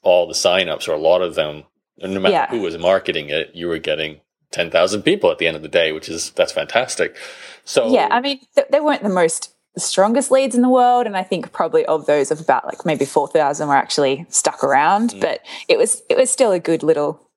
all 0.01 0.27
the 0.27 0.33
signups 0.33 0.87
or 0.87 0.93
a 0.93 0.99
lot 0.99 1.21
of 1.21 1.35
them, 1.35 1.63
no 1.97 2.19
matter 2.19 2.33
yeah. 2.33 2.49
who 2.49 2.61
was 2.61 2.77
marketing 2.77 3.29
it, 3.29 3.51
you 3.53 3.67
were 3.67 3.79
getting 3.79 4.21
10,000 4.51 5.03
people 5.03 5.31
at 5.31 5.37
the 5.37 5.47
end 5.47 5.55
of 5.55 5.61
the 5.61 5.67
day, 5.67 5.91
which 5.91 6.09
is, 6.09 6.31
that's 6.31 6.51
fantastic. 6.51 7.15
So, 7.65 7.91
yeah, 7.91 8.07
I 8.09 8.21
mean, 8.21 8.39
th- 8.55 8.67
they 8.71 8.79
weren't 8.79 9.03
the 9.03 9.09
most 9.09 9.53
the 9.75 9.79
strongest 9.79 10.31
leads 10.31 10.55
in 10.55 10.61
the 10.61 10.69
world. 10.69 11.05
And 11.05 11.15
I 11.15 11.23
think 11.23 11.51
probably 11.51 11.85
of 11.85 12.07
those 12.07 12.31
of 12.31 12.39
about 12.39 12.65
like 12.65 12.85
maybe 12.85 13.05
4,000 13.05 13.67
were 13.67 13.75
actually 13.75 14.25
stuck 14.29 14.63
around, 14.63 15.11
mm. 15.11 15.21
but 15.21 15.41
it 15.67 15.77
was, 15.77 16.01
it 16.09 16.17
was 16.17 16.29
still 16.29 16.51
a 16.51 16.59
good 16.59 16.81
little 16.81 17.28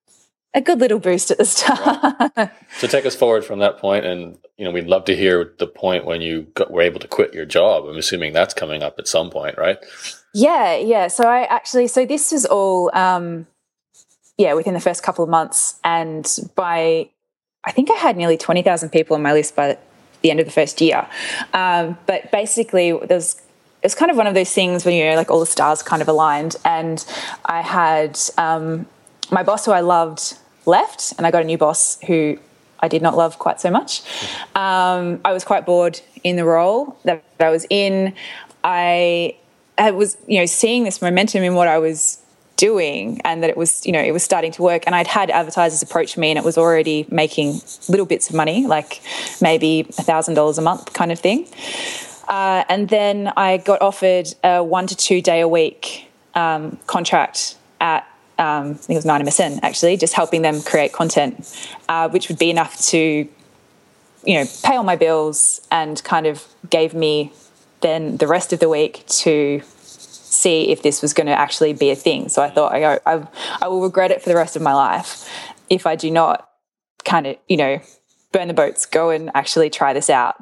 a 0.54 0.60
good 0.60 0.80
little 0.80 0.98
boost 0.98 1.30
at 1.30 1.38
the 1.38 1.44
start. 1.44 2.32
Right. 2.36 2.50
So 2.78 2.88
take 2.88 3.06
us 3.06 3.14
forward 3.14 3.44
from 3.44 3.60
that 3.60 3.78
point, 3.78 4.04
and 4.04 4.38
you 4.56 4.64
know 4.64 4.70
we'd 4.70 4.86
love 4.86 5.04
to 5.04 5.16
hear 5.16 5.52
the 5.58 5.66
point 5.66 6.04
when 6.04 6.20
you 6.20 6.42
got, 6.54 6.70
were 6.70 6.82
able 6.82 6.98
to 7.00 7.06
quit 7.06 7.32
your 7.32 7.44
job. 7.44 7.84
I'm 7.84 7.96
assuming 7.96 8.32
that's 8.32 8.54
coming 8.54 8.82
up 8.82 8.98
at 8.98 9.06
some 9.06 9.30
point, 9.30 9.56
right? 9.56 9.78
Yeah, 10.34 10.76
yeah. 10.76 11.08
So 11.08 11.24
I 11.24 11.42
actually, 11.44 11.86
so 11.86 12.04
this 12.06 12.32
was 12.32 12.46
all, 12.46 12.90
um, 12.96 13.46
yeah, 14.38 14.54
within 14.54 14.74
the 14.74 14.80
first 14.80 15.02
couple 15.02 15.22
of 15.22 15.30
months, 15.30 15.78
and 15.84 16.26
by 16.56 17.10
I 17.64 17.72
think 17.72 17.90
I 17.90 17.94
had 17.94 18.16
nearly 18.16 18.36
twenty 18.36 18.62
thousand 18.62 18.88
people 18.88 19.14
on 19.14 19.22
my 19.22 19.32
list 19.32 19.54
by 19.54 19.78
the 20.22 20.30
end 20.30 20.40
of 20.40 20.46
the 20.46 20.52
first 20.52 20.80
year. 20.80 21.06
Um, 21.52 21.98
but 22.06 22.32
basically, 22.32 22.98
there's 23.04 23.40
it's 23.82 23.94
kind 23.94 24.10
of 24.10 24.16
one 24.16 24.26
of 24.26 24.34
those 24.34 24.52
things 24.52 24.84
when 24.84 24.94
you 24.94 25.04
know, 25.04 25.16
like 25.16 25.30
all 25.30 25.40
the 25.40 25.46
stars 25.46 25.82
kind 25.82 26.02
of 26.02 26.08
aligned, 26.08 26.56
and 26.64 27.04
I 27.44 27.60
had 27.60 28.18
um, 28.38 28.86
my 29.30 29.42
boss 29.42 29.66
who 29.66 29.72
I 29.72 29.80
loved 29.80 30.38
left, 30.66 31.12
and 31.18 31.26
I 31.26 31.30
got 31.30 31.42
a 31.42 31.46
new 31.46 31.58
boss 31.58 31.98
who 32.06 32.38
I 32.80 32.88
did 32.88 33.02
not 33.02 33.16
love 33.16 33.38
quite 33.38 33.60
so 33.60 33.70
much. 33.70 34.02
Um, 34.54 35.20
I 35.24 35.32
was 35.32 35.44
quite 35.44 35.64
bored 35.64 36.00
in 36.24 36.36
the 36.36 36.44
role 36.44 36.98
that 37.04 37.24
I 37.38 37.50
was 37.50 37.64
in. 37.70 38.14
I, 38.64 39.36
I 39.78 39.92
was, 39.92 40.16
you 40.26 40.38
know, 40.38 40.46
seeing 40.46 40.84
this 40.84 41.00
momentum 41.00 41.42
in 41.42 41.54
what 41.54 41.68
I 41.68 41.78
was 41.78 42.18
doing 42.56 43.20
and 43.24 43.42
that 43.42 43.50
it 43.50 43.56
was, 43.56 43.84
you 43.86 43.92
know, 43.92 44.00
it 44.00 44.12
was 44.12 44.22
starting 44.22 44.52
to 44.52 44.62
work. 44.62 44.84
And 44.86 44.94
I'd 44.94 45.06
had 45.06 45.30
advertisers 45.30 45.82
approach 45.82 46.16
me 46.16 46.30
and 46.30 46.38
it 46.38 46.44
was 46.44 46.58
already 46.58 47.06
making 47.10 47.60
little 47.88 48.06
bits 48.06 48.28
of 48.28 48.36
money, 48.36 48.66
like 48.66 49.00
maybe 49.40 49.86
a 49.98 50.02
thousand 50.02 50.34
dollars 50.34 50.58
a 50.58 50.62
month 50.62 50.92
kind 50.92 51.12
of 51.12 51.18
thing. 51.18 51.48
Uh, 52.28 52.64
and 52.68 52.88
then 52.88 53.32
I 53.36 53.58
got 53.58 53.82
offered 53.82 54.32
a 54.44 54.62
one 54.62 54.86
to 54.88 54.96
two 54.96 55.20
day 55.20 55.40
a 55.40 55.48
week 55.48 56.10
um, 56.34 56.78
contract 56.86 57.56
at 57.80 58.06
um, 58.42 58.70
I 58.70 58.74
think 58.74 58.96
it 58.96 59.04
was 59.04 59.04
90% 59.04 59.60
actually, 59.62 59.96
just 59.96 60.14
helping 60.14 60.42
them 60.42 60.62
create 60.62 60.92
content, 60.92 61.48
uh, 61.88 62.08
which 62.08 62.28
would 62.28 62.38
be 62.38 62.50
enough 62.50 62.76
to, 62.86 62.98
you 62.98 64.34
know, 64.34 64.44
pay 64.64 64.74
all 64.74 64.82
my 64.82 64.96
bills 64.96 65.60
and 65.70 66.02
kind 66.02 66.26
of 66.26 66.44
gave 66.68 66.92
me 66.92 67.32
then 67.82 68.16
the 68.16 68.26
rest 68.26 68.52
of 68.52 68.58
the 68.58 68.68
week 68.68 69.04
to 69.06 69.62
see 69.64 70.70
if 70.70 70.82
this 70.82 71.02
was 71.02 71.14
going 71.14 71.28
to 71.28 71.32
actually 71.32 71.72
be 71.72 71.90
a 71.90 71.96
thing. 71.96 72.28
So 72.28 72.42
I 72.42 72.50
thought, 72.50 72.72
I, 72.74 72.98
I, 73.06 73.26
I 73.60 73.68
will 73.68 73.82
regret 73.82 74.10
it 74.10 74.20
for 74.20 74.28
the 74.28 74.36
rest 74.36 74.56
of 74.56 74.62
my 74.62 74.74
life 74.74 75.28
if 75.70 75.86
I 75.86 75.94
do 75.94 76.10
not 76.10 76.48
kind 77.04 77.28
of, 77.28 77.36
you 77.48 77.56
know, 77.56 77.80
burn 78.32 78.48
the 78.48 78.54
boats, 78.54 78.86
go 78.86 79.10
and 79.10 79.30
actually 79.34 79.70
try 79.70 79.92
this 79.92 80.10
out. 80.10 80.34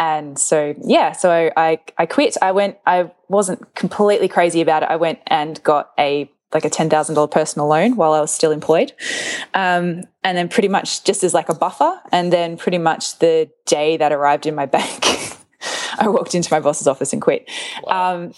And 0.00 0.36
so, 0.38 0.74
yeah, 0.84 1.12
so 1.12 1.30
I, 1.56 1.78
I 1.98 2.06
quit. 2.06 2.36
I 2.42 2.50
went, 2.50 2.78
I 2.84 3.12
wasn't 3.28 3.76
completely 3.76 4.26
crazy 4.26 4.60
about 4.60 4.82
it. 4.82 4.88
I 4.88 4.96
went 4.96 5.20
and 5.28 5.62
got 5.62 5.92
a 5.96 6.28
like 6.54 6.64
a 6.64 6.70
$10,000 6.70 7.30
personal 7.30 7.68
loan 7.68 7.96
while 7.96 8.12
I 8.12 8.20
was 8.20 8.32
still 8.32 8.52
employed. 8.52 8.92
Um, 9.52 10.04
and 10.22 10.38
then 10.38 10.48
pretty 10.48 10.68
much 10.68 11.04
just 11.04 11.24
as 11.24 11.34
like 11.34 11.48
a 11.48 11.54
buffer. 11.54 12.00
And 12.12 12.32
then 12.32 12.56
pretty 12.56 12.78
much 12.78 13.18
the 13.18 13.50
day 13.66 13.96
that 13.96 14.12
arrived 14.12 14.46
in 14.46 14.54
my 14.54 14.66
bank, 14.66 15.04
I 15.98 16.08
walked 16.08 16.34
into 16.34 16.52
my 16.52 16.60
boss's 16.60 16.86
office 16.86 17.12
and 17.12 17.20
quit. 17.20 17.50
Wow. 17.82 18.14
Um, 18.14 18.34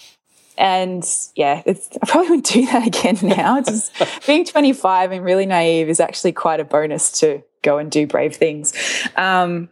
and 0.59 1.07
yeah, 1.35 1.63
I 1.67 2.07
probably 2.07 2.31
wouldn't 2.31 2.47
do 2.47 2.67
that 2.67 2.87
again 2.87 3.19
now. 3.23 3.61
Just 3.61 3.93
being 4.27 4.45
25 4.45 5.13
and 5.13 5.25
really 5.25 5.47
naive 5.47 5.89
is 5.89 6.01
actually 6.01 6.33
quite 6.33 6.61
a 6.61 6.65
bonus 6.65 7.13
to 7.21 7.43
go 7.63 7.79
and 7.79 7.91
do 7.91 8.07
brave 8.07 8.37
things. 8.37 8.73
Um, 9.17 9.69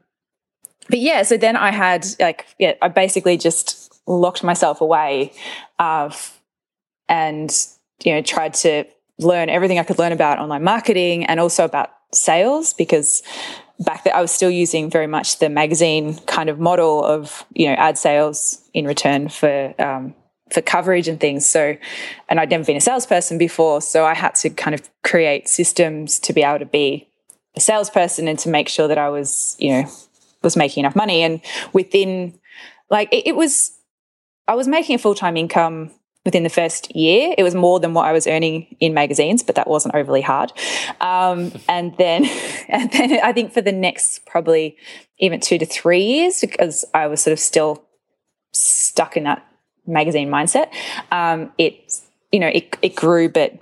but 0.88 0.98
yeah, 0.98 1.22
so 1.22 1.36
then 1.36 1.56
I 1.56 1.70
had 1.70 2.06
like, 2.20 2.46
yeah, 2.58 2.74
I 2.82 2.88
basically 2.88 3.38
just 3.38 3.94
locked 4.06 4.42
myself 4.42 4.80
away 4.82 5.32
uh, 5.78 6.14
and 7.08 7.50
you 8.04 8.12
know, 8.12 8.22
tried 8.22 8.54
to 8.54 8.84
learn 9.18 9.48
everything 9.48 9.78
I 9.78 9.82
could 9.82 9.98
learn 9.98 10.12
about 10.12 10.38
online 10.38 10.62
marketing 10.62 11.24
and 11.24 11.40
also 11.40 11.64
about 11.64 11.90
sales 12.12 12.74
because 12.74 13.22
back 13.80 14.04
then 14.04 14.14
I 14.14 14.20
was 14.20 14.30
still 14.30 14.50
using 14.50 14.90
very 14.90 15.06
much 15.06 15.38
the 15.38 15.48
magazine 15.48 16.16
kind 16.26 16.48
of 16.48 16.60
model 16.60 17.04
of, 17.04 17.44
you 17.54 17.66
know, 17.66 17.74
ad 17.74 17.98
sales 17.98 18.62
in 18.72 18.86
return 18.86 19.28
for, 19.28 19.74
um, 19.80 20.14
for 20.52 20.60
coverage 20.60 21.08
and 21.08 21.18
things. 21.18 21.46
So, 21.46 21.76
and 22.28 22.38
I'd 22.38 22.50
never 22.50 22.64
been 22.64 22.76
a 22.76 22.80
salesperson 22.80 23.38
before. 23.38 23.80
So 23.80 24.04
I 24.04 24.14
had 24.14 24.34
to 24.36 24.50
kind 24.50 24.74
of 24.74 24.88
create 25.02 25.48
systems 25.48 26.18
to 26.20 26.32
be 26.32 26.42
able 26.42 26.60
to 26.60 26.66
be 26.66 27.08
a 27.56 27.60
salesperson 27.60 28.28
and 28.28 28.38
to 28.40 28.48
make 28.48 28.68
sure 28.68 28.88
that 28.88 28.98
I 28.98 29.08
was, 29.08 29.56
you 29.58 29.70
know, 29.70 29.90
was 30.42 30.56
making 30.56 30.82
enough 30.82 30.96
money. 30.96 31.22
And 31.22 31.40
within, 31.72 32.38
like, 32.90 33.12
it, 33.12 33.28
it 33.28 33.36
was, 33.36 33.72
I 34.46 34.54
was 34.54 34.68
making 34.68 34.96
a 34.96 34.98
full 34.98 35.14
time 35.14 35.36
income 35.36 35.90
within 36.24 36.42
the 36.42 36.48
first 36.48 36.94
year. 36.94 37.34
It 37.36 37.42
was 37.42 37.54
more 37.54 37.78
than 37.80 37.94
what 37.94 38.06
I 38.06 38.12
was 38.12 38.26
earning 38.26 38.76
in 38.80 38.94
magazines, 38.94 39.42
but 39.42 39.56
that 39.56 39.68
wasn't 39.68 39.94
overly 39.94 40.22
hard. 40.22 40.52
Um, 41.00 41.52
and 41.68 41.96
then, 41.98 42.24
and 42.68 42.90
then 42.90 43.20
I 43.22 43.32
think 43.32 43.52
for 43.52 43.60
the 43.60 43.72
next 43.72 44.26
probably 44.26 44.76
even 45.18 45.40
two 45.40 45.58
to 45.58 45.66
three 45.66 46.02
years, 46.02 46.40
because 46.40 46.84
I 46.94 47.06
was 47.06 47.22
sort 47.22 47.32
of 47.32 47.38
still 47.38 47.84
stuck 48.52 49.16
in 49.16 49.24
that 49.24 49.46
magazine 49.86 50.28
mindset, 50.28 50.72
um, 51.10 51.52
it 51.58 52.00
you 52.32 52.40
know 52.40 52.48
it 52.48 52.76
it 52.82 52.96
grew, 52.96 53.28
but 53.28 53.58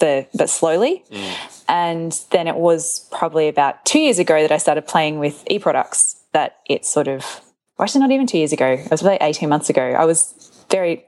the 0.00 0.26
but 0.34 0.50
slowly. 0.50 1.04
Mm. 1.10 1.34
And 1.68 2.20
then 2.30 2.46
it 2.48 2.56
was 2.56 3.06
probably 3.12 3.46
about 3.48 3.84
two 3.84 3.98
years 3.98 4.18
ago 4.18 4.40
that 4.40 4.50
I 4.50 4.56
started 4.56 4.86
playing 4.86 5.18
with 5.18 5.44
e 5.50 5.58
products. 5.58 6.16
That 6.32 6.58
it 6.68 6.84
sort 6.84 7.08
of 7.08 7.40
actually 7.80 8.00
not 8.00 8.10
even 8.10 8.26
two 8.26 8.38
years 8.38 8.52
ago. 8.52 8.66
It 8.66 8.90
was 8.90 9.02
about 9.02 9.18
eighteen 9.20 9.48
months 9.48 9.68
ago. 9.70 9.82
I 9.82 10.04
was 10.04 10.64
very 10.70 11.04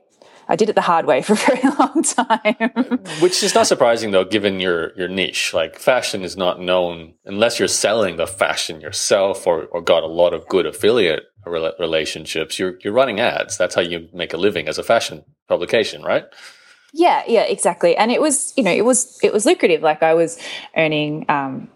I 0.51 0.57
did 0.57 0.69
it 0.69 0.75
the 0.75 0.81
hard 0.81 1.07
way 1.07 1.23
for 1.23 1.35
a 1.35 1.37
very 1.49 1.63
long 1.79 2.03
time. 2.03 3.01
Which 3.21 3.41
is 3.43 3.55
not 3.55 3.69
surprising 3.69 4.11
though, 4.11 4.25
given 4.25 4.59
your 4.59 4.93
your 4.97 5.07
niche. 5.07 5.55
Like 5.55 5.79
fashion 5.79 6.23
is 6.23 6.37
not 6.37 6.61
known 6.61 7.15
unless 7.25 7.61
you're 7.61 7.69
selling 7.69 8.17
the 8.17 8.27
fashion 8.27 8.81
yourself 8.81 9.47
or, 9.47 9.67
or 9.67 9.81
got 9.81 10.03
a 10.03 10.09
lot 10.09 10.35
of 10.35 10.49
good 10.49 10.67
affiliate 10.67 11.23
relationships. 11.47 12.59
You're 12.59 12.75
you're 12.83 12.93
running 12.93 13.21
ads. 13.21 13.57
That's 13.57 13.77
how 13.77 13.81
you 13.81 14.09
make 14.13 14.35
a 14.35 14.37
living 14.37 14.67
as 14.67 14.77
a 14.77 14.83
fashion 14.83 15.25
publication, 15.49 16.03
right? 16.03 16.25
Yeah, 16.93 17.23
yeah, 17.29 17.43
exactly. 17.43 17.97
And 17.97 18.11
it 18.11 18.21
was, 18.21 18.53
you 18.57 18.65
know, 18.65 18.73
it 18.73 18.85
was 18.85 19.21
it 19.23 19.33
was 19.33 19.47
lucrative. 19.47 19.83
Like 19.83 20.03
I 20.03 20.15
was 20.15 20.37
earning 20.77 21.27
um 21.29 21.71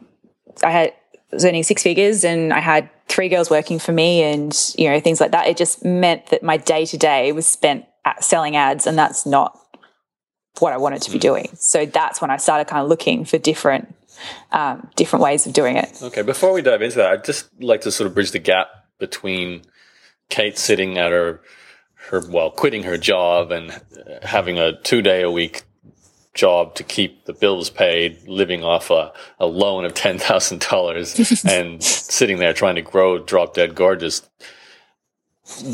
I 0.65 0.71
had 0.71 0.93
was 1.31 1.45
earning 1.45 1.63
six 1.63 1.85
figures 1.85 2.25
and 2.25 2.53
I 2.53 2.59
had 2.59 2.91
three 3.07 3.29
girls 3.29 3.51
working 3.51 3.79
for 3.79 3.93
me 3.93 4.23
and 4.23 4.53
you 4.77 4.91
know 4.91 4.99
things 4.99 5.21
like 5.21 5.31
that. 5.31 5.47
It 5.47 5.57
just 5.57 5.85
meant 5.85 6.27
that 6.27 6.43
my 6.43 6.57
day 6.57 6.87
to 6.87 6.99
day 6.99 7.31
was 7.31 7.47
spent 7.47 7.85
selling 8.21 8.57
ads, 8.57 8.87
and 8.87 8.99
that's 8.99 9.27
not 9.27 9.59
what 10.59 10.73
I 10.73 10.77
wanted 10.77 11.03
to 11.03 11.11
be 11.11 11.19
hmm. 11.19 11.23
doing. 11.23 11.49
So 11.55 11.87
that's 11.87 12.21
when 12.21 12.31
I 12.31 12.37
started 12.37 12.67
kind 12.67 12.83
of 12.83 12.89
looking 12.89 13.25
for 13.25 13.39
different 13.39 13.95
um, 14.53 14.89
different 14.97 15.23
ways 15.23 15.47
of 15.47 15.53
doing 15.53 15.77
it. 15.77 15.99
Okay, 16.03 16.23
before 16.23 16.53
we 16.53 16.63
dive 16.63 16.83
into 16.83 16.97
that, 16.97 17.11
I'd 17.11 17.25
just 17.25 17.49
like 17.61 17.81
to 17.83 17.91
sort 17.91 18.07
of 18.07 18.15
bridge 18.15 18.31
the 18.31 18.39
gap 18.39 18.69
between 18.99 19.63
Kate 20.29 20.57
sitting 20.57 20.99
at 20.99 21.11
her 21.11 21.41
her 22.09 22.23
well 22.29 22.51
quitting 22.51 22.83
her 22.85 22.97
job 22.97 23.51
and 23.51 23.81
having 24.23 24.59
a 24.59 24.79
two 24.81 25.03
day 25.03 25.23
a 25.23 25.31
week 25.31 25.65
job 26.35 26.75
to 26.75 26.83
keep 26.83 27.25
the 27.27 27.33
bills 27.33 27.71
paid, 27.71 28.27
living 28.27 28.65
off 28.65 28.91
a, 28.91 29.13
a 29.39 29.47
loan 29.47 29.85
of 29.85 29.95
ten 29.95 30.19
thousand 30.19 30.61
dollars, 30.61 31.45
and 31.45 31.83
sitting 31.83 32.39
there 32.39 32.53
trying 32.53 32.77
to 32.77 32.83
grow 32.83 33.19
drop 33.19 33.55
dead 33.55 33.75
gorgeous 33.75 34.29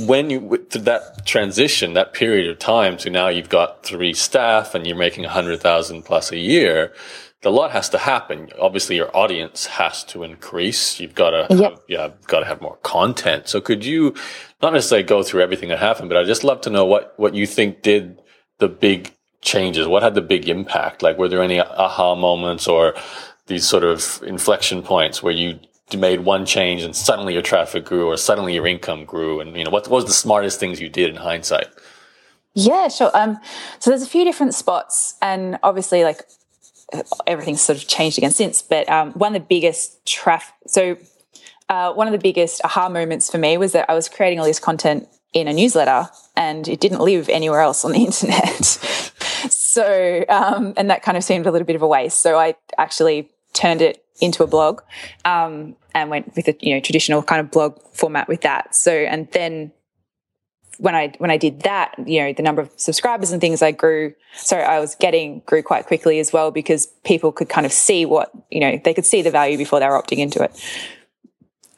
when 0.06 0.30
you 0.30 0.66
through 0.70 0.82
that 0.82 1.24
transition, 1.26 1.94
that 1.94 2.12
period 2.12 2.50
of 2.50 2.58
time 2.58 2.96
to 2.98 3.10
now 3.10 3.28
you've 3.28 3.48
got 3.48 3.84
three 3.84 4.12
staff 4.12 4.74
and 4.74 4.86
you're 4.86 4.96
making 4.96 5.24
a 5.24 5.28
hundred 5.28 5.60
thousand 5.60 6.02
plus 6.02 6.32
a 6.32 6.38
year, 6.38 6.92
a 7.44 7.50
lot 7.50 7.70
has 7.70 7.88
to 7.90 7.98
happen. 7.98 8.50
Obviously, 8.60 8.96
your 8.96 9.16
audience 9.16 9.66
has 9.66 10.04
to 10.04 10.24
increase. 10.24 11.00
You've 11.00 11.14
got 11.14 11.30
to, 11.30 11.46
yep. 11.54 11.70
have, 11.70 11.80
yeah, 11.88 12.08
got 12.26 12.40
to 12.40 12.46
have 12.46 12.60
more 12.60 12.76
content. 12.82 13.48
So, 13.48 13.60
could 13.60 13.84
you 13.84 14.14
not 14.60 14.72
necessarily 14.72 15.04
go 15.04 15.22
through 15.22 15.42
everything 15.42 15.68
that 15.68 15.78
happened, 15.78 16.08
but 16.08 16.18
I'd 16.18 16.26
just 16.26 16.44
love 16.44 16.60
to 16.62 16.70
know 16.70 16.84
what 16.84 17.14
what 17.16 17.34
you 17.34 17.46
think 17.46 17.82
did 17.82 18.20
the 18.58 18.68
big 18.68 19.14
changes. 19.40 19.86
What 19.86 20.02
had 20.02 20.14
the 20.14 20.20
big 20.20 20.48
impact? 20.48 21.02
Like, 21.02 21.18
were 21.18 21.28
there 21.28 21.42
any 21.42 21.60
aha 21.60 22.14
moments 22.14 22.68
or 22.68 22.94
these 23.46 23.66
sort 23.66 23.84
of 23.84 24.22
inflection 24.24 24.82
points 24.82 25.22
where 25.22 25.32
you 25.32 25.58
made 25.98 26.20
one 26.20 26.46
change 26.46 26.82
and 26.82 26.94
suddenly 26.94 27.32
your 27.32 27.42
traffic 27.42 27.84
grew 27.84 28.08
or 28.08 28.16
suddenly 28.16 28.54
your 28.54 28.66
income 28.66 29.04
grew 29.04 29.40
and 29.40 29.56
you 29.56 29.64
know 29.64 29.70
what, 29.70 29.88
what 29.88 29.96
was 29.96 30.06
the 30.06 30.12
smartest 30.12 30.60
things 30.60 30.80
you 30.80 30.88
did 30.88 31.10
in 31.10 31.16
hindsight? 31.16 31.68
Yeah 32.54 32.88
sure. 32.88 33.10
Um, 33.14 33.38
so 33.78 33.90
there's 33.90 34.02
a 34.02 34.08
few 34.08 34.24
different 34.24 34.54
spots 34.54 35.14
and 35.22 35.58
obviously 35.62 36.04
like 36.04 36.22
everything's 37.26 37.60
sort 37.60 37.80
of 37.80 37.86
changed 37.86 38.18
again 38.18 38.32
since 38.32 38.62
but 38.62 38.88
um, 38.88 39.12
one 39.12 39.34
of 39.34 39.42
the 39.42 39.46
biggest 39.46 40.04
traffic 40.04 40.54
so 40.66 40.96
uh, 41.68 41.92
one 41.92 42.08
of 42.08 42.12
the 42.12 42.18
biggest 42.18 42.60
aha 42.64 42.88
moments 42.88 43.30
for 43.30 43.38
me 43.38 43.56
was 43.56 43.70
that 43.70 43.88
i 43.88 43.94
was 43.94 44.08
creating 44.08 44.40
all 44.40 44.44
this 44.44 44.58
content 44.58 45.06
in 45.32 45.48
a 45.48 45.52
newsletter 45.52 46.08
and 46.36 46.68
it 46.68 46.80
didn't 46.80 47.00
live 47.00 47.28
anywhere 47.28 47.60
else 47.60 47.84
on 47.84 47.92
the 47.92 47.98
internet. 48.04 48.64
So 48.64 50.24
um, 50.28 50.74
and 50.76 50.90
that 50.90 51.02
kind 51.02 51.16
of 51.16 51.24
seemed 51.24 51.46
a 51.46 51.50
little 51.50 51.66
bit 51.66 51.76
of 51.76 51.82
a 51.82 51.86
waste. 51.86 52.20
So 52.22 52.38
i 52.38 52.54
actually 52.78 53.28
turned 53.52 53.82
it 53.82 54.04
into 54.20 54.42
a 54.42 54.46
blog 54.46 54.82
um, 55.24 55.76
and 55.94 56.10
went 56.10 56.34
with 56.36 56.48
a 56.48 56.56
you 56.60 56.74
know 56.74 56.80
traditional 56.80 57.22
kind 57.22 57.40
of 57.40 57.50
blog 57.50 57.80
format 57.92 58.28
with 58.28 58.42
that. 58.42 58.74
So 58.74 58.92
and 58.92 59.30
then 59.32 59.72
when 60.80 60.94
I 60.94 61.12
when 61.18 61.30
I 61.30 61.36
did 61.36 61.60
that, 61.60 61.94
you 62.06 62.22
know, 62.22 62.32
the 62.32 62.42
number 62.42 62.62
of 62.62 62.70
subscribers 62.76 63.32
and 63.32 63.40
things 63.40 63.62
I 63.62 63.70
grew. 63.70 64.14
So 64.34 64.56
I 64.56 64.80
was 64.80 64.94
getting 64.94 65.42
grew 65.46 65.62
quite 65.62 65.86
quickly 65.86 66.18
as 66.18 66.32
well 66.32 66.50
because 66.50 66.86
people 67.04 67.32
could 67.32 67.48
kind 67.48 67.66
of 67.66 67.72
see 67.72 68.06
what 68.06 68.32
you 68.50 68.60
know 68.60 68.80
they 68.82 68.94
could 68.94 69.06
see 69.06 69.22
the 69.22 69.30
value 69.30 69.58
before 69.58 69.80
they 69.80 69.86
were 69.86 70.00
opting 70.00 70.18
into 70.18 70.42
it. 70.42 70.52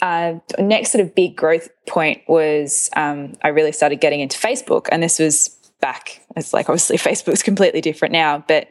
Uh, 0.00 0.40
next 0.58 0.90
sort 0.90 1.04
of 1.04 1.14
big 1.14 1.36
growth 1.36 1.68
point 1.86 2.22
was 2.26 2.90
um, 2.96 3.34
I 3.42 3.48
really 3.48 3.72
started 3.72 4.00
getting 4.00 4.20
into 4.20 4.38
Facebook, 4.38 4.86
and 4.90 5.02
this 5.02 5.18
was 5.18 5.48
back. 5.80 6.20
It's 6.36 6.52
like 6.52 6.68
obviously 6.68 6.96
Facebook's 6.98 7.42
completely 7.42 7.80
different 7.80 8.12
now, 8.12 8.44
but 8.46 8.68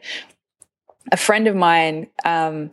a 1.10 1.16
friend 1.16 1.46
of 1.46 1.56
mine 1.56 2.08
um, 2.24 2.70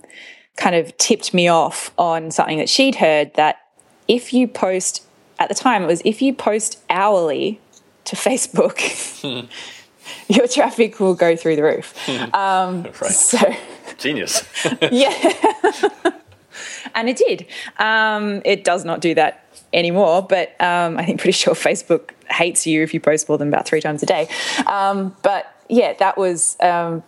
kind 0.59 0.75
of 0.75 0.95
tipped 0.97 1.33
me 1.33 1.47
off 1.47 1.91
on 1.97 2.31
something 2.31 2.57
that 2.57 2.69
she'd 2.69 2.95
heard 2.95 3.33
that 3.35 3.59
if 4.07 4.33
you 4.33 4.47
post 4.47 5.03
at 5.39 5.47
the 5.47 5.55
time 5.55 5.83
it 5.83 5.87
was 5.87 6.01
if 6.03 6.21
you 6.21 6.33
post 6.33 6.79
hourly 6.89 7.59
to 8.05 8.15
Facebook, 8.15 8.77
your 10.27 10.47
traffic 10.47 10.99
will 10.99 11.15
go 11.15 11.35
through 11.35 11.55
the 11.55 11.63
roof. 11.63 11.95
Um, 12.33 12.83
right. 12.83 13.11
So 13.11 13.37
genius. 13.97 14.43
yeah. 14.91 15.33
and 16.95 17.09
it 17.09 17.17
did. 17.17 17.45
Um, 17.77 18.41
it 18.45 18.63
does 18.63 18.83
not 18.83 18.99
do 18.99 19.15
that 19.15 19.45
anymore, 19.71 20.23
but 20.23 20.59
um, 20.61 20.97
I 20.97 21.05
think 21.05 21.19
pretty 21.19 21.33
sure 21.33 21.53
Facebook 21.53 22.11
hates 22.29 22.67
you 22.67 22.83
if 22.83 22.93
you 22.93 22.99
post 22.99 23.29
more 23.29 23.37
than 23.37 23.47
about 23.47 23.65
three 23.65 23.81
times 23.81 24.03
a 24.03 24.05
day. 24.05 24.27
Um, 24.65 25.15
but 25.21 25.53
yeah, 25.69 25.93
that 25.99 26.17
was, 26.17 26.57
um, 26.59 27.03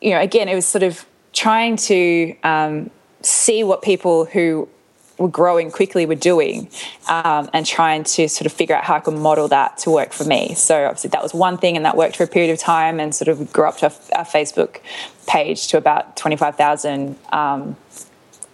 you 0.00 0.10
know, 0.10 0.20
again, 0.20 0.48
it 0.48 0.54
was 0.54 0.66
sort 0.66 0.82
of 0.82 1.06
trying 1.40 1.74
to 1.74 2.36
um, 2.42 2.90
see 3.22 3.64
what 3.64 3.80
people 3.80 4.26
who 4.26 4.68
were 5.16 5.26
growing 5.26 5.70
quickly 5.70 6.04
were 6.04 6.14
doing 6.14 6.68
um, 7.08 7.48
and 7.54 7.64
trying 7.64 8.04
to 8.04 8.28
sort 8.28 8.44
of 8.44 8.52
figure 8.52 8.76
out 8.76 8.84
how 8.84 8.96
I 8.96 9.00
could 9.00 9.14
model 9.14 9.48
that 9.48 9.78
to 9.78 9.90
work 9.90 10.12
for 10.12 10.24
me. 10.24 10.52
So 10.52 10.84
obviously 10.84 11.08
that 11.08 11.22
was 11.22 11.32
one 11.32 11.56
thing 11.56 11.76
and 11.76 11.86
that 11.86 11.96
worked 11.96 12.16
for 12.16 12.24
a 12.24 12.26
period 12.26 12.52
of 12.52 12.58
time 12.58 13.00
and 13.00 13.14
sort 13.14 13.28
of 13.28 13.50
grew 13.54 13.66
up 13.66 13.78
to 13.78 13.86
our 13.86 14.26
Facebook 14.26 14.80
page 15.26 15.68
to 15.68 15.78
about 15.78 16.14
25,000 16.14 17.16
um, 17.32 17.74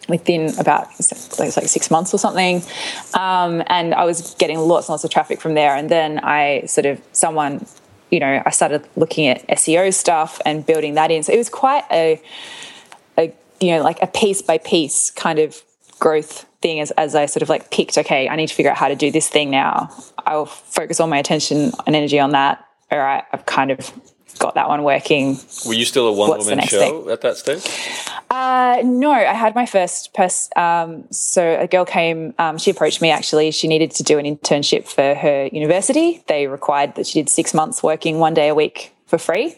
within 0.09 0.57
about 0.61 0.87
like 1.41 1.51
six 1.51 1.91
months 1.91 2.15
or 2.15 2.19
something. 2.19 2.63
Um, 3.15 3.65
and 3.67 3.95
I 3.95 4.05
was 4.05 4.37
getting 4.39 4.61
lots 4.61 4.87
and 4.87 4.93
lots 4.93 5.03
of 5.03 5.11
traffic 5.11 5.41
from 5.41 5.55
there. 5.55 5.75
And 5.75 5.91
then 5.91 6.21
I 6.21 6.67
sort 6.67 6.87
of, 6.87 7.03
someone, 7.11 7.67
you 8.13 8.21
know, 8.21 8.41
I 8.47 8.51
started 8.51 8.89
looking 8.95 9.27
at 9.27 9.45
SEO 9.49 9.93
stuff 9.93 10.41
and 10.47 10.65
building 10.65 10.95
that 10.95 11.11
in. 11.11 11.25
So 11.25 11.33
it 11.33 11.39
was 11.39 11.49
quite 11.49 11.83
a 11.91 12.23
you 13.61 13.73
know, 13.73 13.83
like 13.83 14.03
a 14.03 14.07
piece 14.07 14.43
by 14.43 14.59
piece 14.59 15.11
kind 15.11 15.39
of 15.39 15.63
growth 15.99 16.47
thing 16.63 16.81
as, 16.81 16.91
as 16.93 17.15
I 17.15 17.27
sort 17.27 17.43
of 17.43 17.49
like 17.49 17.71
picked, 17.71 17.99
okay, 17.99 18.29
I 18.29 18.37
need 18.37 18.49
to 18.49 18.55
figure 18.55 18.71
out 18.71 18.77
how 18.77 18.89
to 18.89 18.97
do 18.97 19.11
this 19.11 19.29
thing 19.29 19.51
now. 19.51 19.91
I'll 20.27 20.47
focus 20.47 21.01
all 21.01 21.07
my 21.07 21.19
attention 21.19 21.73
and 21.87 21.97
energy 21.97 22.19
on 22.19 22.31
that. 22.31 22.65
All 22.91 22.99
right, 22.99 23.25
I've 23.33 23.47
kind 23.47 23.71
of 23.71 23.93
got 24.39 24.55
that 24.55 24.69
one 24.69 24.83
working. 24.83 25.39
Were 25.67 25.75
you 25.75 25.85
still 25.85 26.07
a 26.09 26.13
one 26.13 26.39
woman 26.39 26.61
show 26.61 26.79
thing? 26.79 27.11
at 27.11 27.23
that 27.23 27.37
stage? 27.37 27.67
Uh, 28.31 28.83
no, 28.85 29.11
I 29.13 29.33
had 29.33 29.55
my 29.55 29.67
first 29.67 30.13
person. 30.13 30.53
Um, 30.57 31.05
so 31.11 31.59
a 31.59 31.67
girl 31.67 31.85
came, 31.85 32.35
um, 32.39 32.59
she 32.59 32.71
approached 32.71 33.01
me 33.01 33.11
actually. 33.11 33.51
She 33.51 33.69
needed 33.69 33.93
to 33.93 34.03
do 34.03 34.19
an 34.19 34.27
internship 34.27 34.87
for 34.87 35.15
her 35.15 35.49
university. 35.53 36.23
They 36.27 36.47
required 36.47 36.97
that 36.97 37.07
she 37.07 37.21
did 37.21 37.29
six 37.29 37.55
months 37.55 37.83
working 37.83 38.19
one 38.19 38.35
day 38.35 38.49
a 38.49 38.55
week 38.55 38.93
for 39.07 39.19
free. 39.19 39.55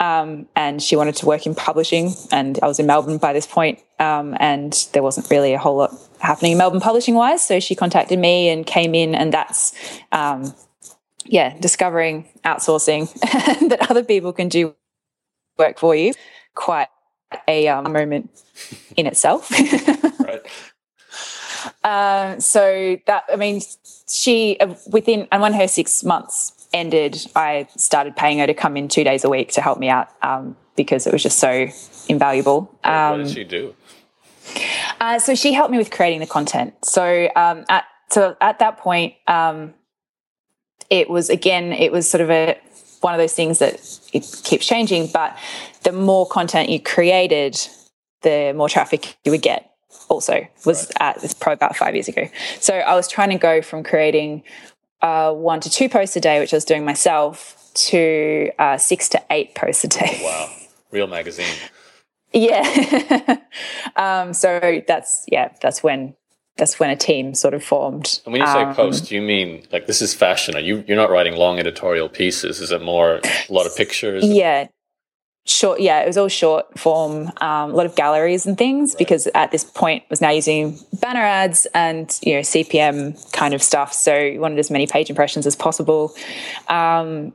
Um, 0.00 0.46
and 0.54 0.82
she 0.82 0.96
wanted 0.96 1.16
to 1.16 1.26
work 1.26 1.46
in 1.46 1.54
publishing. 1.54 2.12
And 2.30 2.58
I 2.62 2.66
was 2.66 2.78
in 2.78 2.86
Melbourne 2.86 3.18
by 3.18 3.32
this 3.32 3.46
point, 3.46 3.78
um, 3.98 4.36
and 4.40 4.72
there 4.92 5.02
wasn't 5.02 5.30
really 5.30 5.54
a 5.54 5.58
whole 5.58 5.76
lot 5.76 5.94
happening 6.20 6.52
in 6.52 6.58
Melbourne 6.58 6.80
publishing 6.80 7.14
wise. 7.14 7.44
So 7.44 7.60
she 7.60 7.74
contacted 7.74 8.18
me 8.18 8.48
and 8.48 8.66
came 8.66 8.94
in, 8.94 9.14
and 9.14 9.32
that's, 9.32 9.72
um, 10.12 10.54
yeah, 11.24 11.56
discovering 11.58 12.26
outsourcing 12.44 13.12
that 13.68 13.90
other 13.90 14.04
people 14.04 14.32
can 14.32 14.48
do 14.48 14.74
work 15.56 15.78
for 15.78 15.94
you. 15.94 16.12
Quite 16.54 16.88
a 17.46 17.68
um, 17.68 17.92
moment 17.92 18.30
in 18.96 19.06
itself. 19.06 19.50
right. 20.20 20.42
Uh, 21.84 22.38
so 22.40 22.98
that, 23.06 23.24
I 23.32 23.36
mean, 23.36 23.60
she, 24.08 24.56
uh, 24.58 24.74
within, 24.90 25.28
and 25.30 25.42
when 25.42 25.52
her 25.52 25.68
six 25.68 26.02
months 26.02 26.57
ended, 26.72 27.18
I 27.34 27.68
started 27.76 28.16
paying 28.16 28.38
her 28.38 28.46
to 28.46 28.54
come 28.54 28.76
in 28.76 28.88
two 28.88 29.04
days 29.04 29.24
a 29.24 29.28
week 29.28 29.52
to 29.52 29.60
help 29.60 29.78
me 29.78 29.88
out 29.88 30.08
um, 30.22 30.56
because 30.76 31.06
it 31.06 31.12
was 31.12 31.22
just 31.22 31.38
so 31.38 31.68
invaluable. 32.08 32.70
Um, 32.84 33.10
what 33.10 33.16
did 33.18 33.26
um, 33.26 33.32
she 33.32 33.44
do? 33.44 33.74
Uh, 35.00 35.18
so 35.18 35.34
she 35.34 35.52
helped 35.52 35.70
me 35.70 35.78
with 35.78 35.90
creating 35.90 36.20
the 36.20 36.26
content. 36.26 36.74
So 36.84 37.28
um, 37.36 37.64
at 37.68 37.84
so 38.10 38.36
at 38.40 38.58
that 38.60 38.78
point, 38.78 39.14
um, 39.26 39.74
it 40.90 41.10
was 41.10 41.28
again, 41.30 41.72
it 41.72 41.92
was 41.92 42.10
sort 42.10 42.22
of 42.22 42.30
a 42.30 42.58
one 43.00 43.14
of 43.14 43.18
those 43.18 43.34
things 43.34 43.58
that 43.58 43.74
it 44.12 44.40
keeps 44.44 44.66
changing. 44.66 45.08
But 45.12 45.36
the 45.82 45.92
more 45.92 46.26
content 46.26 46.70
you 46.70 46.80
created, 46.80 47.58
the 48.22 48.52
more 48.56 48.68
traffic 48.68 49.16
you 49.24 49.32
would 49.32 49.42
get. 49.42 49.70
Also, 50.08 50.46
was 50.64 50.90
right. 51.00 51.16
at 51.16 51.20
this 51.20 51.34
pro 51.34 51.52
about 51.52 51.76
five 51.76 51.94
years 51.94 52.08
ago. 52.08 52.28
So 52.60 52.74
I 52.74 52.94
was 52.94 53.08
trying 53.08 53.28
to 53.30 53.38
go 53.38 53.60
from 53.60 53.82
creating 53.82 54.42
uh, 55.02 55.32
one 55.32 55.60
to 55.60 55.70
two 55.70 55.88
posts 55.88 56.16
a 56.16 56.20
day, 56.20 56.40
which 56.40 56.52
I 56.52 56.56
was 56.56 56.64
doing 56.64 56.84
myself, 56.84 57.56
to 57.74 58.50
uh, 58.58 58.76
six 58.76 59.08
to 59.10 59.22
eight 59.30 59.54
posts 59.54 59.84
a 59.84 59.88
day. 59.88 60.20
Wow, 60.22 60.50
real 60.90 61.06
magazine. 61.06 61.54
yeah. 62.32 63.38
um, 63.96 64.32
so 64.32 64.82
that's 64.86 65.24
yeah, 65.28 65.52
that's 65.60 65.82
when 65.82 66.14
that's 66.56 66.80
when 66.80 66.90
a 66.90 66.96
team 66.96 67.34
sort 67.34 67.54
of 67.54 67.64
formed. 67.64 68.20
And 68.24 68.32
when 68.32 68.42
you 68.42 68.46
say 68.48 68.62
um, 68.62 68.74
post, 68.74 69.10
you 69.10 69.22
mean 69.22 69.66
like 69.72 69.86
this 69.86 70.02
is 70.02 70.12
fashion? 70.12 70.56
Are 70.56 70.60
you 70.60 70.84
you're 70.86 70.96
not 70.96 71.10
writing 71.10 71.36
long 71.36 71.58
editorial 71.58 72.08
pieces? 72.08 72.60
Is 72.60 72.70
it 72.72 72.82
more 72.82 73.20
a 73.24 73.52
lot 73.52 73.66
of 73.66 73.74
pictures? 73.76 74.24
Yeah, 74.24 74.66
short. 75.48 75.80
Yeah, 75.80 76.00
it 76.00 76.06
was 76.06 76.16
all 76.16 76.28
short 76.28 76.78
form, 76.78 77.32
um, 77.40 77.70
a 77.70 77.74
lot 77.74 77.86
of 77.86 77.94
galleries 77.96 78.46
and 78.46 78.56
things. 78.56 78.92
Right. 78.92 78.98
Because 78.98 79.26
at 79.34 79.50
this 79.50 79.64
point, 79.64 80.04
was 80.10 80.20
now 80.20 80.30
using 80.30 80.78
banner 81.00 81.20
ads 81.20 81.66
and 81.74 82.18
you 82.22 82.34
know 82.34 82.40
CPM 82.40 83.32
kind 83.32 83.54
of 83.54 83.62
stuff. 83.62 83.92
So 83.92 84.16
you 84.16 84.40
wanted 84.40 84.58
as 84.58 84.70
many 84.70 84.86
page 84.86 85.10
impressions 85.10 85.46
as 85.46 85.56
possible. 85.56 86.14
Um, 86.68 87.32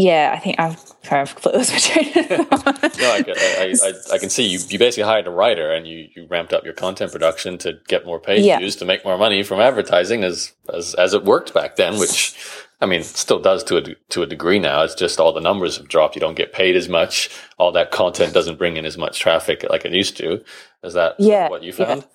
yeah, 0.00 0.32
I 0.34 0.38
think 0.38 0.58
I've 0.58 0.78
kind 1.02 1.22
of 1.22 1.34
completely 1.34 1.58
lost 1.58 1.94
my 1.94 2.72
no, 2.98 3.12
I, 3.12 3.24
I, 3.28 3.74
I, 3.82 3.92
I, 4.14 4.18
can 4.18 4.30
see 4.30 4.46
you. 4.46 4.58
You 4.68 4.78
basically 4.78 5.04
hired 5.04 5.26
a 5.26 5.30
writer 5.30 5.72
and 5.72 5.86
you, 5.86 6.08
you 6.16 6.26
ramped 6.26 6.54
up 6.54 6.64
your 6.64 6.72
content 6.72 7.12
production 7.12 7.58
to 7.58 7.78
get 7.86 8.06
more 8.06 8.18
page 8.18 8.44
yeah. 8.44 8.58
views 8.58 8.76
to 8.76 8.86
make 8.86 9.04
more 9.04 9.18
money 9.18 9.42
from 9.42 9.60
advertising 9.60 10.24
as, 10.24 10.52
as 10.72 10.94
as 10.94 11.12
it 11.12 11.24
worked 11.24 11.52
back 11.52 11.76
then. 11.76 11.98
Which, 11.98 12.34
I 12.80 12.86
mean, 12.86 13.02
still 13.02 13.40
does 13.40 13.62
to 13.64 13.76
a 13.76 13.94
to 14.10 14.22
a 14.22 14.26
degree 14.26 14.58
now. 14.58 14.82
It's 14.82 14.94
just 14.94 15.20
all 15.20 15.34
the 15.34 15.40
numbers 15.40 15.76
have 15.76 15.88
dropped. 15.88 16.16
You 16.16 16.20
don't 16.20 16.36
get 16.36 16.54
paid 16.54 16.76
as 16.76 16.88
much. 16.88 17.28
All 17.58 17.70
that 17.72 17.90
content 17.90 18.32
doesn't 18.32 18.56
bring 18.56 18.78
in 18.78 18.86
as 18.86 18.96
much 18.96 19.20
traffic 19.20 19.66
like 19.68 19.84
it 19.84 19.92
used 19.92 20.16
to. 20.16 20.42
Is 20.82 20.94
that 20.94 21.16
yeah, 21.18 21.50
what 21.50 21.62
you 21.62 21.72
found? 21.72 22.02
Yeah. 22.02 22.06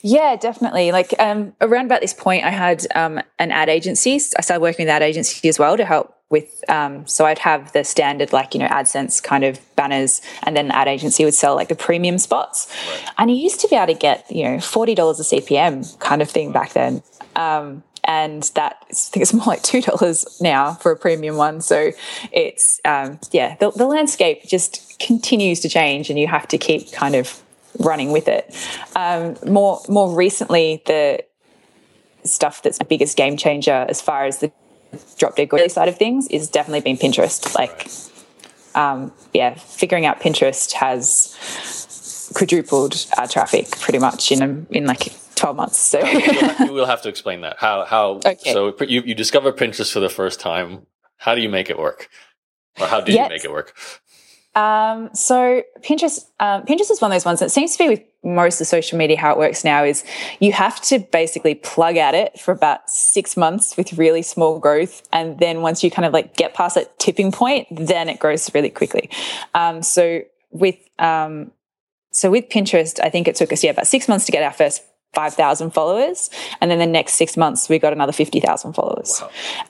Yeah, 0.00 0.36
definitely. 0.36 0.92
Like 0.92 1.12
um, 1.18 1.54
around 1.60 1.86
about 1.86 2.00
this 2.00 2.14
point, 2.14 2.44
I 2.44 2.50
had 2.50 2.86
um, 2.94 3.20
an 3.40 3.50
ad 3.50 3.68
agency. 3.68 4.14
I 4.14 4.42
started 4.42 4.60
working 4.60 4.86
with 4.86 4.92
ad 4.92 5.02
agency 5.02 5.48
as 5.48 5.58
well 5.58 5.76
to 5.76 5.84
help 5.84 6.14
with 6.30 6.62
um, 6.68 7.06
so 7.06 7.24
I'd 7.24 7.38
have 7.38 7.72
the 7.72 7.84
standard 7.84 8.32
like 8.32 8.54
you 8.54 8.60
know 8.60 8.68
AdSense 8.68 9.22
kind 9.22 9.44
of 9.44 9.60
banners, 9.76 10.20
and 10.42 10.56
then 10.56 10.68
the 10.68 10.76
ad 10.76 10.88
agency 10.88 11.24
would 11.24 11.34
sell 11.34 11.54
like 11.54 11.68
the 11.68 11.76
premium 11.76 12.18
spots. 12.18 12.68
Right. 12.88 13.10
And 13.18 13.30
you 13.30 13.36
used 13.36 13.60
to 13.60 13.68
be 13.68 13.76
able 13.76 13.86
to 13.86 13.94
get 13.94 14.30
you 14.30 14.44
know 14.44 14.60
forty 14.60 14.94
dollars 14.94 15.20
a 15.20 15.22
CPM 15.22 15.98
kind 16.00 16.22
of 16.22 16.30
thing 16.30 16.52
back 16.52 16.72
then. 16.72 17.02
Um, 17.36 17.82
and 18.04 18.42
that 18.54 18.76
I 18.90 18.94
think 18.94 19.22
it's 19.22 19.34
more 19.34 19.46
like 19.46 19.62
two 19.62 19.80
dollars 19.80 20.38
now 20.40 20.74
for 20.74 20.92
a 20.92 20.96
premium 20.96 21.36
one. 21.36 21.60
So 21.60 21.92
it's 22.32 22.80
um, 22.84 23.18
yeah, 23.32 23.56
the, 23.56 23.70
the 23.70 23.86
landscape 23.86 24.44
just 24.46 24.98
continues 24.98 25.60
to 25.60 25.68
change, 25.68 26.10
and 26.10 26.18
you 26.18 26.26
have 26.26 26.48
to 26.48 26.58
keep 26.58 26.92
kind 26.92 27.14
of 27.14 27.42
running 27.78 28.12
with 28.12 28.28
it. 28.28 28.54
Um, 28.96 29.36
more 29.46 29.80
more 29.88 30.14
recently, 30.14 30.82
the 30.86 31.24
stuff 32.24 32.62
that's 32.62 32.78
the 32.78 32.84
biggest 32.84 33.16
game 33.16 33.36
changer 33.36 33.86
as 33.88 34.02
far 34.02 34.24
as 34.26 34.38
the 34.38 34.52
drop 35.16 35.36
dead 35.36 35.48
gorgeous 35.48 35.74
side 35.74 35.88
of 35.88 35.96
things 35.96 36.26
is 36.28 36.48
definitely 36.48 36.80
been 36.80 36.96
Pinterest. 36.96 37.54
Like, 37.54 37.88
um, 38.74 39.12
yeah, 39.34 39.54
figuring 39.54 40.06
out 40.06 40.20
Pinterest 40.20 40.72
has 40.72 42.30
quadrupled 42.34 43.06
our 43.16 43.26
traffic 43.26 43.70
pretty 43.80 43.98
much 43.98 44.30
in 44.32 44.42
a, 44.42 44.76
in 44.76 44.86
like 44.86 45.12
12 45.36 45.56
months. 45.56 45.78
So 45.78 46.04
you 46.04 46.72
will 46.72 46.86
have 46.86 47.02
to 47.02 47.08
explain 47.08 47.42
that. 47.42 47.56
How, 47.58 47.84
how, 47.84 48.20
okay. 48.24 48.52
so 48.52 48.74
you, 48.80 49.02
you 49.02 49.14
discover 49.14 49.52
Pinterest 49.52 49.92
for 49.92 50.00
the 50.00 50.08
first 50.08 50.40
time. 50.40 50.86
How 51.16 51.34
do 51.34 51.40
you 51.40 51.48
make 51.48 51.70
it 51.70 51.78
work? 51.78 52.08
Or 52.80 52.86
how 52.86 53.00
did 53.00 53.14
yes. 53.14 53.28
you 53.28 53.34
make 53.34 53.44
it 53.44 53.50
work? 53.50 53.76
Um, 54.54 55.10
so 55.14 55.62
Pinterest, 55.80 56.26
um, 56.40 56.62
Pinterest 56.62 56.90
is 56.90 57.00
one 57.00 57.10
of 57.10 57.14
those 57.14 57.24
ones 57.24 57.40
that 57.40 57.50
seems 57.50 57.76
to 57.76 57.84
be 57.84 57.88
with 57.88 58.02
most 58.24 58.60
of 58.60 58.66
social 58.66 58.98
media. 58.98 59.16
How 59.16 59.32
it 59.32 59.38
works 59.38 59.64
now 59.64 59.84
is 59.84 60.04
you 60.40 60.52
have 60.52 60.80
to 60.82 60.98
basically 60.98 61.54
plug 61.54 61.96
at 61.96 62.14
it 62.14 62.38
for 62.38 62.52
about 62.52 62.88
six 62.90 63.36
months 63.36 63.76
with 63.76 63.92
really 63.94 64.22
small 64.22 64.58
growth, 64.58 65.06
and 65.12 65.38
then 65.38 65.62
once 65.62 65.82
you 65.82 65.90
kind 65.90 66.06
of 66.06 66.12
like 66.12 66.36
get 66.36 66.54
past 66.54 66.74
that 66.74 66.98
tipping 66.98 67.32
point, 67.32 67.66
then 67.70 68.08
it 68.08 68.18
grows 68.18 68.52
really 68.54 68.70
quickly. 68.70 69.10
Um, 69.54 69.82
so 69.82 70.22
with 70.50 70.76
um, 70.98 71.52
so 72.10 72.30
with 72.30 72.48
Pinterest, 72.48 72.98
I 73.02 73.10
think 73.10 73.28
it 73.28 73.36
took 73.36 73.52
us 73.52 73.62
yeah 73.62 73.70
about 73.70 73.86
six 73.86 74.08
months 74.08 74.26
to 74.26 74.32
get 74.32 74.42
our 74.42 74.52
first 74.52 74.82
5,000 75.14 75.70
followers. 75.70 76.30
And 76.60 76.70
then 76.70 76.78
the 76.78 76.86
next 76.86 77.14
six 77.14 77.36
months, 77.36 77.68
we 77.68 77.78
got 77.78 77.92
another 77.92 78.12
50,000 78.12 78.72
followers. 78.72 79.22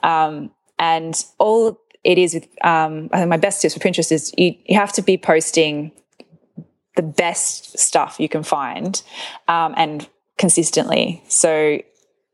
Wow. 0.03 0.27
Um, 0.27 0.51
and 0.77 1.25
all 1.37 1.79
it 2.03 2.17
is 2.17 2.33
with, 2.33 2.47
um, 2.63 3.09
I 3.11 3.17
think 3.19 3.29
my 3.29 3.37
best 3.37 3.61
tips 3.61 3.73
for 3.73 3.79
Pinterest 3.79 4.11
is 4.11 4.33
you, 4.37 4.55
you 4.65 4.77
have 4.77 4.93
to 4.93 5.01
be 5.01 5.17
posting 5.17 5.91
the 6.99 7.07
best 7.25 7.79
stuff 7.79 8.19
you 8.19 8.27
can 8.27 8.43
find 8.43 9.01
um, 9.47 9.73
and 9.77 10.09
consistently. 10.37 11.23
So 11.29 11.79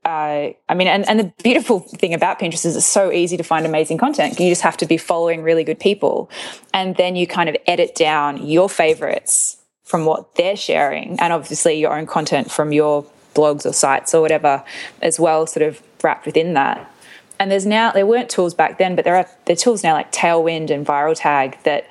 uh, 0.06 0.54
I 0.70 0.74
mean, 0.76 0.88
and, 0.88 1.08
and 1.10 1.20
the 1.20 1.34
beautiful 1.44 1.80
thing 1.80 2.14
about 2.14 2.40
Pinterest 2.40 2.66
is 2.66 2.76
it's 2.76 2.86
so 2.86 3.12
easy 3.12 3.38
to 3.38 3.44
find 3.44 3.66
amazing 3.66 3.98
content. 3.98 4.40
You 4.40 4.50
just 4.50 4.62
have 4.62 4.78
to 4.78 4.86
be 4.86 4.98
following 4.98 5.42
really 5.42 5.64
good 5.64 5.80
people. 5.80 6.30
And 6.74 6.96
then 6.96 7.16
you 7.16 7.26
kind 7.26 7.50
of 7.50 7.56
edit 7.66 7.96
down 7.96 8.46
your 8.46 8.70
favorites 8.70 9.58
from 9.84 10.06
what 10.06 10.36
they're 10.36 10.56
sharing, 10.56 11.20
and 11.20 11.32
obviously 11.32 11.80
your 11.80 11.96
own 11.96 12.08
content 12.08 12.50
from 12.52 12.72
your 12.72 13.06
blogs 13.36 13.66
or 13.66 13.74
sites 13.74 14.16
or 14.16 14.22
whatever 14.22 14.64
as 15.02 15.20
well, 15.20 15.46
sort 15.46 15.68
of 15.68 15.82
wrapped 16.04 16.26
within 16.26 16.54
that. 16.54 16.92
And 17.40 17.52
there's 17.52 17.66
now, 17.68 17.92
there 17.92 18.06
weren't 18.06 18.30
tools 18.30 18.56
back 18.56 18.78
then, 18.78 18.96
but 18.96 19.06
there 19.06 19.16
are, 19.16 19.28
there 19.46 19.54
are 19.54 19.58
tools 19.58 19.84
now 19.84 19.94
like 19.94 20.12
Tailwind 20.12 20.72
and 20.72 20.86
ViralTag 20.86 21.62
that 21.64 21.88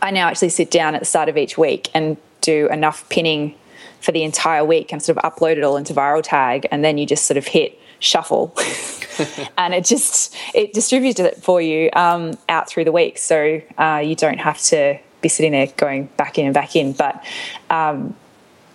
I 0.00 0.10
now 0.10 0.28
actually 0.28 0.48
sit 0.50 0.70
down 0.70 0.94
at 0.94 1.00
the 1.00 1.04
start 1.04 1.28
of 1.28 1.36
each 1.36 1.58
week 1.58 1.90
and 1.94 2.16
do 2.40 2.68
enough 2.70 3.08
pinning 3.08 3.54
for 4.00 4.12
the 4.12 4.24
entire 4.24 4.64
week 4.64 4.92
and 4.92 5.02
sort 5.02 5.18
of 5.18 5.24
upload 5.24 5.56
it 5.56 5.62
all 5.62 5.76
into 5.76 5.94
ViralTag 5.94 6.66
and 6.70 6.84
then 6.84 6.98
you 6.98 7.06
just 7.06 7.26
sort 7.26 7.38
of 7.38 7.46
hit 7.46 7.78
shuffle 8.00 8.52
and 9.56 9.74
it 9.74 9.84
just 9.84 10.34
it 10.54 10.72
distributes 10.72 11.20
it 11.20 11.36
for 11.36 11.62
you 11.62 11.88
um, 11.92 12.36
out 12.48 12.68
through 12.68 12.84
the 12.84 12.90
week 12.90 13.16
so 13.16 13.60
uh, 13.78 14.02
you 14.04 14.16
don't 14.16 14.38
have 14.38 14.60
to 14.60 14.98
be 15.20 15.28
sitting 15.28 15.52
there 15.52 15.68
going 15.76 16.06
back 16.16 16.36
in 16.36 16.46
and 16.46 16.54
back 16.54 16.74
in 16.74 16.92
but 16.92 17.24
um, 17.70 18.16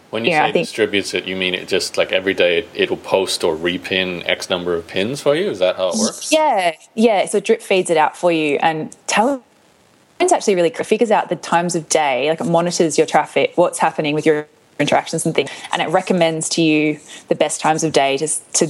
when 0.10 0.24
you, 0.24 0.32
you 0.32 0.38
say 0.38 0.52
think, 0.54 0.66
distributes 0.68 1.14
it, 1.14 1.26
you 1.26 1.36
mean 1.36 1.54
it 1.54 1.68
just 1.68 1.98
like 1.98 2.14
every 2.14 2.34
day 2.34 2.66
it, 2.74 2.90
will 2.90 2.98
post 2.98 3.44
or 3.44 3.56
repin 3.56 4.24
X 4.26 4.50
number 4.50 4.74
of 4.74 4.88
pins 4.88 5.22
for 5.22 5.36
you? 5.36 5.50
Is 5.50 5.60
that 5.60 5.76
how 5.76 5.90
it 5.90 5.96
works? 6.00 6.32
Yeah, 6.32 6.76
yeah. 6.96 7.26
So 7.26 7.42
drip 7.42 7.62
feeds 7.62 7.90
it 7.90 7.98
out 7.98 8.16
for 8.16 8.32
you 8.32 8.58
and 8.62 8.96
tell 9.08 9.44
it's 10.20 10.34
actually 10.34 10.56
really 10.56 10.70
it 10.70 10.86
figures 10.86 11.12
out 11.12 11.30
the 11.30 11.36
times 11.36 11.76
of 11.76 11.90
day, 11.90 12.30
like 12.30 12.42
it 12.42 12.46
monitors 12.46 12.98
your 12.98 13.08
traffic, 13.08 13.54
what's 13.56 13.80
happening 13.80 14.16
with 14.16 14.26
your 14.26 14.48
interactions 14.80 15.26
and 15.26 15.36
things, 15.36 15.50
and 15.72 15.82
it 15.82 15.90
recommends 15.90 16.50
to 16.50 16.62
you 16.62 17.00
the 17.28 17.36
best 17.36 17.62
times 17.62 17.84
of 17.84 17.94
day 17.94 18.18
to, 18.18 18.28
to 18.54 18.68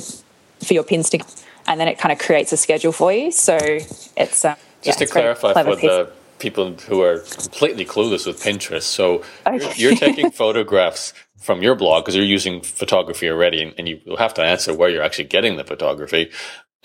for 0.66 0.74
your 0.74 0.84
pins 0.84 1.10
to, 1.12 1.20
and 1.68 1.80
then 1.80 1.88
it 1.88 1.98
kind 1.98 2.12
of 2.12 2.20
creates 2.20 2.52
a 2.52 2.58
schedule 2.58 2.92
for 2.92 3.14
you. 3.14 3.32
So 3.32 3.58
it's 3.58 4.46
um, 4.46 4.56
just 4.82 5.00
yeah, 5.00 5.06
to 5.06 5.12
clarify 5.12 5.54
for 5.54 5.76
piece. 5.76 5.82
the 5.82 6.12
people 6.40 6.74
who 6.74 7.02
are 7.02 7.20
completely 7.20 7.86
clueless 7.86 8.28
with 8.28 8.42
Pinterest. 8.42 8.84
So 8.84 9.24
okay. 9.46 9.58
you're, 9.58 9.92
you're 9.92 9.96
taking 10.08 10.32
photographs 10.32 11.14
from 11.40 11.62
your 11.62 11.76
blog 11.76 12.04
because 12.04 12.16
you're 12.16 12.26
using 12.26 12.62
photography 12.62 13.30
already, 13.30 13.62
and, 13.62 13.74
and 13.78 13.88
you 13.88 14.02
will 14.06 14.18
have 14.18 14.34
to 14.36 14.44
answer 14.44 14.74
where 14.74 14.90
you're 14.90 15.04
actually 15.04 15.26
getting 15.26 15.58
the 15.58 15.64
photography. 15.64 16.32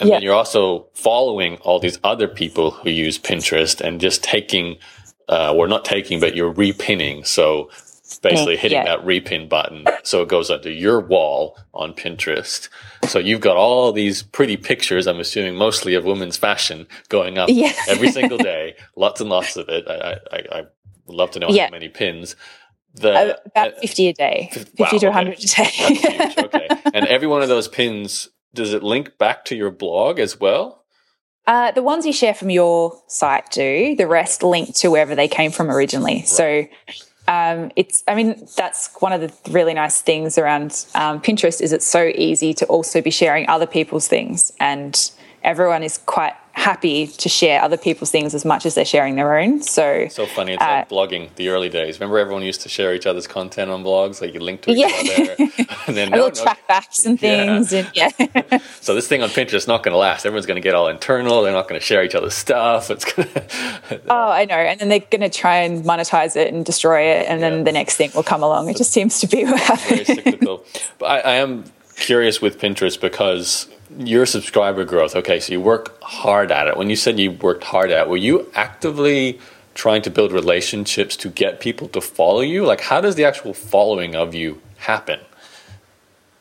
And 0.02 0.08
yeah. 0.08 0.16
then 0.16 0.22
you're 0.22 0.34
also 0.34 0.88
following 0.94 1.56
all 1.58 1.78
these 1.78 1.98
other 2.02 2.26
people 2.26 2.72
who 2.72 2.90
use 2.90 3.18
Pinterest 3.18 3.80
and 3.80 4.00
just 4.00 4.24
taking, 4.24 4.78
uh, 5.28 5.54
or 5.54 5.68
not 5.68 5.84
taking, 5.84 6.18
but 6.18 6.34
you're 6.34 6.52
repinning. 6.52 7.24
So 7.24 7.70
basically 8.20 8.56
hitting 8.56 8.78
yeah. 8.78 8.84
that 8.84 9.04
repin 9.06 9.48
button 9.48 9.86
so 10.02 10.22
it 10.22 10.28
goes 10.28 10.50
onto 10.50 10.70
your 10.70 11.00
wall 11.00 11.56
on 11.72 11.94
Pinterest. 11.94 12.68
So 13.06 13.18
you've 13.18 13.40
got 13.40 13.56
all 13.56 13.92
these 13.92 14.22
pretty 14.22 14.56
pictures, 14.56 15.06
I'm 15.06 15.20
assuming 15.20 15.54
mostly 15.54 15.94
of 15.94 16.04
women's 16.04 16.36
fashion 16.36 16.86
going 17.08 17.38
up 17.38 17.48
yeah. 17.50 17.72
every 17.88 18.10
single 18.12 18.38
day, 18.38 18.74
lots 18.96 19.20
and 19.20 19.30
lots 19.30 19.56
of 19.56 19.68
it. 19.68 19.86
I, 19.88 20.18
I, 20.30 20.58
I 20.58 20.62
would 21.06 21.16
love 21.16 21.30
to 21.32 21.38
know 21.38 21.48
yeah. 21.48 21.66
how 21.66 21.70
many 21.70 21.88
pins. 21.88 22.36
The, 22.94 23.12
uh, 23.12 23.36
about 23.46 23.78
50 23.78 24.08
a 24.08 24.12
day, 24.12 24.50
50 24.52 24.82
wow, 24.82 24.88
to 24.88 25.06
100 25.06 25.38
okay. 25.38 25.70
a 25.86 25.94
day. 25.94 26.34
okay. 26.38 26.68
And 26.94 27.06
every 27.06 27.26
one 27.26 27.40
of 27.40 27.48
those 27.48 27.68
pins, 27.68 28.28
does 28.54 28.74
it 28.74 28.82
link 28.82 29.18
back 29.18 29.44
to 29.46 29.56
your 29.56 29.70
blog 29.70 30.18
as 30.18 30.38
well? 30.38 30.84
Uh, 31.46 31.72
the 31.72 31.82
ones 31.82 32.06
you 32.06 32.12
share 32.12 32.34
from 32.34 32.50
your 32.50 33.00
site 33.08 33.50
do. 33.50 33.96
The 33.96 34.06
rest 34.06 34.42
link 34.42 34.76
to 34.76 34.90
wherever 34.90 35.14
they 35.14 35.28
came 35.28 35.50
from 35.50 35.70
originally. 35.70 36.16
Right. 36.16 36.28
So 36.28 36.66
um, 37.28 37.70
it's 37.76 38.02
i 38.08 38.14
mean 38.14 38.46
that's 38.56 38.90
one 39.00 39.12
of 39.12 39.20
the 39.20 39.32
really 39.52 39.74
nice 39.74 40.00
things 40.00 40.38
around 40.38 40.86
um, 40.94 41.20
pinterest 41.20 41.60
is 41.60 41.72
it's 41.72 41.86
so 41.86 42.10
easy 42.14 42.52
to 42.54 42.66
also 42.66 43.00
be 43.00 43.10
sharing 43.10 43.48
other 43.48 43.66
people's 43.66 44.08
things 44.08 44.52
and 44.58 45.12
everyone 45.44 45.82
is 45.82 45.98
quite 45.98 46.34
happy 46.62 47.09
to 47.09 47.29
share 47.29 47.61
other 47.61 47.77
people's 47.77 48.11
things 48.12 48.35
as 48.35 48.44
much 48.44 48.64
as 48.64 48.77
they're 48.77 48.85
sharing 48.85 49.16
their 49.16 49.37
own. 49.37 49.61
So 49.62 50.07
so 50.09 50.27
funny. 50.27 50.53
It's 50.53 50.62
uh, 50.62 50.66
like 50.66 50.88
blogging 50.88 51.35
the 51.35 51.48
early 51.48 51.68
days. 51.68 51.98
Remember, 51.98 52.18
everyone 52.18 52.42
used 52.42 52.61
to 52.62 52.68
share 52.68 52.94
each 52.94 53.05
other's 53.05 53.27
content 53.27 53.70
on 53.70 53.83
blogs. 53.83 54.20
Like 54.20 54.33
you 54.33 54.40
link 54.40 54.62
to 54.62 54.70
each 54.70 54.79
yeah. 54.79 55.33
other, 55.33 55.77
and 55.88 55.96
then 55.96 56.11
no, 56.12 56.18
no, 56.18 56.31
track 56.31 56.66
backs 56.68 57.05
and 57.05 57.18
things. 57.18 57.72
Yeah. 57.72 58.11
And 58.18 58.31
yeah. 58.35 58.59
so 58.81 58.94
this 58.94 59.09
thing 59.09 59.22
on 59.22 59.29
Pinterest 59.31 59.55
is 59.55 59.66
not 59.66 59.83
going 59.83 59.92
to 59.92 59.98
last. 59.98 60.25
Everyone's 60.25 60.46
going 60.46 60.62
to 60.62 60.66
get 60.66 60.75
all 60.75 60.88
internal. 60.88 61.42
They're 61.42 61.53
not 61.53 61.68
going 61.68 61.81
to 61.81 61.85
share 61.85 62.05
each 62.05 62.14
other's 62.14 62.35
stuff. 62.35 62.90
It's 62.90 63.12
going 63.12 63.29
to. 63.35 64.01
oh, 64.09 64.31
I 64.31 64.44
know. 64.44 64.55
And 64.55 64.81
then 64.81 64.88
they're 64.88 65.01
going 65.01 65.22
to 65.22 65.31
try 65.31 65.57
and 65.57 65.85
monetize 65.85 66.37
it 66.37 66.53
and 66.55 66.64
destroy 66.64 67.03
it, 67.03 67.27
and 67.29 67.42
then 67.42 67.59
yeah. 67.59 67.64
the 67.64 67.72
next 67.72 67.96
thing 67.96 68.12
will 68.14 68.22
come 68.22 68.42
along. 68.42 68.68
It 68.68 68.77
just 68.77 68.92
seems 68.92 69.18
to 69.20 69.27
be 69.27 69.44
what 69.44 69.59
happens. 69.61 70.07
Very 70.07 70.22
cyclical. 70.22 70.64
But 70.98 71.07
I, 71.07 71.18
I 71.18 71.35
am 71.35 71.64
curious 71.96 72.40
with 72.40 72.61
Pinterest 72.61 73.01
because 73.01 73.68
your 73.98 74.26
subscriber 74.26 74.85
growth. 74.85 75.14
Okay, 75.16 75.40
so 75.40 75.52
you 75.52 75.61
work 75.61 76.00
hard 76.02 76.50
at 76.50 76.68
it. 76.68 76.76
When 76.76 76.90
you 76.90 76.96
said 76.96 77.18
you 77.18 77.33
worked 77.33 77.64
hard 77.64 77.90
at 77.90 78.07
it, 78.07 78.09
were 78.09 78.16
you 78.16 78.50
actively 78.55 79.38
trying 79.74 80.02
to 80.02 80.11
build 80.11 80.33
relationships 80.33 81.16
to 81.16 81.28
get 81.28 81.61
people 81.61 81.88
to 81.88 82.00
follow 82.00 82.40
you? 82.40 82.64
Like, 82.64 82.81
how 82.81 83.00
does 83.00 83.14
the 83.14 83.24
actual 83.24 83.55
following 83.55 84.14
of 84.14 84.35
you 84.35 84.61
happen? 84.76 85.20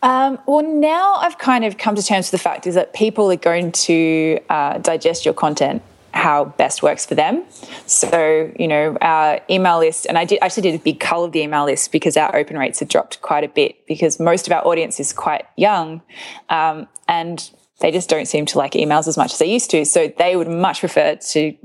Um, 0.03 0.39
well, 0.47 0.63
now 0.63 1.15
I've 1.15 1.37
kind 1.37 1.63
of 1.63 1.77
come 1.77 1.95
to 1.95 2.03
terms 2.03 2.31
with 2.31 2.41
the 2.41 2.43
fact 2.43 2.65
is 2.65 2.75
that 2.75 2.93
people 2.93 3.31
are 3.31 3.35
going 3.35 3.71
to 3.71 4.39
uh, 4.49 4.79
digest 4.79 5.25
your 5.25 5.33
content 5.35 5.83
how 6.13 6.45
best 6.45 6.83
works 6.83 7.05
for 7.05 7.15
them. 7.15 7.43
So, 7.85 8.51
you 8.57 8.67
know, 8.67 8.97
our 9.01 9.39
email 9.49 9.79
list, 9.79 10.05
and 10.05 10.17
I 10.17 10.25
did 10.25 10.39
actually 10.41 10.63
did 10.63 10.75
a 10.75 10.83
big 10.83 10.99
cull 10.99 11.23
of 11.23 11.31
the 11.31 11.41
email 11.41 11.65
list 11.65 11.91
because 11.91 12.17
our 12.17 12.35
open 12.35 12.57
rates 12.57 12.79
had 12.79 12.89
dropped 12.89 13.21
quite 13.21 13.43
a 13.43 13.47
bit 13.47 13.87
because 13.87 14.19
most 14.19 14.47
of 14.47 14.53
our 14.53 14.65
audience 14.65 14.99
is 14.99 15.13
quite 15.13 15.45
young 15.57 16.01
um, 16.49 16.87
and 17.07 17.51
they 17.79 17.91
just 17.91 18.09
don't 18.09 18.27
seem 18.27 18.45
to 18.47 18.57
like 18.57 18.73
emails 18.73 19.07
as 19.07 19.17
much 19.17 19.33
as 19.33 19.39
they 19.39 19.51
used 19.51 19.71
to. 19.71 19.85
So 19.85 20.11
they 20.17 20.35
would 20.35 20.47
much 20.47 20.79
prefer 20.79 21.15
to, 21.15 21.57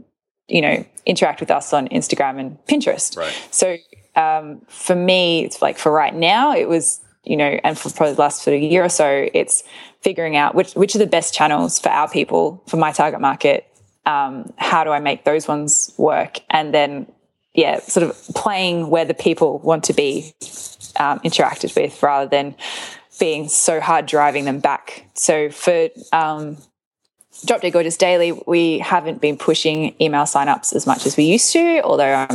you 0.48 0.60
know, 0.60 0.84
interact 1.04 1.40
with 1.40 1.50
us 1.50 1.72
on 1.72 1.88
Instagram 1.88 2.40
and 2.40 2.58
Pinterest. 2.66 3.16
Right. 3.16 3.48
So 3.50 3.76
um, 4.16 4.62
for 4.68 4.96
me, 4.96 5.44
it's 5.44 5.60
like 5.60 5.78
for 5.78 5.92
right 5.92 6.14
now, 6.14 6.54
it 6.54 6.68
was, 6.68 7.00
you 7.24 7.36
know, 7.36 7.58
and 7.62 7.78
for 7.78 7.90
probably 7.90 8.14
the 8.14 8.20
last 8.20 8.42
sort 8.42 8.56
of 8.56 8.62
year 8.62 8.84
or 8.84 8.88
so, 8.88 9.28
it's 9.34 9.62
figuring 10.00 10.36
out 10.36 10.54
which 10.54 10.72
which 10.74 10.94
are 10.94 10.98
the 10.98 11.06
best 11.06 11.34
channels 11.34 11.78
for 11.78 11.88
our 11.88 12.08
people, 12.08 12.62
for 12.66 12.76
my 12.76 12.92
target 12.92 13.20
market, 13.20 13.66
um, 14.06 14.52
how 14.56 14.84
do 14.84 14.90
I 14.90 15.00
make 15.00 15.24
those 15.24 15.46
ones 15.46 15.92
work? 15.98 16.40
And 16.48 16.72
then, 16.72 17.10
yeah, 17.54 17.80
sort 17.80 18.08
of 18.08 18.16
playing 18.34 18.88
where 18.88 19.04
the 19.04 19.14
people 19.14 19.58
want 19.58 19.84
to 19.84 19.92
be 19.92 20.32
um, 20.98 21.18
interacted 21.20 21.76
with 21.76 22.02
rather 22.02 22.28
than 22.28 22.54
being 23.18 23.48
so 23.48 23.80
hard 23.80 24.06
driving 24.06 24.44
them 24.44 24.60
back. 24.60 25.06
So 25.14 25.50
for 25.50 25.88
um, 26.12 26.58
Drop 27.44 27.60
Dead 27.60 27.72
Gorgeous 27.72 27.96
Daily, 27.96 28.32
we 28.46 28.78
haven't 28.78 29.20
been 29.20 29.36
pushing 29.36 29.94
email 30.00 30.22
signups 30.22 30.74
as 30.74 30.86
much 30.86 31.06
as 31.06 31.16
we 31.16 31.24
used 31.24 31.52
to, 31.52 31.80
although 31.82 32.14
I'm 32.14 32.28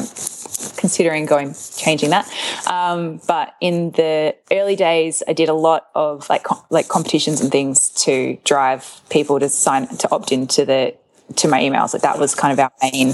considering 0.78 1.26
going 1.26 1.56
changing 1.78 2.12
that. 2.12 2.32
Um, 2.70 3.22
but 3.28 3.56
in 3.62 3.92
the 3.92 4.36
early 4.52 4.76
days, 4.76 5.24
I 5.28 5.34
did 5.34 5.50
a 5.50 5.54
lot 5.54 5.88
of 5.96 6.30
like 6.30 6.44
com- 6.44 6.64
like 6.70 6.88
competitions 6.88 7.42
and 7.42 7.52
things 7.52 7.90
to 8.04 8.38
drive 8.44 9.02
people 9.10 9.40
to 9.40 9.50
sign 9.50 9.88
to 9.88 10.12
opt 10.12 10.32
into 10.32 10.66
the 10.66 10.96
to 11.38 11.48
my 11.48 11.62
emails. 11.62 11.94
Like 11.94 12.04
that 12.04 12.20
was 12.20 12.36
kind 12.36 12.54
of 12.54 12.60
our 12.60 12.72
main 12.82 13.14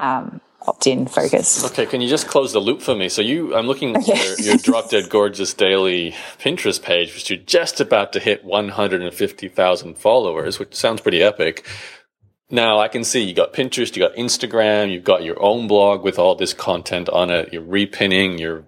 um, 0.00 0.40
opt-in 0.66 1.06
focus. 1.06 1.64
Okay, 1.64 1.86
can 1.86 2.00
you 2.00 2.08
just 2.08 2.26
close 2.26 2.52
the 2.52 2.60
loop 2.60 2.80
for 2.80 2.94
me? 2.94 3.08
So 3.08 3.22
you, 3.22 3.54
I'm 3.54 3.66
looking 3.66 3.96
at 3.96 4.06
your, 4.06 4.40
your 4.40 4.56
Drop 4.56 4.90
Dead 4.90 5.08
Gorgeous 5.10 5.52
Daily 5.54 6.14
Pinterest 6.38 6.82
page, 6.82 7.14
which 7.14 7.30
you're 7.30 7.38
just 7.38 7.80
about 7.80 8.12
to 8.14 8.20
hit 8.20 8.44
150,000 8.44 9.98
followers, 9.98 10.58
which 10.58 10.74
sounds 10.74 11.00
pretty 11.00 11.22
epic. 11.22 11.66
Now 12.50 12.78
I 12.78 12.88
can 12.88 13.04
see 13.04 13.22
you 13.22 13.34
got 13.34 13.52
Pinterest, 13.52 13.96
you 13.96 14.02
got 14.02 14.14
Instagram, 14.16 14.92
you've 14.92 15.04
got 15.04 15.24
your 15.24 15.42
own 15.42 15.66
blog 15.66 16.02
with 16.02 16.18
all 16.18 16.34
this 16.34 16.54
content 16.54 17.08
on 17.08 17.30
it. 17.30 17.52
You're 17.52 17.62
repinning, 17.62 18.38
you're 18.38 18.64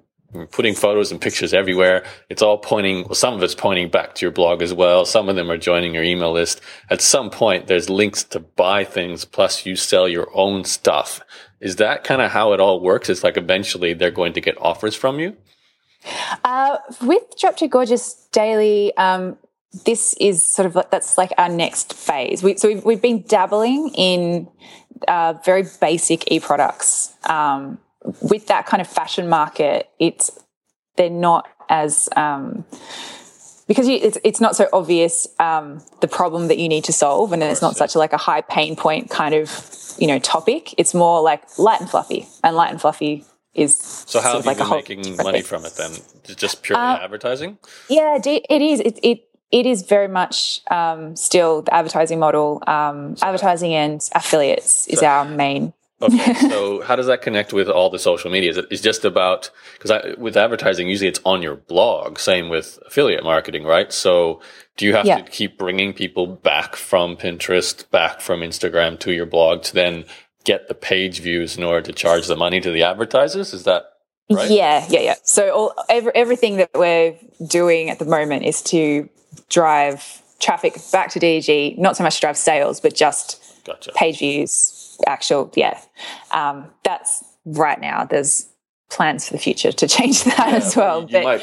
putting 0.51 0.75
photos 0.75 1.11
and 1.11 1.21
pictures 1.21 1.55
everywhere. 1.55 2.05
It's 2.29 2.43
all 2.43 2.59
pointing, 2.59 3.05
well, 3.05 3.15
some 3.15 3.35
of 3.35 3.43
it's 3.43 3.55
pointing 3.55 3.89
back 3.89 4.15
to 4.17 4.25
your 4.25 4.33
blog 4.33 4.62
as 4.62 4.75
well. 4.75 5.05
Some 5.05 5.29
of 5.29 5.37
them 5.37 5.51
are 5.51 5.57
joining 5.57 5.95
your 5.95 6.03
email 6.05 6.33
list. 6.33 6.61
At 6.91 7.01
some 7.01 7.31
point, 7.31 7.67
there's 7.67 7.89
links 7.89 8.25
to 8.25 8.41
buy 8.41 8.85
things, 8.85 9.25
plus 9.25 9.67
you 9.67 9.77
sell 9.77 10.09
your 10.09 10.29
own 10.35 10.65
stuff. 10.65 11.20
Is 11.61 11.77
that 11.77 12.05
kind 12.05 12.20
of 12.20 12.31
how 12.31 12.53
it 12.53 12.61
all 12.61 12.81
works? 12.81 13.09
It's 13.09 13.24
like 13.24 13.37
eventually 13.37 13.95
they're 13.95 14.11
going 14.11 14.35
to 14.35 14.41
get 14.41 14.61
offers 14.61 14.95
from 14.95 15.20
you? 15.20 15.37
Uh, 16.45 16.79
with 17.03 17.22
Drop 17.41 17.57
Gorgeous 17.70 18.29
Daily, 18.31 18.97
um, 18.97 19.37
this 19.85 20.14
is 20.20 20.45
sort 20.55 20.66
of 20.66 20.74
like, 20.74 20.91
that's 20.91 21.18
like 21.18 21.33
our 21.39 21.49
next 21.49 21.95
phase. 21.95 22.43
We, 22.43 22.57
so 22.57 22.68
we've, 22.68 22.85
we've 22.85 23.03
been 23.03 23.22
dabbling 23.22 23.91
in 23.95 24.49
uh, 25.09 25.35
very 25.45 25.64
basic 25.81 26.31
e 26.31 26.41
products. 26.41 27.14
Um, 27.24 27.79
with 28.22 28.46
that 28.48 28.66
kind 28.66 28.80
of 28.80 28.86
fashion 28.86 29.28
market, 29.28 29.88
it's 29.98 30.30
they're 30.96 31.11
not 31.11 31.48
as 31.68 32.09
um, 32.16 32.64
because 33.68 33.88
you, 33.88 33.96
it's 33.96 34.18
it's 34.24 34.40
not 34.40 34.57
so 34.57 34.68
obvious 34.72 35.26
um, 35.38 35.82
the 36.00 36.09
problem 36.09 36.48
that 36.48 36.59
you 36.59 36.68
need 36.68 36.84
to 36.84 36.92
solve, 36.92 37.32
and 37.32 37.42
it's 37.42 37.62
not 37.62 37.76
such 37.76 37.94
a, 37.94 37.98
like 37.98 38.12
a 38.12 38.18
high 38.18 38.40
pain 38.40 38.76
point 38.76 39.11
kind 39.11 39.34
of 39.34 39.94
you 39.98 40.07
know 40.07 40.18
topic. 40.18 40.74
It's 40.78 40.94
more 40.94 41.20
like 41.22 41.59
light 41.59 41.80
and 41.80 41.90
fluffy, 41.90 42.26
and 42.42 42.57
light 42.57 42.70
and 42.70 42.80
fluffy 42.80 43.24
is 43.54 43.76
so 43.76 44.20
how 44.20 44.34
have 44.36 44.46
like 44.46 44.59
you 44.59 44.64
been 44.64 44.70
making 44.70 45.16
money 45.16 45.42
from 45.42 45.64
it 45.64 45.74
then? 45.74 45.92
Just 46.36 46.62
purely 46.62 46.82
uh, 46.82 46.98
advertising? 46.98 47.59
Yeah, 47.88 48.18
it 48.24 48.62
is. 48.62 48.80
It, 48.80 48.98
it 49.02 49.22
it 49.50 49.66
is 49.66 49.82
very 49.82 50.09
much 50.09 50.61
um, 50.70 51.16
still 51.16 51.62
the 51.62 51.74
advertising 51.74 52.18
model. 52.18 52.62
Um, 52.66 53.16
advertising 53.22 53.74
and 53.74 54.00
affiliates 54.14 54.86
is 54.88 55.00
so, 55.00 55.07
our 55.07 55.24
main 55.24 55.72
Okay, 56.03 56.34
so 56.34 56.82
how 56.82 56.94
does 56.94 57.07
that 57.07 57.22
connect 57.22 57.55
with 57.55 57.70
all 57.70 57.88
the 57.88 57.99
social 57.99 58.30
media? 58.30 58.51
Is 58.51 58.59
it 58.59 58.66
is 58.70 58.82
just 58.82 59.05
about 59.05 59.51
because 59.78 60.16
with 60.18 60.36
advertising, 60.36 60.88
usually 60.88 61.09
it's 61.09 61.20
on 61.24 61.40
your 61.40 61.57
blog. 61.57 62.18
Same 62.18 62.51
with 62.51 62.78
affiliate 62.86 63.24
marketing, 63.24 63.64
right? 63.64 63.90
So 63.92 64.42
do 64.76 64.84
you 64.84 64.94
have 64.94 65.07
yeah. 65.07 65.16
to 65.16 65.30
keep 65.30 65.57
bringing 65.57 65.94
people 65.94 66.26
back 66.26 66.76
from 66.76 67.16
Pinterest, 67.16 67.90
back 67.90 68.20
from 68.20 68.40
Instagram 68.40 68.99
to 69.01 69.12
your 69.12 69.24
blog 69.24 69.62
to 69.62 69.74
then 69.74 70.05
get 70.44 70.68
the 70.68 70.74
page 70.74 71.20
views 71.20 71.57
in 71.57 71.64
order 71.64 71.80
to 71.80 71.92
charge 71.92 72.26
the 72.26 72.36
money 72.36 72.61
to 72.61 72.70
the 72.70 72.82
advertisers? 72.82 73.55
Is 73.55 73.64
that 73.64 73.84
right? 74.30 74.51
Yeah, 74.51 74.84
yeah, 74.90 75.01
yeah. 75.01 75.14
So 75.24 75.51
all 75.51 75.74
every, 75.88 76.12
everything 76.14 76.59
that 76.59 76.70
we're 76.74 77.16
doing 77.47 77.88
at 77.88 77.99
the 77.99 78.05
moment 78.05 78.44
is 78.44 78.61
to 78.64 79.09
drive 79.49 80.22
traffic 80.40 80.76
back 80.92 81.11
to 81.12 81.20
DG, 81.20 81.78
not 81.78 81.97
so 81.97 82.05
much 82.05 82.20
drive 82.20 82.36
sales, 82.36 82.80
but 82.80 82.94
just 82.94 83.64
gotcha. 83.64 83.92
page 83.92 84.18
views 84.18 84.76
actual, 85.07 85.53
yeah. 85.55 85.80
Um, 86.30 86.70
that's 86.84 87.24
right 87.44 87.80
now. 87.80 88.05
There's 88.05 88.49
plans 88.90 89.26
for 89.26 89.32
the 89.32 89.38
future 89.38 89.72
to 89.72 89.88
change 89.97 90.24
that 90.24 90.38
yeah, 90.38 90.57
as 90.57 90.76
well. 90.76 91.03
You, 91.03 91.09
but, 91.12 91.24
might, 91.24 91.42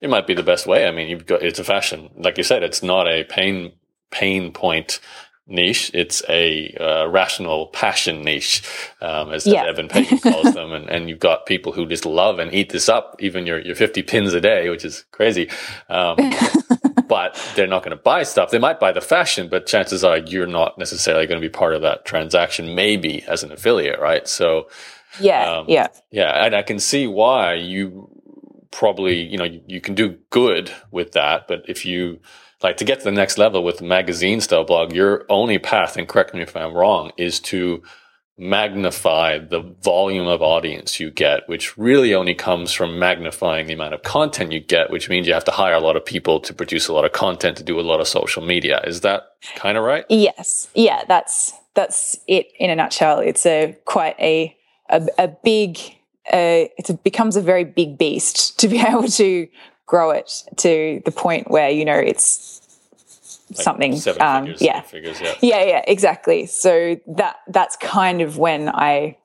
it 0.00 0.10
might 0.10 0.26
be 0.26 0.34
the 0.34 0.42
best 0.42 0.66
way. 0.66 0.86
I 0.86 0.90
mean, 0.90 1.08
you've 1.08 1.26
got 1.26 1.42
it's 1.42 1.58
a 1.58 1.64
fashion, 1.64 2.10
like 2.16 2.38
you 2.38 2.44
said, 2.44 2.62
it's 2.62 2.82
not 2.82 3.08
a 3.08 3.24
pain 3.24 3.72
pain 4.10 4.52
point 4.52 5.00
niche. 5.46 5.90
It's 5.94 6.22
a 6.28 6.74
uh, 6.80 7.06
rational 7.08 7.68
passion 7.68 8.22
niche, 8.22 8.62
um, 9.00 9.32
as 9.32 9.46
yeah. 9.46 9.64
Eben 9.64 9.88
Pagan 9.88 10.18
calls 10.18 10.54
them. 10.54 10.72
And, 10.72 10.88
and 10.88 11.08
you've 11.08 11.18
got 11.18 11.46
people 11.46 11.72
who 11.72 11.86
just 11.86 12.06
love 12.06 12.38
and 12.38 12.52
eat 12.52 12.70
this 12.70 12.88
up, 12.88 13.16
even 13.20 13.46
your, 13.46 13.60
your 13.60 13.74
50 13.74 14.02
pins 14.02 14.32
a 14.34 14.40
day, 14.40 14.68
which 14.68 14.84
is 14.84 15.04
crazy. 15.12 15.50
Um, 15.88 16.16
but 17.08 17.40
they're 17.54 17.66
not 17.66 17.82
going 17.82 17.96
to 17.96 18.02
buy 18.02 18.22
stuff. 18.22 18.50
They 18.50 18.58
might 18.58 18.80
buy 18.80 18.92
the 18.92 19.00
fashion, 19.00 19.48
but 19.48 19.66
chances 19.66 20.04
are 20.04 20.18
you're 20.18 20.46
not 20.46 20.78
necessarily 20.78 21.26
going 21.26 21.40
to 21.40 21.46
be 21.46 21.50
part 21.50 21.74
of 21.74 21.82
that 21.82 22.04
transaction, 22.04 22.74
maybe 22.74 23.22
as 23.24 23.42
an 23.42 23.52
affiliate, 23.52 24.00
right? 24.00 24.26
So, 24.26 24.68
yeah, 25.20 25.50
um, 25.50 25.66
yeah, 25.68 25.88
yeah. 26.10 26.44
And 26.44 26.54
I 26.54 26.62
can 26.62 26.78
see 26.78 27.06
why 27.06 27.54
you 27.54 28.08
probably, 28.70 29.20
you 29.20 29.36
know, 29.36 29.44
you, 29.44 29.60
you 29.66 29.80
can 29.80 29.94
do 29.94 30.16
good 30.30 30.72
with 30.90 31.12
that. 31.12 31.46
But 31.48 31.64
if 31.68 31.84
you, 31.84 32.20
like 32.62 32.76
to 32.78 32.84
get 32.84 32.98
to 32.98 33.04
the 33.04 33.12
next 33.12 33.38
level 33.38 33.64
with 33.64 33.82
magazine 33.82 34.40
style 34.40 34.64
blog, 34.64 34.92
your 34.92 35.26
only 35.28 35.58
path, 35.58 35.96
and 35.96 36.08
correct 36.08 36.32
me 36.32 36.42
if 36.42 36.56
I'm 36.56 36.72
wrong, 36.72 37.12
is 37.16 37.40
to 37.40 37.82
magnify 38.42 39.38
the 39.38 39.60
volume 39.60 40.26
of 40.26 40.42
audience 40.42 40.98
you 40.98 41.10
get, 41.10 41.48
which 41.48 41.78
really 41.78 42.12
only 42.12 42.34
comes 42.34 42.72
from 42.72 42.98
magnifying 42.98 43.68
the 43.68 43.72
amount 43.72 43.94
of 43.94 44.02
content 44.02 44.50
you 44.50 44.58
get, 44.58 44.90
which 44.90 45.08
means 45.08 45.28
you 45.28 45.32
have 45.32 45.44
to 45.44 45.52
hire 45.52 45.74
a 45.74 45.80
lot 45.80 45.96
of 45.96 46.04
people 46.04 46.40
to 46.40 46.52
produce 46.52 46.88
a 46.88 46.92
lot 46.92 47.04
of 47.04 47.12
content 47.12 47.56
to 47.56 47.62
do 47.62 47.78
a 47.78 47.82
lot 47.82 48.00
of 48.00 48.08
social 48.08 48.44
media. 48.44 48.80
Is 48.84 49.02
that 49.02 49.22
kind 49.54 49.78
of 49.78 49.84
right? 49.84 50.04
Yes. 50.08 50.68
Yeah, 50.74 51.04
that's 51.06 51.52
that's 51.74 52.16
it 52.26 52.48
in 52.58 52.68
a 52.68 52.76
nutshell. 52.76 53.20
It's 53.20 53.46
a 53.46 53.76
quite 53.84 54.18
a 54.18 54.56
a, 54.90 55.06
a 55.18 55.28
big 55.28 55.78
uh, 56.32 56.66
it 56.76 57.02
becomes 57.04 57.36
a 57.36 57.42
very 57.42 57.64
big 57.64 57.96
beast 57.96 58.58
to 58.58 58.68
be 58.68 58.80
able 58.88 59.08
to 59.08 59.48
grow 59.86 60.10
it 60.10 60.44
to 60.56 61.00
the 61.04 61.12
point 61.12 61.50
where 61.50 61.70
you 61.70 61.84
know 61.84 61.98
it's 61.98 62.61
like 63.56 63.62
something 63.62 63.92
um, 64.20 64.44
figures, 64.44 64.62
yeah. 64.62 64.80
Figures, 64.82 65.20
yeah. 65.20 65.34
Yeah 65.40 65.64
yeah 65.64 65.84
exactly. 65.86 66.46
So 66.46 67.00
that 67.06 67.36
that's 67.48 67.76
kind 67.76 68.20
of 68.20 68.38
when 68.38 68.68
i 68.68 69.16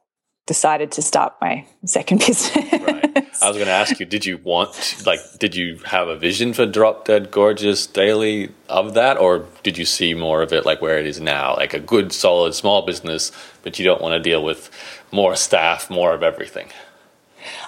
decided 0.48 0.92
to 0.94 1.02
start 1.02 1.34
my 1.42 1.66
second 1.86 2.20
business. 2.26 2.72
Right. 2.72 3.18
i 3.42 3.48
was 3.48 3.58
going 3.58 3.68
to 3.68 3.72
ask 3.72 4.00
you 4.00 4.06
did 4.06 4.26
you 4.26 4.38
want 4.40 5.04
like 5.06 5.20
did 5.38 5.56
you 5.56 5.78
have 5.86 6.08
a 6.08 6.16
vision 6.16 6.54
for 6.54 6.66
drop 6.66 7.06
dead 7.06 7.30
gorgeous 7.30 7.86
daily 7.86 8.50
of 8.70 8.94
that? 8.96 9.18
Or 9.18 9.46
did 9.64 9.78
you 9.78 9.86
see 9.86 10.14
more 10.14 10.42
of 10.42 10.52
it 10.54 10.66
like 10.66 10.82
where 10.82 10.98
it 10.98 11.06
is 11.06 11.20
now? 11.20 11.56
Like 11.56 11.74
a 11.74 11.80
good 11.80 12.12
solid 12.12 12.56
small 12.56 12.82
business 12.86 13.32
but 13.62 13.78
you 13.78 13.86
don't 13.86 14.02
want 14.02 14.14
to 14.14 14.20
deal 14.20 14.44
with 14.44 14.72
more 15.12 15.36
staff 15.36 15.90
more 15.90 16.14
of 16.14 16.24
everything. 16.24 16.70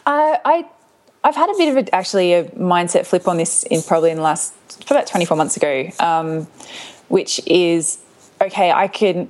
Uh, 0.05 0.37
i 0.43 0.65
I've 1.21 1.35
had 1.35 1.49
a 1.49 1.57
bit 1.57 1.77
of 1.77 1.87
a, 1.87 1.93
actually 1.93 2.33
a 2.33 2.45
mindset 2.45 3.05
flip 3.05 3.27
on 3.27 3.35
this 3.35 3.63
in 3.63 3.81
probably 3.81 4.11
in 4.11 4.17
the 4.17 4.23
last 4.23 4.53
about 4.87 5.07
24 5.07 5.37
months 5.37 5.57
ago, 5.57 5.89
um, 5.99 6.47
which 7.07 7.41
is 7.45 7.99
okay. 8.41 8.71
I 8.71 8.87
can 8.87 9.29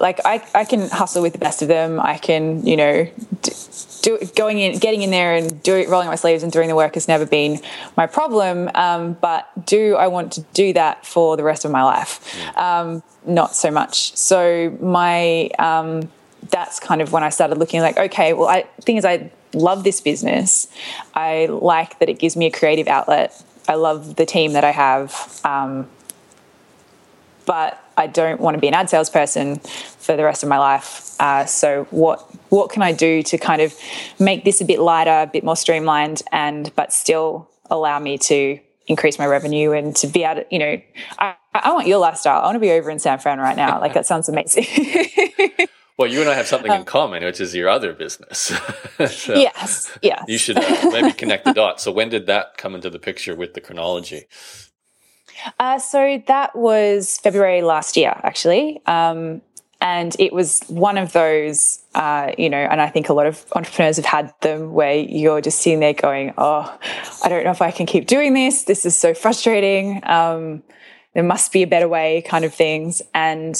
like 0.00 0.20
I, 0.24 0.44
I 0.54 0.64
can 0.64 0.88
hustle 0.88 1.22
with 1.22 1.32
the 1.32 1.38
best 1.38 1.62
of 1.62 1.68
them. 1.68 2.00
I 2.00 2.18
can 2.18 2.64
you 2.66 2.76
know 2.76 3.08
do, 4.02 4.18
going 4.36 4.58
in 4.58 4.78
getting 4.78 5.02
in 5.02 5.10
there 5.10 5.34
and 5.34 5.62
doing 5.62 5.88
rolling 5.88 6.08
up 6.08 6.12
my 6.12 6.16
sleeves 6.16 6.42
and 6.42 6.50
doing 6.50 6.68
the 6.68 6.74
work 6.74 6.94
has 6.94 7.08
never 7.08 7.26
been 7.26 7.60
my 7.96 8.06
problem. 8.06 8.70
Um, 8.74 9.14
but 9.14 9.48
do 9.66 9.96
I 9.96 10.08
want 10.08 10.32
to 10.32 10.42
do 10.54 10.72
that 10.72 11.06
for 11.06 11.36
the 11.36 11.44
rest 11.44 11.64
of 11.64 11.70
my 11.70 11.82
life? 11.82 12.36
Um, 12.56 13.02
not 13.26 13.54
so 13.54 13.70
much. 13.70 14.16
So 14.16 14.76
my 14.80 15.50
um, 15.58 16.10
that's 16.50 16.80
kind 16.80 17.00
of 17.00 17.12
when 17.12 17.22
I 17.22 17.28
started 17.28 17.58
looking 17.58 17.80
like 17.80 17.98
okay, 17.98 18.32
well, 18.32 18.48
I 18.48 18.62
thing 18.80 18.96
is 18.96 19.04
I 19.04 19.30
love 19.54 19.84
this 19.84 20.00
business. 20.00 20.68
I 21.14 21.46
like 21.46 21.98
that 21.98 22.08
it 22.08 22.18
gives 22.18 22.36
me 22.36 22.46
a 22.46 22.50
creative 22.50 22.88
outlet. 22.88 23.42
I 23.68 23.74
love 23.74 24.16
the 24.16 24.26
team 24.26 24.52
that 24.52 24.64
I 24.64 24.70
have. 24.70 25.40
Um, 25.44 25.88
but 27.46 27.82
I 27.96 28.06
don't 28.06 28.40
want 28.40 28.54
to 28.54 28.60
be 28.60 28.68
an 28.68 28.74
ad 28.74 28.88
salesperson 28.88 29.58
for 29.58 30.16
the 30.16 30.24
rest 30.24 30.42
of 30.42 30.48
my 30.48 30.58
life. 30.58 31.20
Uh, 31.20 31.44
so 31.44 31.84
what 31.90 32.20
what 32.50 32.70
can 32.70 32.82
I 32.82 32.92
do 32.92 33.22
to 33.24 33.38
kind 33.38 33.62
of 33.62 33.74
make 34.18 34.44
this 34.44 34.60
a 34.60 34.64
bit 34.64 34.80
lighter, 34.80 35.22
a 35.22 35.26
bit 35.26 35.44
more 35.44 35.56
streamlined, 35.56 36.22
and 36.32 36.74
but 36.74 36.92
still 36.92 37.48
allow 37.70 37.98
me 37.98 38.18
to 38.18 38.58
increase 38.86 39.18
my 39.18 39.26
revenue 39.26 39.72
and 39.72 39.94
to 39.96 40.06
be 40.06 40.24
able 40.24 40.42
to, 40.42 40.46
you 40.50 40.58
know, 40.58 40.80
I, 41.18 41.34
I 41.54 41.72
want 41.72 41.86
your 41.86 41.98
lifestyle. 41.98 42.40
I 42.40 42.44
want 42.44 42.56
to 42.56 42.60
be 42.60 42.72
over 42.72 42.90
in 42.90 42.98
San 42.98 43.18
Fran 43.18 43.38
right 43.38 43.56
now. 43.56 43.80
Like 43.80 43.94
that 43.94 44.06
sounds 44.06 44.28
amazing. 44.28 44.66
Well, 46.02 46.10
you 46.10 46.20
and 46.20 46.28
I 46.28 46.34
have 46.34 46.48
something 46.48 46.72
um, 46.72 46.80
in 46.80 46.84
common, 46.84 47.22
which 47.22 47.40
is 47.40 47.54
your 47.54 47.68
other 47.68 47.92
business. 47.92 48.38
so 49.08 49.34
yes, 49.36 49.96
yes. 50.02 50.24
You 50.26 50.36
should 50.36 50.58
uh, 50.58 50.90
maybe 50.90 51.12
connect 51.12 51.44
the 51.44 51.52
dots. 51.52 51.84
So, 51.84 51.92
when 51.92 52.08
did 52.08 52.26
that 52.26 52.56
come 52.56 52.74
into 52.74 52.90
the 52.90 52.98
picture 52.98 53.36
with 53.36 53.54
the 53.54 53.60
chronology? 53.60 54.24
Uh, 55.60 55.78
so 55.78 56.20
that 56.26 56.56
was 56.56 57.18
February 57.18 57.62
last 57.62 57.96
year, 57.96 58.18
actually. 58.24 58.84
Um, 58.84 59.42
and 59.80 60.16
it 60.18 60.32
was 60.32 60.64
one 60.66 60.98
of 60.98 61.12
those, 61.12 61.80
uh, 61.94 62.32
you 62.36 62.50
know, 62.50 62.58
and 62.58 62.82
I 62.82 62.88
think 62.88 63.08
a 63.08 63.12
lot 63.12 63.26
of 63.26 63.44
entrepreneurs 63.54 63.94
have 63.94 64.04
had 64.04 64.34
them 64.40 64.72
where 64.72 64.96
you're 64.96 65.40
just 65.40 65.60
sitting 65.60 65.78
there 65.78 65.94
going, 65.94 66.34
oh, 66.36 66.76
I 67.22 67.28
don't 67.28 67.44
know 67.44 67.52
if 67.52 67.62
I 67.62 67.70
can 67.70 67.86
keep 67.86 68.08
doing 68.08 68.34
this. 68.34 68.64
This 68.64 68.84
is 68.84 68.98
so 68.98 69.14
frustrating. 69.14 70.00
Um, 70.02 70.64
there 71.14 71.22
must 71.22 71.52
be 71.52 71.62
a 71.62 71.66
better 71.66 71.88
way 71.88 72.22
kind 72.22 72.44
of 72.44 72.52
things. 72.52 73.02
And 73.14 73.54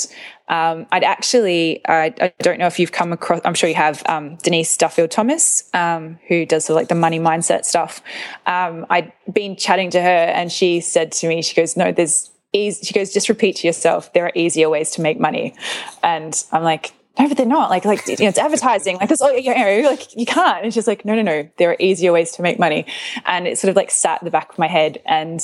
um, 0.52 0.86
I'd 0.92 1.02
actually, 1.02 1.80
I, 1.88 2.12
I, 2.20 2.32
don't 2.40 2.58
know 2.58 2.66
if 2.66 2.78
you've 2.78 2.92
come 2.92 3.10
across, 3.10 3.40
I'm 3.46 3.54
sure 3.54 3.70
you 3.70 3.74
have, 3.74 4.02
um, 4.04 4.36
Denise 4.36 4.76
Duffield 4.76 5.10
Thomas, 5.10 5.64
um, 5.72 6.18
who 6.28 6.44
does 6.44 6.66
the, 6.66 6.74
like 6.74 6.88
the 6.88 6.94
money 6.94 7.18
mindset 7.18 7.64
stuff. 7.64 8.02
Um, 8.44 8.84
I'd 8.90 9.12
been 9.32 9.56
chatting 9.56 9.88
to 9.92 10.02
her 10.02 10.06
and 10.06 10.52
she 10.52 10.82
said 10.82 11.10
to 11.12 11.28
me, 11.28 11.40
she 11.40 11.54
goes, 11.54 11.74
no, 11.74 11.90
there's 11.90 12.30
easy, 12.52 12.84
she 12.84 12.92
goes, 12.92 13.14
just 13.14 13.30
repeat 13.30 13.56
to 13.56 13.66
yourself, 13.66 14.12
there 14.12 14.26
are 14.26 14.32
easier 14.34 14.68
ways 14.68 14.90
to 14.90 15.00
make 15.00 15.18
money. 15.18 15.54
And 16.02 16.44
I'm 16.52 16.62
like, 16.62 16.92
no, 17.18 17.28
but 17.28 17.38
they're 17.38 17.46
not. 17.46 17.70
Like, 17.70 17.86
like 17.86 18.06
you 18.06 18.16
know, 18.20 18.28
it's 18.28 18.38
advertising. 18.38 18.98
Like, 18.98 19.08
this, 19.08 19.22
oh, 19.22 19.30
you 19.30 19.54
know, 19.54 19.88
like 19.88 20.14
you 20.14 20.26
can't. 20.26 20.64
And 20.64 20.74
she's 20.74 20.86
like, 20.86 21.06
no, 21.06 21.14
no, 21.14 21.22
no. 21.22 21.48
There 21.56 21.70
are 21.70 21.76
easier 21.78 22.12
ways 22.12 22.30
to 22.32 22.42
make 22.42 22.58
money. 22.58 22.84
And 23.24 23.46
it 23.46 23.58
sort 23.58 23.70
of 23.70 23.76
like 23.76 23.90
sat 23.90 24.16
at 24.16 24.24
the 24.24 24.30
back 24.30 24.52
of 24.52 24.58
my 24.58 24.68
head. 24.68 25.00
And 25.06 25.40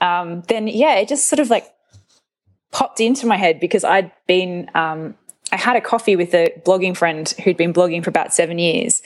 um, 0.00 0.44
then 0.48 0.66
yeah, 0.66 0.94
it 0.94 1.08
just 1.08 1.28
sort 1.28 1.40
of 1.40 1.50
like 1.50 1.66
popped 2.76 3.00
into 3.00 3.26
my 3.26 3.38
head 3.38 3.58
because 3.58 3.84
I'd 3.84 4.12
been 4.26 4.70
um, 4.74 5.14
I 5.50 5.56
had 5.56 5.76
a 5.76 5.80
coffee 5.80 6.14
with 6.14 6.34
a 6.34 6.52
blogging 6.66 6.94
friend 6.94 7.26
who'd 7.42 7.56
been 7.56 7.72
blogging 7.72 8.04
for 8.04 8.10
about 8.10 8.34
seven 8.34 8.58
years. 8.58 9.00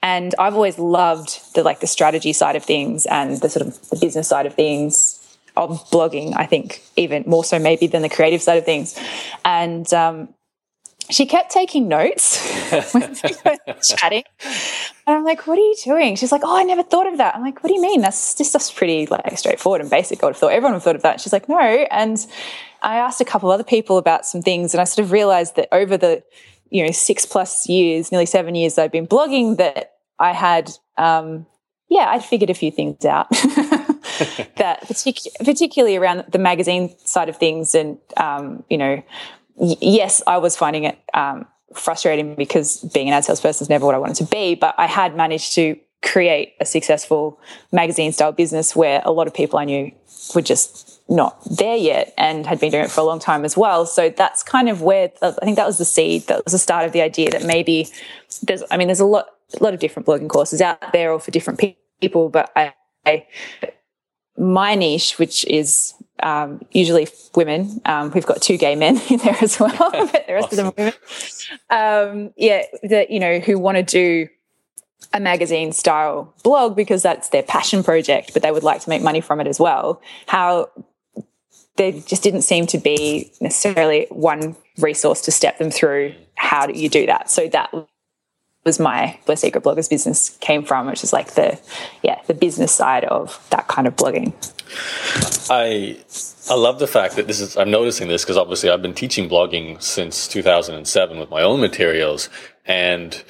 And 0.00 0.36
I've 0.38 0.54
always 0.54 0.78
loved 0.78 1.40
the 1.56 1.64
like 1.64 1.80
the 1.80 1.88
strategy 1.88 2.32
side 2.32 2.54
of 2.54 2.62
things 2.62 3.06
and 3.06 3.40
the 3.40 3.48
sort 3.48 3.66
of 3.66 3.90
the 3.90 3.96
business 3.96 4.28
side 4.28 4.46
of 4.46 4.54
things 4.54 5.18
of 5.56 5.84
blogging, 5.90 6.34
I 6.36 6.46
think, 6.46 6.80
even 6.94 7.24
more 7.26 7.42
so 7.42 7.58
maybe 7.58 7.88
than 7.88 8.02
the 8.02 8.08
creative 8.08 8.40
side 8.40 8.58
of 8.58 8.64
things. 8.64 8.96
And 9.44 9.92
um, 9.92 10.28
she 11.10 11.26
kept 11.26 11.50
taking 11.50 11.88
notes 11.88 12.38
when 12.92 13.16
we 13.24 13.34
were 13.44 13.74
chatting. 13.82 14.24
And 15.06 15.16
I'm 15.16 15.24
like, 15.24 15.46
what 15.46 15.58
are 15.58 15.62
you 15.62 15.76
doing? 15.82 16.16
She's 16.16 16.32
like, 16.32 16.42
oh, 16.44 16.56
I 16.56 16.64
never 16.64 16.82
thought 16.82 17.06
of 17.06 17.18
that. 17.18 17.34
I'm 17.34 17.42
like, 17.42 17.62
what 17.62 17.68
do 17.68 17.74
you 17.74 17.82
mean? 17.82 18.00
That's 18.00 18.34
just 18.34 18.52
that's 18.52 18.70
pretty 18.70 19.06
like 19.06 19.38
straightforward 19.38 19.80
and 19.80 19.90
basic. 19.90 20.22
I 20.22 20.26
would 20.26 20.34
have 20.34 20.40
thought 20.40 20.52
everyone 20.52 20.72
would 20.72 20.76
have 20.76 20.82
thought 20.84 20.96
of 20.96 21.02
that. 21.02 21.20
She's 21.20 21.32
like, 21.32 21.48
no. 21.48 21.58
And 21.58 22.18
I 22.82 22.96
asked 22.96 23.20
a 23.20 23.24
couple 23.24 23.50
other 23.50 23.64
people 23.64 23.98
about 23.98 24.26
some 24.26 24.42
things 24.42 24.74
and 24.74 24.80
I 24.80 24.84
sort 24.84 25.04
of 25.04 25.12
realized 25.12 25.56
that 25.56 25.68
over 25.72 25.96
the, 25.96 26.22
you 26.70 26.84
know, 26.84 26.92
six 26.92 27.24
plus 27.26 27.68
years, 27.68 28.12
nearly 28.12 28.26
seven 28.26 28.54
years 28.54 28.78
I've 28.78 28.92
been 28.92 29.06
blogging 29.06 29.56
that 29.56 29.94
I 30.18 30.32
had 30.32 30.70
um, 30.96 31.46
yeah, 31.88 32.06
I 32.10 32.18
figured 32.18 32.50
a 32.50 32.54
few 32.54 32.70
things 32.70 33.04
out 33.04 33.30
that 33.30 34.80
partic- 34.82 35.26
particularly 35.44 35.96
around 35.96 36.24
the 36.28 36.38
magazine 36.38 36.94
side 37.04 37.28
of 37.28 37.36
things. 37.36 37.74
And, 37.74 37.98
um, 38.16 38.62
you 38.68 38.76
know, 38.76 39.02
yes, 39.60 40.22
I 40.26 40.38
was 40.38 40.56
finding 40.56 40.84
it 40.84 40.98
um, 41.14 41.46
frustrating 41.74 42.34
because 42.34 42.82
being 42.94 43.08
an 43.08 43.14
ad 43.14 43.24
salesperson 43.24 43.64
is 43.64 43.68
never 43.68 43.86
what 43.86 43.94
I 43.94 43.98
wanted 43.98 44.16
to 44.16 44.24
be, 44.24 44.54
but 44.54 44.74
I 44.78 44.86
had 44.86 45.16
managed 45.16 45.54
to 45.54 45.76
create 46.02 46.54
a 46.60 46.64
successful 46.64 47.40
magazine 47.72 48.12
style 48.12 48.32
business 48.32 48.76
where 48.76 49.02
a 49.04 49.10
lot 49.10 49.26
of 49.26 49.34
people 49.34 49.58
I 49.58 49.64
knew 49.64 49.90
were 50.34 50.42
just 50.42 51.00
not 51.08 51.42
there 51.50 51.76
yet 51.76 52.14
and 52.16 52.46
had 52.46 52.60
been 52.60 52.70
doing 52.70 52.84
it 52.84 52.90
for 52.90 53.00
a 53.00 53.04
long 53.04 53.18
time 53.18 53.44
as 53.44 53.56
well. 53.56 53.86
So 53.86 54.10
that's 54.10 54.42
kind 54.42 54.68
of 54.68 54.82
where 54.82 55.10
I 55.22 55.32
think 55.32 55.56
that 55.56 55.66
was 55.66 55.78
the 55.78 55.84
seed, 55.84 56.26
that 56.28 56.44
was 56.44 56.52
the 56.52 56.58
start 56.58 56.84
of 56.84 56.92
the 56.92 57.00
idea 57.00 57.30
that 57.30 57.44
maybe 57.44 57.88
there's, 58.42 58.62
I 58.70 58.76
mean, 58.76 58.88
there's 58.88 59.00
a 59.00 59.06
lot, 59.06 59.26
a 59.58 59.62
lot 59.62 59.74
of 59.74 59.80
different 59.80 60.06
blogging 60.06 60.28
courses 60.28 60.60
out 60.60 60.92
there 60.92 61.12
or 61.12 61.18
for 61.18 61.30
different 61.30 61.60
people, 62.00 62.28
but 62.28 62.50
I, 62.54 62.74
I 63.04 63.26
my 64.36 64.76
niche, 64.76 65.18
which 65.18 65.44
is 65.46 65.94
um, 66.22 66.60
usually 66.72 67.08
women. 67.34 67.80
Um, 67.84 68.10
we've 68.10 68.26
got 68.26 68.42
two 68.42 68.56
gay 68.56 68.74
men 68.74 69.00
in 69.10 69.18
there 69.18 69.36
as 69.40 69.58
well, 69.58 69.76
but 69.78 70.26
the 70.26 70.34
rest 70.34 70.52
awesome. 70.52 70.66
of 70.66 70.76
them 70.76 70.92
women. 71.70 72.24
Um, 72.26 72.34
yeah, 72.36 72.62
that 72.84 73.10
you 73.10 73.20
know 73.20 73.38
who 73.38 73.58
want 73.58 73.76
to 73.76 73.82
do 73.82 74.28
a 75.12 75.20
magazine 75.20 75.72
style 75.72 76.34
blog 76.42 76.76
because 76.76 77.02
that's 77.02 77.30
their 77.30 77.42
passion 77.42 77.82
project, 77.82 78.32
but 78.32 78.42
they 78.42 78.50
would 78.50 78.62
like 78.62 78.80
to 78.82 78.88
make 78.90 79.02
money 79.02 79.20
from 79.20 79.40
it 79.40 79.46
as 79.46 79.58
well. 79.58 80.02
How 80.26 80.70
there 81.76 81.92
just 81.92 82.22
didn't 82.22 82.42
seem 82.42 82.66
to 82.66 82.78
be 82.78 83.32
necessarily 83.40 84.06
one 84.10 84.56
resource 84.78 85.22
to 85.22 85.30
step 85.30 85.58
them 85.58 85.70
through 85.70 86.14
how 86.34 86.66
do 86.66 86.78
you 86.78 86.88
do 86.88 87.06
that. 87.06 87.30
So 87.30 87.48
that 87.48 87.72
was 88.68 88.78
my 88.78 89.18
where 89.24 89.36
Secret 89.36 89.64
Bloggers 89.64 89.88
business 89.88 90.36
came 90.40 90.62
from, 90.62 90.86
which 90.86 91.02
is 91.02 91.12
like 91.12 91.32
the 91.32 91.58
yeah 92.02 92.20
the 92.26 92.34
business 92.34 92.72
side 92.72 93.04
of 93.04 93.44
that 93.50 93.66
kind 93.66 93.88
of 93.88 93.96
blogging. 93.96 94.32
I 95.50 95.98
I 96.50 96.54
love 96.54 96.78
the 96.78 96.86
fact 96.86 97.16
that 97.16 97.26
this 97.26 97.40
is 97.40 97.56
I'm 97.56 97.70
noticing 97.70 98.08
this 98.08 98.24
because 98.24 98.36
obviously 98.36 98.70
I've 98.70 98.82
been 98.82 98.94
teaching 98.94 99.28
blogging 99.28 99.82
since 99.82 100.28
2007 100.28 101.18
with 101.18 101.30
my 101.30 101.42
own 101.42 101.60
materials 101.60 102.28
and 102.66 103.22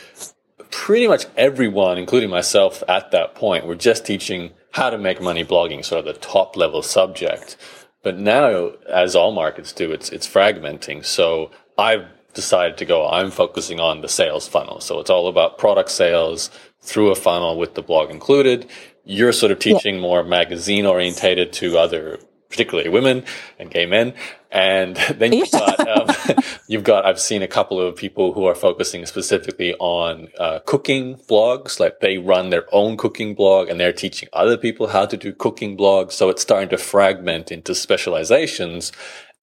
pretty 0.71 1.07
much 1.07 1.27
everyone, 1.37 1.99
including 1.99 2.31
myself 2.31 2.83
at 2.89 3.13
that 3.13 3.37
point, 3.37 3.65
were 3.65 3.77
just 3.77 4.05
teaching 4.05 4.51
how 4.73 4.91
to 4.91 4.99
make 4.99 5.21
money 5.21 5.45
blogging, 5.45 5.85
sort 5.85 6.01
of 6.01 6.13
the 6.13 6.21
top 6.21 6.57
level 6.57 6.83
subject. 6.83 7.57
But 8.03 8.19
now, 8.19 8.73
as 8.91 9.15
all 9.15 9.33
markets 9.33 9.73
do, 9.73 9.93
it's 9.93 10.11
it's 10.11 10.27
fragmenting. 10.27 11.05
So 11.05 11.53
I've 11.77 12.07
decided 12.35 12.77
to 12.79 12.85
go, 12.85 13.09
I'm 13.09 13.31
focusing 13.31 13.81
on 13.81 14.01
the 14.01 14.09
sales 14.09 14.47
funnel. 14.47 14.81
So 14.81 15.01
it's 15.01 15.11
all 15.11 15.29
about 15.29 15.59
product 15.59 15.91
sales 15.91 16.51
through 16.81 17.11
a 17.11 17.17
funnel 17.17 17.59
with 17.59 17.75
the 17.75 17.83
blog 17.83 18.11
included. 18.11 18.69
You're 19.05 19.33
sort 19.33 19.53
of 19.53 19.59
teaching 19.59 19.97
yeah. 19.97 20.01
more 20.01 20.23
magazine 20.23 20.87
orientated 20.87 21.53
to 21.55 21.79
other 21.79 22.19
particularly 22.49 22.89
women 22.89 23.25
and 23.59 23.71
gay 23.71 23.87
men. 23.87 24.15
And 24.51 24.97
then 25.17 25.33
you've 25.33 25.51
got, 25.51 25.87
um, 25.87 26.37
you've 26.69 26.85
got, 26.85 27.05
I've 27.05 27.21
seen 27.21 27.43
a 27.43 27.49
couple 27.49 27.81
of 27.81 27.97
people 27.97 28.33
who 28.33 28.45
are 28.47 28.55
focusing 28.55 29.05
specifically 29.07 29.75
on 29.75 30.29
uh, 30.39 30.61
cooking 30.61 31.17
blogs, 31.17 31.79
like 31.79 32.01
they 32.01 32.19
run 32.19 32.51
their 32.51 32.65
own 32.73 32.97
cooking 32.97 33.35
blog 33.35 33.69
and 33.69 33.79
they're 33.79 33.93
teaching 33.93 34.29
other 34.33 34.57
people 34.57 34.89
how 34.89 35.07
to 35.07 35.17
do 35.17 35.33
cooking 35.33 35.77
blogs. 35.77 36.13
So 36.13 36.29
it's 36.29 36.43
starting 36.43 36.71
to 36.71 36.79
fragment 36.79 37.53
into 37.53 37.75
specializations. 37.75 38.93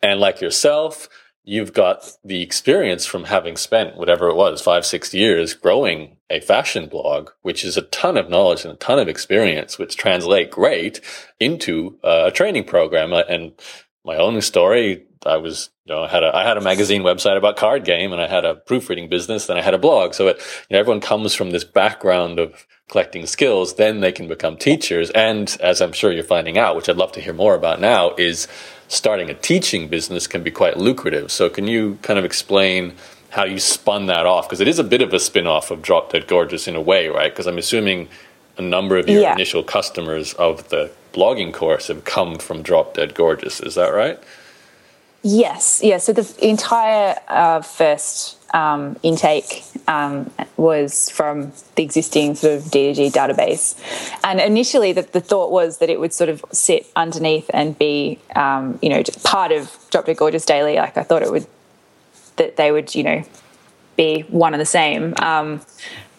And 0.02 0.20
like 0.20 0.42
yourself, 0.42 1.08
you've 1.46 1.74
got 1.74 2.12
the 2.24 2.42
experience 2.42 3.06
from 3.06 3.26
having 3.26 3.56
spent 3.56 3.98
whatever 3.98 4.28
it 4.28 4.36
was, 4.36 4.62
five, 4.62 4.86
six 4.86 5.14
years 5.14 5.54
growing 5.54 6.18
a 6.30 6.40
fashion 6.40 6.88
blog, 6.88 7.30
which 7.44 7.64
is 7.64 7.78
a 7.78 7.84
ton 7.84 8.18
of 8.18 8.30
knowledge 8.30 8.66
and 8.66 8.74
a 8.74 8.78
ton 8.78 8.98
of 8.98 9.08
experience, 9.08 9.78
which 9.78 9.96
translate 9.96 10.50
great 10.50 11.00
into 11.40 11.98
uh, 12.04 12.26
a 12.28 12.32
training 12.32 12.64
program. 12.64 13.14
And 13.14 13.54
my 14.04 14.18
own 14.18 14.42
story, 14.42 15.06
I 15.26 15.38
was, 15.38 15.70
you 15.86 15.94
know, 15.94 16.04
I 16.04 16.08
had 16.08 16.24
a, 16.24 16.36
I 16.36 16.44
had 16.44 16.58
a 16.58 16.62
magazine 16.62 17.02
website 17.02 17.38
about 17.38 17.58
card 17.58 17.84
game 17.84 18.14
and 18.14 18.22
I 18.22 18.28
had 18.28 18.46
a 18.46 18.56
proofreading 18.56 19.10
business, 19.10 19.48
then 19.48 19.58
I 19.58 19.62
had 19.62 19.74
a 19.74 19.78
blog. 19.78 20.14
So 20.14 20.28
it, 20.28 20.38
you 20.70 20.76
know, 20.76 20.80
everyone 20.80 21.02
comes 21.02 21.34
from 21.34 21.52
this 21.52 21.64
background 21.64 22.40
of 22.40 22.66
collecting 22.90 23.26
skills, 23.26 23.76
then 23.76 24.02
they 24.02 24.12
can 24.12 24.28
become 24.28 24.58
teachers. 24.58 25.10
And 25.12 25.56
as 25.62 25.82
I'm 25.82 25.94
sure 25.94 26.12
you're 26.12 26.24
finding 26.24 26.58
out, 26.58 26.76
which 26.76 26.90
I'd 26.90 26.98
love 26.98 27.12
to 27.14 27.22
hear 27.22 27.34
more 27.34 27.56
about 27.56 27.80
now, 27.80 28.14
is 28.18 28.48
starting 28.88 29.30
a 29.30 29.34
teaching 29.34 29.88
business 29.88 30.28
can 30.28 30.44
be 30.44 30.52
quite 30.52 30.78
lucrative. 30.78 31.32
So, 31.32 31.50
can 31.50 31.68
you 31.68 31.98
kind 32.02 32.20
of 32.20 32.26
explain 32.26 32.94
how 33.32 33.44
you 33.44 33.60
spun 33.60 34.06
that 34.06 34.26
off? 34.26 34.48
Because 34.48 34.62
it 34.62 34.68
is 34.68 34.80
a 34.80 34.84
bit 34.84 35.02
of 35.02 35.14
a 35.14 35.20
spin 35.20 35.48
off 35.48 35.72
of 35.72 35.82
Drop 35.82 36.12
Dead 36.12 36.28
Gorgeous 36.28 36.68
in 36.68 36.76
a 36.76 36.82
way, 36.82 37.08
right? 37.08 37.32
Because 37.32 37.48
I'm 37.48 37.58
assuming 37.58 38.10
a 38.58 38.62
number 38.62 38.98
of 38.98 39.10
your 39.10 39.22
yeah. 39.22 39.34
initial 39.34 39.64
customers 39.64 40.34
of 40.34 40.70
the 40.70 40.92
blogging 41.14 41.54
course 41.54 41.88
have 41.88 42.04
come 42.04 42.38
from 42.38 42.62
Drop 42.62 42.94
Dead 42.94 43.16
Gorgeous. 43.16 43.60
Is 43.60 43.76
that 43.76 43.90
right? 43.90 44.22
Yes. 45.28 45.82
Yeah. 45.84 45.98
So, 45.98 46.14
the 46.14 46.48
entire 46.48 47.20
uh, 47.28 47.62
first 47.62 48.38
um, 48.54 48.96
intake 49.02 49.64
um, 49.88 50.30
was 50.56 51.10
from 51.10 51.52
the 51.74 51.82
existing 51.82 52.36
sort 52.36 52.54
of 52.54 52.66
DDG 52.66 53.12
database. 53.12 53.76
And 54.24 54.40
initially, 54.40 54.94
the, 54.94 55.02
the, 55.02 55.22
thought 55.22 55.50
was 55.50 55.80
that 55.80 55.90
it 55.90 56.00
would 56.00 56.14
sort 56.14 56.30
of 56.30 56.46
sit 56.52 56.86
underneath 56.96 57.50
and 57.56 57.76
be, 57.76 58.20
um, 58.36 58.78
you 58.84 58.90
know, 58.90 59.02
part 59.24 59.52
of 59.52 59.76
Drop 59.90 60.06
Dead 60.06 60.16
Gorgeous 60.16 60.46
Daily. 60.46 60.76
Like 60.76 60.96
I 60.96 61.02
thought 61.02 61.24
it 61.24 61.32
would, 61.32 61.48
that 62.36 62.58
they 62.58 62.72
would, 62.72 62.94
you 62.94 63.02
know, 63.02 63.24
be 63.98 64.22
one 64.30 64.54
and 64.54 64.62
the 64.62 64.66
same. 64.68 65.16
Um, 65.18 65.62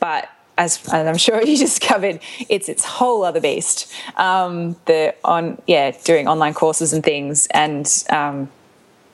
but 0.00 0.28
as, 0.58 0.80
I'm 0.92 1.16
sure 1.16 1.40
you 1.46 1.56
discovered, 1.56 2.18
it's 2.48 2.68
its 2.68 2.84
whole 2.84 3.22
other 3.22 3.40
beast. 3.40 3.88
Um, 4.16 4.74
the 4.86 5.14
on 5.24 5.62
yeah, 5.68 5.92
doing 6.02 6.26
online 6.26 6.54
courses 6.54 6.92
and 6.92 7.04
things, 7.04 7.46
and 7.52 8.04
um, 8.10 8.50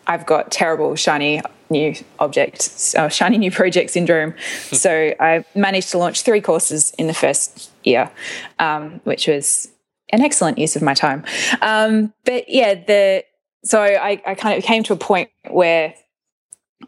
I've 0.07 0.27
got 0.27 0.51
terrible 0.51 0.95
shiny 0.97 1.41
new 1.71 1.95
object, 2.19 2.95
uh, 2.97 3.09
shiny 3.09 3.39
new 3.39 3.51
project 3.51 3.91
syndrome. 3.91 4.35
so 4.73 5.15
I 5.19 5.45
managed 5.55 5.91
to 5.91 5.99
launch 5.99 6.23
three 6.23 6.41
courses 6.41 6.93
in 6.99 7.07
the 7.07 7.15
first 7.15 7.71
year, 7.83 8.11
um, 8.59 9.01
which 9.05 9.27
was 9.27 9.69
an 10.11 10.21
excellent 10.21 10.59
use 10.59 10.77
of 10.77 10.83
my 10.83 10.95
time. 10.95 11.25
Um, 11.61 12.13
but 12.25 12.49
yeah, 12.49 12.75
the 12.75 13.25
so 13.65 13.81
I, 13.81 14.21
I 14.27 14.35
kind 14.35 14.59
of 14.59 14.65
came 14.65 14.83
to 14.85 14.93
a 14.93 14.97
point 14.97 15.31
where 15.49 15.95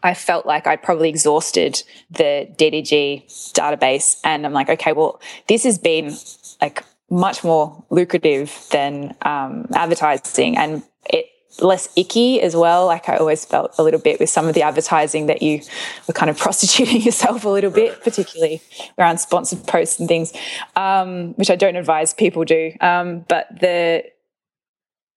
I 0.03 0.15
felt 0.15 0.45
like 0.45 0.67
I'd 0.67 0.83
probably 0.83 1.09
exhausted 1.09 1.83
the 2.11 2.49
DDG 2.57 3.27
database, 3.53 4.19
and 4.25 4.45
I'm 4.45 4.53
like, 4.53 4.69
okay, 4.69 4.93
well, 4.93 5.21
this 5.49 5.63
has 5.65 5.79
been 5.79 6.15
like 6.61 6.85
much 7.11 7.45
more 7.45 7.85
lucrative 7.91 8.67
than 8.71 9.15
um, 9.23 9.67
advertising, 9.73 10.57
and 10.57 10.83
it 11.07 11.27
less 11.61 11.89
icky 11.97 12.41
as 12.41 12.57
well. 12.57 12.87
Like 12.87 13.09
I 13.09 13.17
always 13.17 13.45
felt 13.45 13.75
a 13.79 13.83
little 13.83 14.01
bit 14.01 14.21
with 14.21 14.31
some 14.31 14.47
of 14.47 14.55
the 14.55 14.63
advertising 14.63 15.27
that 15.27 15.43
you 15.43 15.61
were 16.07 16.15
kind 16.15 16.31
of 16.31 16.39
prostituting 16.45 17.03
yourself 17.03 17.45
a 17.45 17.49
little 17.49 17.71
bit, 17.71 18.03
particularly 18.03 18.63
around 18.99 19.19
sponsored 19.19 19.67
posts 19.67 19.99
and 19.99 20.09
things, 20.09 20.33
um, 20.77 21.35
which 21.35 21.51
I 21.51 21.57
don't 21.57 21.77
advise 21.77 22.15
people 22.15 22.45
do. 22.45 22.73
Um, 22.81 23.25
but 23.29 23.47
the 23.61 24.05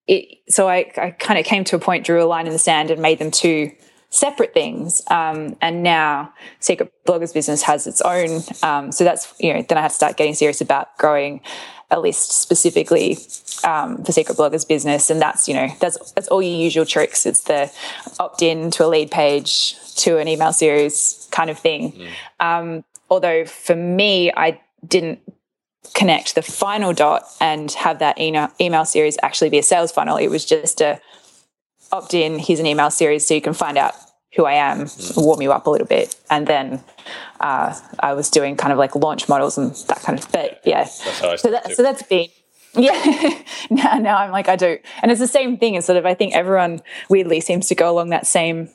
it, 0.08 0.40
so 0.48 0.70
I, 0.70 0.92
I 0.98 1.12
kind 1.12 1.38
of 1.38 1.46
came 1.46 1.66
to 1.66 1.76
a 1.76 1.80
point, 1.80 2.06
drew 2.06 2.24
a 2.24 2.26
line 2.26 2.48
in 2.48 2.54
the 2.54 2.60
sand, 2.60 2.92
and 2.92 3.02
made 3.02 3.20
them 3.20 3.30
two 3.30 3.72
separate 4.10 4.54
things. 4.54 5.02
Um, 5.12 5.58
and 5.62 5.84
now 5.84 6.34
Secret 6.60 6.92
Bloggers 7.06 7.34
Business 7.34 7.62
has 7.64 7.88
its 7.88 8.02
own. 8.02 8.42
Um, 8.64 8.92
so 8.92 9.04
that's 9.04 9.34
you 9.40 9.54
know 9.54 9.62
then 9.68 9.78
I 9.78 9.82
had 9.82 9.90
to 9.90 9.94
start 9.94 10.18
getting 10.18 10.34
serious 10.34 10.62
about 10.62 10.98
growing 10.98 11.42
a 11.90 12.00
list 12.00 12.32
specifically 12.32 13.18
um, 13.64 14.04
for 14.04 14.12
Secret 14.12 14.38
Bloggers 14.38 14.68
business, 14.68 15.10
and 15.10 15.22
that's 15.22 15.48
you 15.48 15.54
know 15.54 15.70
that's 15.80 16.12
that's 16.12 16.28
all 16.28 16.42
your 16.42 16.58
usual 16.58 16.86
tricks. 16.86 17.26
It's 17.26 17.44
the 17.44 17.72
opt 18.20 18.42
in 18.42 18.72
to 18.72 18.86
a 18.86 18.88
lead 18.88 19.12
page 19.12 19.76
to 19.96 20.18
an 20.18 20.28
email 20.28 20.54
series 20.54 21.28
kind 21.32 21.50
of 21.50 21.58
thing. 21.58 21.94
Mm. 21.94 22.10
Um, 22.40 22.84
although 23.10 23.46
for 23.46 23.76
me, 23.76 24.32
I 24.36 24.60
didn't 24.86 25.20
connect 25.94 26.36
the 26.36 26.42
final 26.42 26.94
dot 26.94 27.24
and 27.40 27.72
have 27.72 28.00
that 28.00 28.20
email 28.20 28.50
email 28.60 28.86
series 28.86 29.18
actually 29.24 29.50
be 29.50 29.60
a 29.60 29.64
sales 29.64 29.92
funnel. 29.92 30.18
It 30.18 30.28
was 30.28 30.46
just 30.46 30.82
a 30.82 31.00
opt 31.92 32.14
in. 32.14 32.40
Here's 32.40 32.60
an 32.60 32.66
email 32.66 32.92
series 32.92 33.26
so 33.26 33.34
you 33.34 33.42
can 33.42 33.54
find 33.54 33.78
out 33.78 33.94
who 34.36 34.46
I 34.46 34.54
am, 34.54 34.82
mm. 34.82 35.24
warm 35.24 35.42
you 35.42 35.52
up 35.52 35.68
a 35.68 35.70
little 35.70 35.88
bit, 35.88 36.16
and 36.30 36.48
then 36.48 36.84
uh, 37.40 37.78
I 38.00 38.14
was 38.14 38.30
doing 38.30 38.56
kind 38.56 38.72
of 38.72 38.78
like 38.78 38.96
launch 38.96 39.30
models 39.30 39.58
and 39.58 39.74
that 39.88 40.02
kind 40.02 40.20
of. 40.20 40.32
But 40.32 40.62
yeah, 40.66 40.86
so 40.86 41.36
that 41.52 41.72
so 41.74 41.84
that's 41.84 42.04
been 42.04 42.30
yeah. 42.74 43.42
now 43.70 43.96
now 43.96 44.18
I'm 44.18 44.32
like 44.32 44.50
I 44.50 44.56
do, 44.56 44.78
and 45.02 45.12
it's 45.12 45.22
the 45.22 45.28
same 45.28 45.58
thing. 45.58 45.76
It's 45.76 45.88
sort 45.88 45.98
of 45.98 46.06
I 46.06 46.14
think 46.14 46.36
everyone 46.36 46.82
weirdly 47.10 47.42
seems 47.42 47.68
to 47.68 47.76
go 47.76 47.92
along 47.92 48.10
that 48.10 48.28
same 48.28 48.70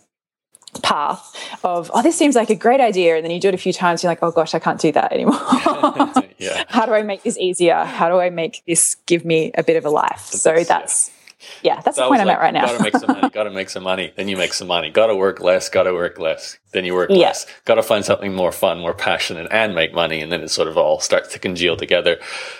path 0.80 1.36
of 1.64 1.90
oh 1.92 2.00
this 2.00 2.16
seems 2.16 2.34
like 2.34 2.48
a 2.48 2.54
great 2.54 2.80
idea 2.80 3.14
and 3.14 3.24
then 3.24 3.30
you 3.30 3.38
do 3.38 3.48
it 3.48 3.54
a 3.54 3.58
few 3.58 3.74
times 3.74 4.02
you're 4.02 4.10
like 4.10 4.22
oh 4.22 4.30
gosh 4.30 4.54
i 4.54 4.58
can't 4.58 4.80
do 4.80 4.90
that 4.90 5.12
anymore 5.12 5.34
yeah. 6.38 6.64
how 6.68 6.86
do 6.86 6.94
i 6.94 7.02
make 7.02 7.22
this 7.24 7.36
easier 7.36 7.84
how 7.84 8.08
do 8.08 8.18
i 8.18 8.30
make 8.30 8.62
this 8.66 8.96
give 9.06 9.22
me 9.22 9.50
a 9.54 9.62
bit 9.62 9.76
of 9.76 9.84
a 9.84 9.90
life 9.90 10.20
so 10.20 10.64
that's 10.64 11.08
yeah, 11.08 11.14
that's 11.84 11.96
the 11.96 12.06
point 12.08 12.20
I'm 12.20 12.26
like, 12.26 12.36
at 12.36 12.40
right 12.40 12.54
now. 12.54 12.66
gotta 12.66 12.82
make 12.82 12.96
some 12.96 13.16
money. 13.16 13.30
Gotta 13.30 13.50
make 13.50 13.70
some 13.70 13.82
money. 13.82 14.12
Then 14.16 14.28
you 14.28 14.36
make 14.36 14.52
some 14.52 14.68
money. 14.68 14.90
Gotta 14.90 15.16
work 15.16 15.40
less. 15.40 15.68
Gotta 15.68 15.92
work 15.92 16.18
less. 16.18 16.58
Then 16.72 16.84
you 16.84 16.94
work 16.94 17.10
yeah. 17.10 17.28
less. 17.28 17.46
Gotta 17.64 17.82
find 17.82 18.04
something 18.04 18.34
more 18.34 18.52
fun, 18.52 18.80
more 18.80 18.94
passionate, 18.94 19.48
and 19.50 19.74
make 19.74 19.94
money. 19.94 20.20
And 20.20 20.30
then 20.30 20.42
it 20.42 20.48
sort 20.48 20.68
of 20.68 20.76
all 20.76 21.00
starts 21.00 21.32
to 21.32 21.38
congeal 21.38 21.76
together. 21.76 22.18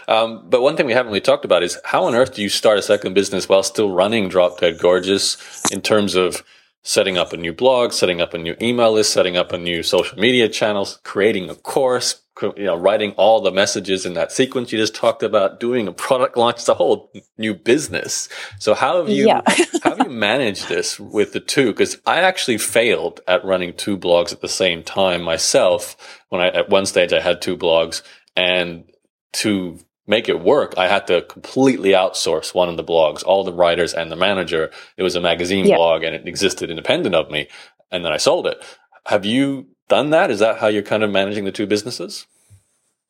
Um, 0.09 0.49
but 0.49 0.63
one 0.63 0.77
thing 0.77 0.87
we 0.87 0.93
haven't 0.93 1.11
really 1.11 1.21
talked 1.21 1.45
about 1.45 1.63
is 1.63 1.79
how 1.85 2.05
on 2.05 2.15
earth 2.15 2.35
do 2.35 2.43
you 2.43 2.49
start 2.49 2.79
a 2.79 2.83
second 2.83 3.15
business 3.15 3.49
while 3.49 3.63
still 3.63 3.93
running 3.93 4.29
Drop 4.29 4.59
Dead 4.61 4.79
Gorgeous 4.79 5.37
in 5.71 5.81
terms 5.81 6.15
of 6.15 6.43
setting 6.83 7.17
up 7.17 7.33
a 7.33 7.37
new 7.37 7.53
blog, 7.53 7.93
setting 7.93 8.21
up 8.21 8.35
a 8.35 8.39
new 8.39 8.57
email 8.61 8.93
list, 8.93 9.13
setting 9.13 9.37
up 9.37 9.53
a 9.53 9.59
new 9.59 9.83
social 9.83 10.19
media 10.19 10.49
channels, 10.49 10.99
creating 11.05 11.49
a 11.49 11.55
course, 11.55 12.22
you 12.41 12.65
know, 12.65 12.77
writing 12.77 13.13
all 13.13 13.41
the 13.41 13.53
messages 13.53 14.07
in 14.07 14.15
that 14.15 14.33
sequence 14.33 14.73
you 14.73 14.79
just 14.79 14.95
talked 14.95 15.23
about, 15.23 15.61
doing 15.61 15.87
a 15.87 15.93
product 15.93 16.37
launch, 16.37 16.57
it's 16.57 16.69
a 16.69 16.75
whole 16.75 17.13
new 17.37 17.55
business. 17.55 18.29
So 18.59 18.75
how 18.75 18.99
have 18.99 19.09
you, 19.11 19.27
yeah. 19.27 19.43
how 19.83 19.97
have 19.97 20.07
you 20.07 20.13
managed 20.13 20.69
this 20.69 20.99
with 20.99 21.33
the 21.33 21.41
two? 21.41 21.73
Because 21.73 22.01
I 22.07 22.21
actually 22.21 22.59
failed 22.59 23.21
at 23.29 23.45
running 23.45 23.75
two 23.75 23.99
blogs 23.99 24.33
at 24.33 24.41
the 24.41 24.49
same 24.49 24.83
time 24.83 25.23
myself. 25.23 25.97
When 26.31 26.41
I, 26.41 26.49
at 26.49 26.71
one 26.71 26.87
stage 26.87 27.13
I 27.13 27.21
had 27.21 27.43
two 27.43 27.57
blogs 27.57 28.03
and 28.35 28.85
to 29.35 29.79
make 30.07 30.29
it 30.29 30.41
work, 30.41 30.75
I 30.79 30.89
had 30.89 31.07
to 31.09 31.23
completely 31.23 31.91
outsource 31.91 32.55
one 32.55 32.69
of 32.69 32.77
the 32.77 32.85
blogs, 32.85 33.23
all 33.25 33.45
the 33.45 33.53
writers 33.53 33.93
and 33.93 34.11
the 34.11 34.17
manager. 34.17 34.71
It 34.97 35.03
was 35.03 35.17
a 35.17 35.21
magazine 35.21 35.67
yeah. 35.67 35.77
blog 35.77 36.03
and 36.03 36.15
it 36.15 36.27
existed 36.27 36.71
independent 36.71 37.15
of 37.15 37.31
me. 37.31 37.49
And 37.91 38.05
then 38.05 38.13
I 38.13 38.17
sold 38.17 38.47
it. 38.47 38.57
Have 39.07 39.27
you 39.27 39.67
done 39.93 40.09
that? 40.09 40.31
Is 40.31 40.39
that 40.39 40.59
how 40.59 40.69
you're 40.69 40.83
kind 40.83 41.03
of 41.03 41.11
managing 41.11 41.45
the 41.45 41.53
two 41.53 41.67
businesses? 41.67 42.27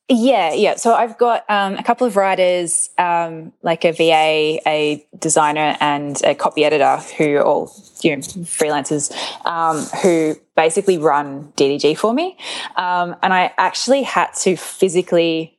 Yeah, 0.09 0.51
yeah. 0.53 0.75
So 0.75 0.93
I've 0.93 1.17
got 1.17 1.49
um, 1.49 1.75
a 1.75 1.83
couple 1.83 2.05
of 2.05 2.17
writers, 2.17 2.89
um, 2.97 3.53
like 3.61 3.85
a 3.85 3.93
VA, 3.93 4.59
a 4.67 5.07
designer, 5.17 5.77
and 5.79 6.21
a 6.25 6.35
copy 6.35 6.65
editor 6.65 6.97
who 7.17 7.37
are 7.37 7.43
all 7.43 7.73
you 8.01 8.11
know 8.11 8.21
freelancers 8.21 9.13
um, 9.45 9.77
who 10.01 10.35
basically 10.57 10.97
run 10.97 11.53
DDG 11.55 11.97
for 11.97 12.13
me. 12.13 12.37
Um, 12.75 13.15
and 13.23 13.33
I 13.33 13.53
actually 13.57 14.03
had 14.03 14.33
to 14.41 14.57
physically 14.57 15.57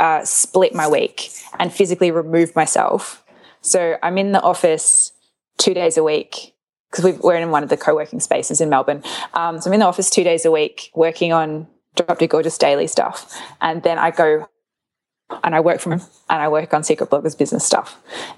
uh, 0.00 0.24
split 0.24 0.74
my 0.74 0.88
week 0.88 1.28
and 1.58 1.70
physically 1.70 2.10
remove 2.10 2.56
myself. 2.56 3.22
So 3.60 3.98
I'm 4.02 4.16
in 4.16 4.32
the 4.32 4.40
office 4.40 5.12
two 5.58 5.74
days 5.74 5.98
a 5.98 6.02
week 6.02 6.54
because 6.90 7.20
we're 7.20 7.36
in 7.36 7.50
one 7.50 7.62
of 7.62 7.68
the 7.68 7.76
co-working 7.76 8.20
spaces 8.20 8.60
in 8.60 8.68
Melbourne. 8.68 9.02
Um, 9.34 9.60
so 9.60 9.70
I'm 9.70 9.74
in 9.74 9.80
the 9.80 9.86
office 9.86 10.10
two 10.10 10.24
days 10.24 10.44
a 10.44 10.50
week 10.50 10.90
working 10.94 11.32
on 11.32 11.66
Drop 11.96 12.18
Dead 12.18 12.30
Gorgeous 12.30 12.58
daily 12.58 12.86
stuff, 12.86 13.36
and 13.60 13.82
then 13.82 13.98
I 13.98 14.10
go 14.10 14.48
and 15.42 15.54
I 15.54 15.60
work 15.60 15.80
from 15.80 15.92
and 15.92 16.02
I 16.28 16.48
work 16.48 16.72
on 16.72 16.82
Secret 16.82 17.10
Bloggers 17.10 17.36
business 17.36 17.64
stuff. 17.64 17.96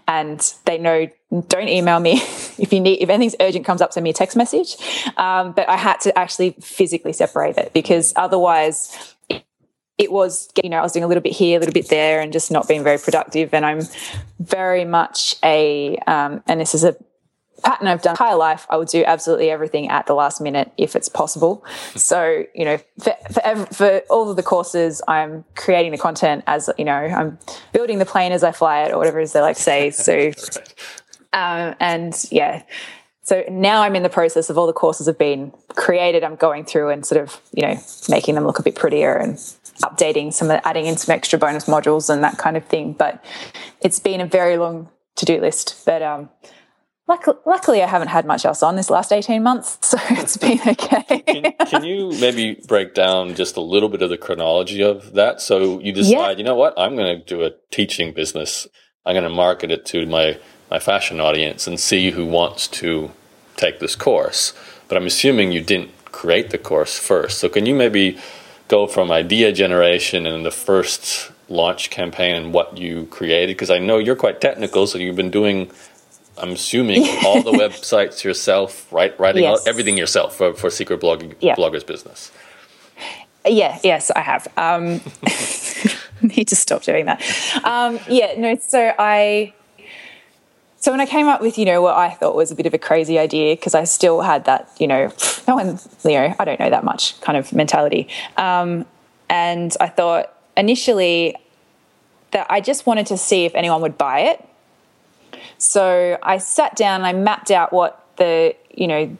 And 0.08 0.40
they 0.64 0.78
know 0.78 1.08
don't 1.48 1.68
email 1.68 2.00
me 2.00 2.12
if 2.58 2.72
you 2.72 2.80
need 2.80 3.00
if 3.00 3.08
anything's 3.08 3.36
urgent 3.40 3.64
comes 3.64 3.80
up, 3.80 3.92
send 3.92 4.04
me 4.04 4.10
a 4.10 4.14
text 4.14 4.36
message. 4.36 4.76
Um, 5.16 5.52
but 5.52 5.68
I 5.68 5.76
had 5.76 6.00
to 6.00 6.18
actually 6.18 6.56
physically 6.60 7.12
separate 7.12 7.56
it 7.58 7.72
because 7.72 8.12
otherwise 8.16 9.14
it 9.98 10.10
was 10.10 10.48
you 10.62 10.70
know 10.70 10.78
I 10.78 10.82
was 10.82 10.92
doing 10.92 11.04
a 11.04 11.08
little 11.08 11.22
bit 11.22 11.32
here, 11.32 11.58
a 11.58 11.60
little 11.60 11.74
bit 11.74 11.88
there, 11.88 12.20
and 12.20 12.32
just 12.32 12.50
not 12.50 12.66
being 12.66 12.82
very 12.82 12.98
productive. 12.98 13.54
And 13.54 13.64
I'm 13.64 13.82
very 14.40 14.84
much 14.84 15.36
a 15.44 15.96
um, 16.06 16.42
and 16.46 16.60
this 16.60 16.74
is 16.74 16.84
a 16.84 16.96
pattern 17.62 17.86
I've 17.86 18.02
done 18.02 18.12
entire 18.12 18.36
life, 18.36 18.66
I 18.70 18.76
would 18.76 18.88
do 18.88 19.04
absolutely 19.04 19.50
everything 19.50 19.88
at 19.88 20.06
the 20.06 20.14
last 20.14 20.40
minute 20.40 20.72
if 20.76 20.96
it's 20.96 21.08
possible. 21.08 21.64
So, 22.10 22.44
you 22.54 22.64
know, 22.64 22.78
for, 22.98 23.14
for, 23.30 23.66
for, 23.66 23.98
all 24.10 24.30
of 24.30 24.36
the 24.36 24.42
courses, 24.42 25.02
I'm 25.06 25.44
creating 25.54 25.92
the 25.92 25.98
content 25.98 26.42
as, 26.46 26.70
you 26.78 26.84
know, 26.84 26.92
I'm 26.92 27.38
building 27.72 27.98
the 27.98 28.06
plane 28.06 28.32
as 28.32 28.42
I 28.42 28.52
fly 28.52 28.82
it 28.84 28.92
or 28.92 28.98
whatever 28.98 29.20
it 29.20 29.24
is 29.24 29.32
they 29.32 29.40
like 29.40 29.56
to 29.56 29.62
say. 29.62 29.90
So, 29.90 30.32
um, 31.32 31.74
and 31.78 32.14
yeah. 32.30 32.62
So 33.22 33.44
now 33.48 33.82
I'm 33.82 33.94
in 33.94 34.02
the 34.02 34.08
process 34.08 34.50
of 34.50 34.58
all 34.58 34.66
the 34.66 34.72
courses 34.72 35.06
have 35.06 35.18
been 35.18 35.52
created. 35.76 36.24
I'm 36.24 36.36
going 36.36 36.64
through 36.64 36.88
and 36.88 37.06
sort 37.06 37.20
of, 37.20 37.40
you 37.52 37.62
know, 37.62 37.78
making 38.08 38.34
them 38.34 38.44
look 38.44 38.58
a 38.58 38.62
bit 38.62 38.74
prettier 38.74 39.14
and 39.14 39.34
updating 39.82 40.32
some, 40.32 40.50
adding 40.50 40.86
in 40.86 40.96
some 40.96 41.14
extra 41.14 41.38
bonus 41.38 41.66
modules 41.66 42.12
and 42.12 42.24
that 42.24 42.38
kind 42.38 42.56
of 42.56 42.64
thing. 42.64 42.92
But 42.92 43.24
it's 43.82 44.00
been 44.00 44.20
a 44.20 44.26
very 44.26 44.56
long 44.56 44.88
to 45.16 45.24
do 45.24 45.40
list. 45.40 45.82
But, 45.86 46.02
um, 46.02 46.30
luckily, 47.44 47.82
I 47.82 47.86
haven't 47.86 48.08
had 48.08 48.26
much 48.26 48.44
else 48.44 48.62
on 48.62 48.76
this 48.76 48.90
last 48.90 49.12
18 49.12 49.42
months, 49.42 49.78
so 49.82 49.98
it's 50.10 50.36
been 50.36 50.60
okay. 50.66 51.02
can, 51.26 51.52
can, 51.66 51.84
you 51.84 52.12
maybe 52.20 52.60
break 52.66 52.94
down 52.94 53.34
just 53.34 53.56
a 53.56 53.60
little 53.60 53.88
bit 53.88 54.02
of 54.02 54.10
the 54.10 54.18
chronology 54.18 54.82
of 54.82 55.12
that? 55.14 55.40
So 55.40 55.80
you 55.80 55.92
decide, 55.92 56.12
yeah. 56.12 56.30
you 56.38 56.44
know 56.44 56.54
what, 56.54 56.74
I'm 56.78 56.96
going 56.96 57.18
to 57.18 57.24
do 57.24 57.42
a 57.42 57.52
teaching 57.70 58.12
business. 58.12 58.66
I'm 59.04 59.14
going 59.14 59.24
to 59.24 59.30
market 59.30 59.70
it 59.70 59.84
to 59.86 60.06
my, 60.06 60.38
my 60.70 60.78
fashion 60.78 61.20
audience 61.20 61.66
and 61.66 61.78
see 61.78 62.10
who 62.10 62.26
wants 62.26 62.68
to 62.68 63.10
take 63.56 63.80
this 63.80 63.96
course. 63.96 64.54
But 64.88 64.96
I'm 64.96 65.06
assuming 65.06 65.52
you 65.52 65.62
didn't 65.62 65.90
create 66.06 66.50
the 66.50 66.58
course 66.58 66.98
first. 66.98 67.38
So 67.38 67.48
can 67.48 67.66
you 67.66 67.74
maybe 67.74 68.18
go 68.68 68.86
from 68.86 69.10
idea 69.10 69.52
generation 69.52 70.26
and 70.26 70.44
the 70.44 70.50
first 70.50 71.32
launch 71.48 71.90
campaign 71.90 72.34
and 72.36 72.52
what 72.52 72.78
you 72.78 73.06
created? 73.06 73.56
Because 73.56 73.70
I 73.70 73.78
know 73.78 73.98
you're 73.98 74.16
quite 74.16 74.40
technical, 74.40 74.86
so 74.86 74.98
you've 74.98 75.16
been 75.16 75.30
doing 75.30 75.70
I'm 76.40 76.50
assuming 76.52 77.02
all 77.24 77.42
the 77.42 77.52
websites 77.52 78.24
yourself, 78.24 78.90
right? 78.92 79.18
Writing 79.18 79.44
yes. 79.44 79.60
all, 79.60 79.68
everything 79.68 79.96
yourself 79.96 80.36
for, 80.36 80.54
for 80.54 80.70
Secret 80.70 81.00
Blogging 81.00 81.34
yeah. 81.40 81.54
Bloggers 81.54 81.86
Business. 81.86 82.32
Yeah, 83.46 83.78
yes, 83.82 84.10
I 84.10 84.20
have. 84.20 84.48
Um, 84.56 85.00
need 86.22 86.48
to 86.48 86.56
stop 86.56 86.82
doing 86.82 87.06
that. 87.06 87.22
Um, 87.64 87.98
yeah, 88.08 88.34
no. 88.36 88.56
So 88.56 88.92
I, 88.98 89.54
so 90.76 90.90
when 90.90 91.00
I 91.00 91.06
came 91.06 91.26
up 91.26 91.40
with, 91.40 91.58
you 91.58 91.64
know, 91.64 91.82
what 91.82 91.96
I 91.96 92.10
thought 92.10 92.34
was 92.34 92.50
a 92.50 92.54
bit 92.54 92.66
of 92.66 92.74
a 92.74 92.78
crazy 92.78 93.18
idea 93.18 93.54
because 93.54 93.74
I 93.74 93.84
still 93.84 94.20
had 94.20 94.44
that, 94.44 94.70
you 94.78 94.86
know, 94.86 95.12
no 95.48 95.54
one, 95.54 95.78
you 96.04 96.12
know, 96.12 96.34
I 96.38 96.44
don't 96.44 96.60
know 96.60 96.70
that 96.70 96.84
much 96.84 97.20
kind 97.20 97.38
of 97.38 97.52
mentality, 97.52 98.08
um, 98.36 98.84
and 99.28 99.74
I 99.80 99.86
thought 99.88 100.34
initially 100.56 101.36
that 102.32 102.46
I 102.50 102.60
just 102.60 102.86
wanted 102.86 103.06
to 103.06 103.16
see 103.16 103.44
if 103.44 103.54
anyone 103.54 103.80
would 103.82 103.96
buy 103.96 104.20
it 104.20 104.46
so 105.60 106.18
I 106.22 106.38
sat 106.38 106.74
down 106.74 107.02
and 107.02 107.06
I 107.06 107.12
mapped 107.12 107.50
out 107.50 107.72
what 107.72 108.06
the, 108.16 108.56
you 108.74 108.86
know, 108.86 109.16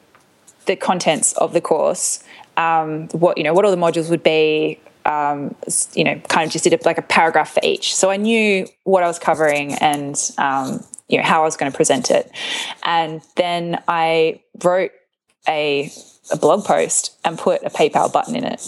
the 0.66 0.74
contents 0.74 1.32
of 1.34 1.52
the 1.52 1.60
course, 1.60 2.22
um, 2.56 3.08
what, 3.08 3.38
you 3.38 3.44
know, 3.44 3.52
what 3.52 3.64
all 3.64 3.70
the 3.70 3.76
modules 3.76 4.08
would 4.10 4.22
be, 4.22 4.80
um, 5.04 5.54
you 5.94 6.04
know, 6.04 6.16
kind 6.28 6.46
of 6.46 6.52
just 6.52 6.64
did 6.64 6.72
a, 6.72 6.78
like 6.84 6.98
a 6.98 7.02
paragraph 7.02 7.52
for 7.52 7.60
each. 7.62 7.94
So 7.94 8.10
I 8.10 8.16
knew 8.16 8.66
what 8.84 9.02
I 9.02 9.06
was 9.06 9.18
covering 9.18 9.74
and, 9.74 10.16
um, 10.38 10.84
you 11.08 11.18
know, 11.18 11.24
how 11.24 11.42
I 11.42 11.44
was 11.44 11.56
going 11.56 11.70
to 11.70 11.76
present 11.76 12.10
it. 12.10 12.30
And 12.84 13.20
then 13.36 13.82
I 13.88 14.40
wrote 14.62 14.92
a, 15.48 15.90
a 16.30 16.36
blog 16.36 16.64
post 16.64 17.18
and 17.24 17.38
put 17.38 17.62
a 17.64 17.70
PayPal 17.70 18.12
button 18.12 18.36
in 18.36 18.44
it 18.44 18.60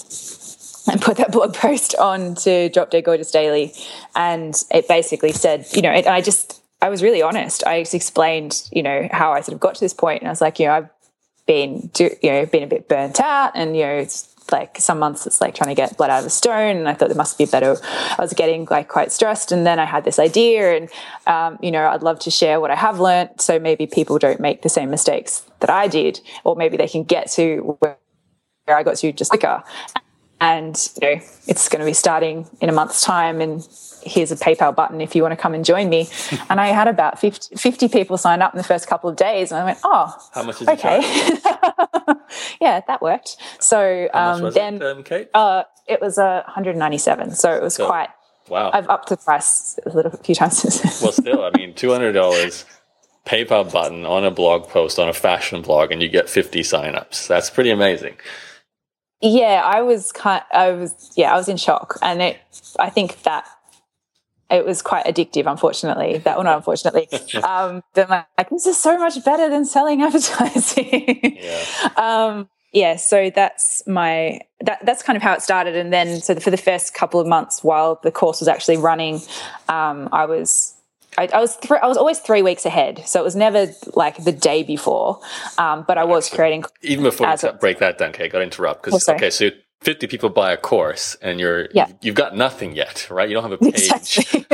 and 0.91 1.01
put 1.01 1.17
that 1.19 1.33
blog 1.33 1.55
post 1.55 1.95
on 1.97 2.35
to 2.37 2.69
Drop 2.71 2.91
Dead 2.91 3.05
Gorgeous 3.05 3.31
Daily. 3.31 3.73
And 4.15 4.55
it 4.71 4.89
basically 4.89 5.33
said, 5.33 5.67
you 5.75 5.83
know, 5.83 5.93
it, 5.93 6.07
I 6.07 6.21
just, 6.21 6.62
I 6.83 6.89
was 6.89 7.03
really 7.03 7.23
honest. 7.23 7.65
I 7.67 7.77
explained, 7.77 8.69
you 8.73 8.83
know, 8.83 9.09
how 9.13 9.33
I 9.33 9.41
sort 9.41 9.55
of 9.55 9.61
got 9.61 9.77
to 9.77 9.81
this 9.81 9.95
point, 9.95 10.21
and 10.21 10.29
I 10.29 10.33
was 10.33 10.41
like, 10.41 10.59
you 10.59 10.67
know, 10.67 10.73
I've 10.73 10.91
been, 11.47 11.91
do, 11.95 12.11
you 12.21 12.31
know, 12.31 12.45
been 12.45 12.65
a 12.65 12.67
bit 12.67 12.89
burnt 12.89 13.21
out, 13.21 13.53
and 13.55 13.77
you 13.77 13.85
know, 13.85 13.95
it's 13.95 14.29
like 14.51 14.77
some 14.81 14.99
months 14.99 15.25
it's 15.25 15.41
like 15.41 15.55
trying 15.55 15.69
to 15.69 15.77
get 15.77 15.97
blood 15.97 16.11
out 16.11 16.21
of 16.21 16.27
a 16.27 16.31
stone, 16.31 16.77
and 16.77 16.89
I 16.89 16.95
thought 16.95 17.09
there 17.09 17.17
must 17.17 17.39
be 17.39 17.47
better. 17.47 17.77
I 17.85 18.21
was 18.21 18.33
getting 18.33 18.67
like 18.69 18.89
quite 18.89 19.13
stressed, 19.13 19.53
and 19.53 19.65
then 19.65 19.79
I 19.79 19.85
had 19.85 20.05
this 20.05 20.19
idea, 20.19 20.77
and 20.77 20.91
um, 21.29 21.59
you 21.63 21.71
know, 21.71 21.87
I'd 21.87 22.03
love 22.03 22.19
to 22.21 22.31
share 22.33 22.61
what 22.61 22.73
I 22.73 22.75
have 22.75 22.99
learned, 22.99 23.41
so 23.41 23.61
maybe 23.61 23.87
people 23.87 24.19
don't 24.19 24.41
make 24.41 24.63
the 24.63 24.69
same 24.69 24.91
mistakes 24.91 25.45
that 25.61 25.71
I 25.71 25.87
did, 25.87 26.21
or 26.43 26.57
maybe 26.57 26.77
they 26.77 26.89
can 26.89 27.05
get 27.05 27.31
to 27.33 27.77
where 27.79 27.97
I 28.67 28.83
got 28.83 28.97
to 28.97 29.13
just 29.13 29.31
quicker. 29.31 29.63
And 30.43 30.91
you 31.01 31.15
know, 31.15 31.23
it's 31.47 31.69
going 31.69 31.79
to 31.79 31.87
be 31.87 31.93
starting 31.93 32.49
in 32.61 32.69
a 32.69 32.73
month's 32.73 33.01
time, 33.01 33.41
and 33.41 33.65
here's 34.05 34.33
a 34.33 34.37
PayPal 34.37 34.75
button 34.75 35.01
if 35.01 35.15
you 35.15 35.23
want 35.23 35.31
to 35.31 35.37
come 35.37 35.55
and 35.55 35.65
join 35.65 35.89
me. 35.89 36.09
and 36.51 36.61
I 36.61 36.67
had 36.67 36.89
about 36.89 37.21
50, 37.21 37.55
50, 37.55 37.87
people 37.89 38.19
sign 38.19 38.43
up 38.43 38.53
in 38.53 38.59
the 38.59 38.65
first 38.65 38.89
couple 38.89 39.09
of 39.09 39.15
days. 39.15 39.53
And 39.53 39.61
I 39.61 39.65
went, 39.65 39.79
oh, 39.85 40.13
how 40.35 40.43
much 40.43 40.61
is 40.61 40.67
okay. 40.67 41.01
yeah, 42.61 42.81
that 42.89 42.99
worked. 43.01 43.37
So 43.61 44.09
um, 44.13 44.51
then 44.51 44.77
it, 44.77 44.83
um, 44.83 45.05
Kate? 45.05 45.31
Uh, 45.33 45.63
it 45.87 46.01
was 46.01 46.19
uh, 46.19 46.43
197. 46.47 47.37
So 47.37 47.55
it 47.55 47.63
was 47.63 47.75
so, 47.75 47.87
quite, 47.87 48.09
wow. 48.49 48.73
I've 48.75 48.89
upped 48.89 49.11
the 49.11 49.19
price 49.19 49.79
a 49.87 49.91
little 49.91 50.11
a 50.13 50.17
few 50.17 50.35
times. 50.35 50.65
well, 51.01 51.13
still, 51.13 51.45
I 51.45 51.57
mean, 51.57 51.73
$200 51.75 52.65
PayPal 53.27 53.73
button 53.73 54.05
on 54.05 54.25
a 54.25 54.33
blog 54.33 54.69
post 54.69 54.99
on 54.99 55.09
a 55.09 55.13
fashion 55.13 55.63
blog 55.63 55.93
and 55.93 56.03
you 56.03 56.09
get 56.09 56.29
50 56.29 56.63
signups. 56.63 57.29
That's 57.29 57.49
pretty 57.49 57.71
amazing. 57.71 58.17
Yeah, 59.23 59.63
I 59.65 59.83
was 59.83 60.13
kind 60.13 60.43
I 60.53 60.73
was 60.73 61.13
yeah, 61.17 61.33
I 61.33 61.37
was 61.37 61.49
in 61.49 61.57
shock 61.57 61.99
and 62.03 62.21
it 62.21 62.39
I 62.79 62.91
think 62.91 63.23
that 63.23 63.47
it 64.53 64.67
was 64.67 64.83
quite 64.83 65.07
addictive, 65.07 65.51
unfortunately. 65.51 66.19
That 66.19 66.37
one, 66.37 66.47
unfortunately. 66.47 67.09
Um, 67.43 67.83
I'm 67.97 68.09
like, 68.09 68.51
this 68.51 68.67
is 68.67 68.79
so 68.79 68.99
much 68.99 69.25
better 69.25 69.49
than 69.49 69.65
selling 69.65 70.03
advertising. 70.09 71.39
yeah. 71.41 71.89
Um, 71.97 72.49
yeah, 72.73 72.97
so 72.97 73.31
that's 73.35 73.83
my 73.87 74.41
that 74.61 74.85
that's 74.85 75.03
kind 75.03 75.17
of 75.17 75.23
how 75.23 75.33
it 75.35 75.43
started, 75.43 75.77
and 75.77 75.93
then 75.93 76.21
so 76.21 76.35
for 76.37 76.51
the 76.51 76.57
first 76.57 76.95
couple 76.95 77.21
of 77.21 77.27
months 77.27 77.63
while 77.63 78.01
the 78.03 78.11
course 78.11 78.41
was 78.41 78.49
actually 78.49 78.79
running, 78.79 79.21
um, 79.69 80.09
I 80.13 80.27
was 80.27 80.75
I, 81.19 81.29
I 81.33 81.41
was 81.41 81.57
th- 81.57 81.81
I 81.83 81.87
was 81.87 81.97
always 81.97 82.19
three 82.19 82.43
weeks 82.43 82.65
ahead, 82.65 83.03
so 83.07 83.21
it 83.21 83.25
was 83.25 83.37
never 83.37 83.69
like 83.95 84.25
the 84.25 84.33
day 84.33 84.63
before. 84.63 85.21
Um, 85.59 85.85
but 85.87 85.99
I 85.99 86.05
was 86.05 86.29
creating 86.31 86.65
even 86.83 87.05
before 87.05 87.29
we 87.43 87.51
break 87.61 87.79
that 87.79 87.99
down. 87.99 88.11
Okay, 88.11 88.29
got 88.29 88.39
to 88.39 88.45
interrupt 88.45 88.85
because 88.85 89.09
oh, 89.09 89.15
okay, 89.15 89.31
so 89.31 89.51
50 89.83 90.07
people 90.07 90.29
buy 90.29 90.53
a 90.53 90.57
course 90.57 91.17
and 91.21 91.41
you're 91.41 91.69
yeah. 91.73 91.89
you've 92.01 92.15
got 92.15 92.37
nothing 92.37 92.75
yet 92.77 93.09
right 93.11 93.29
you 93.29 93.35
don't 93.35 93.43
have 93.43 93.53
a 93.53 93.59
page 93.59 93.91
exactly. 93.91 94.47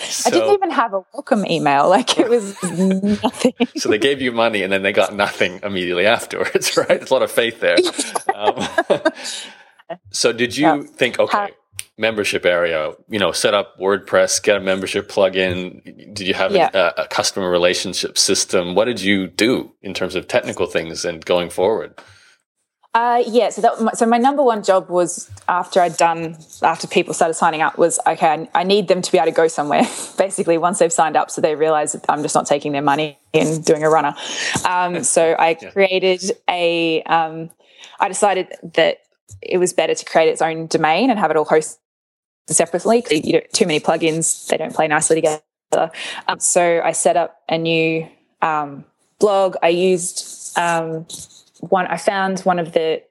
so, 0.00 0.28
i 0.28 0.30
didn't 0.30 0.54
even 0.54 0.70
have 0.70 0.92
a 0.92 1.02
welcome 1.14 1.46
email 1.46 1.88
like 1.88 2.18
it 2.18 2.28
was 2.28 2.60
nothing 2.64 3.54
so 3.76 3.88
they 3.88 3.98
gave 3.98 4.20
you 4.20 4.32
money 4.32 4.62
and 4.62 4.72
then 4.72 4.82
they 4.82 4.92
got 4.92 5.14
nothing 5.14 5.60
immediately 5.62 6.04
afterwards 6.04 6.76
right 6.76 6.88
there's 6.88 7.10
a 7.10 7.14
lot 7.14 7.22
of 7.22 7.30
faith 7.30 7.60
there 7.60 7.76
um, 8.34 8.66
so 10.10 10.32
did 10.32 10.56
you 10.56 10.66
yeah. 10.66 10.82
think 10.82 11.20
okay 11.20 11.50
membership 11.98 12.44
area 12.44 12.92
you 13.08 13.18
know 13.18 13.32
set 13.32 13.54
up 13.54 13.78
wordpress 13.78 14.42
get 14.42 14.56
a 14.56 14.60
membership 14.60 15.08
plugin 15.08 15.82
did 16.14 16.26
you 16.26 16.34
have 16.34 16.52
yeah. 16.52 16.70
a, 16.74 17.02
a 17.02 17.08
customer 17.08 17.50
relationship 17.50 18.18
system 18.18 18.74
what 18.74 18.84
did 18.84 19.00
you 19.00 19.26
do 19.26 19.72
in 19.82 19.94
terms 19.94 20.14
of 20.14 20.28
technical 20.28 20.66
things 20.66 21.04
and 21.04 21.24
going 21.24 21.48
forward 21.48 21.98
uh, 22.96 23.22
yeah, 23.26 23.50
so 23.50 23.60
that 23.60 23.98
so 23.98 24.06
my 24.06 24.16
number 24.16 24.42
one 24.42 24.62
job 24.62 24.88
was 24.88 25.30
after 25.50 25.82
I'd 25.82 25.98
done 25.98 26.38
after 26.62 26.86
people 26.86 27.12
started 27.12 27.34
signing 27.34 27.60
up 27.60 27.76
was 27.76 28.00
okay. 28.06 28.26
I, 28.26 28.48
I 28.60 28.64
need 28.64 28.88
them 28.88 29.02
to 29.02 29.12
be 29.12 29.18
able 29.18 29.26
to 29.26 29.32
go 29.32 29.48
somewhere. 29.48 29.82
Basically, 30.16 30.56
once 30.56 30.78
they've 30.78 30.90
signed 30.90 31.14
up, 31.14 31.30
so 31.30 31.42
they 31.42 31.56
realize 31.56 31.92
that 31.92 32.06
I'm 32.08 32.22
just 32.22 32.34
not 32.34 32.46
taking 32.46 32.72
their 32.72 32.80
money 32.80 33.18
and 33.34 33.62
doing 33.62 33.84
a 33.84 33.90
runner. 33.90 34.14
Um, 34.66 35.04
so 35.04 35.32
I 35.32 35.58
yeah. 35.60 35.70
created 35.72 36.22
a. 36.48 37.02
Um, 37.02 37.50
I 38.00 38.08
decided 38.08 38.48
that 38.76 39.00
it 39.42 39.58
was 39.58 39.74
better 39.74 39.94
to 39.94 40.04
create 40.06 40.30
its 40.30 40.40
own 40.40 40.66
domain 40.66 41.10
and 41.10 41.18
have 41.18 41.30
it 41.30 41.36
all 41.36 41.44
hosted 41.44 41.76
separately. 42.48 43.04
You 43.10 43.34
know, 43.34 43.40
too 43.52 43.66
many 43.66 43.80
plugins; 43.80 44.46
they 44.48 44.56
don't 44.56 44.74
play 44.74 44.88
nicely 44.88 45.16
together. 45.16 45.42
Um, 46.28 46.38
so 46.38 46.80
I 46.84 46.92
set 46.92 47.16
up 47.16 47.42
a 47.48 47.58
new 47.58 48.08
um, 48.42 48.84
blog. 49.18 49.56
I 49.62 49.68
used 49.68 50.56
um, 50.58 51.06
one 51.60 51.86
I 51.86 51.96
found 51.96 52.40
one 52.40 52.58
of 52.58 52.72
the 52.72 53.02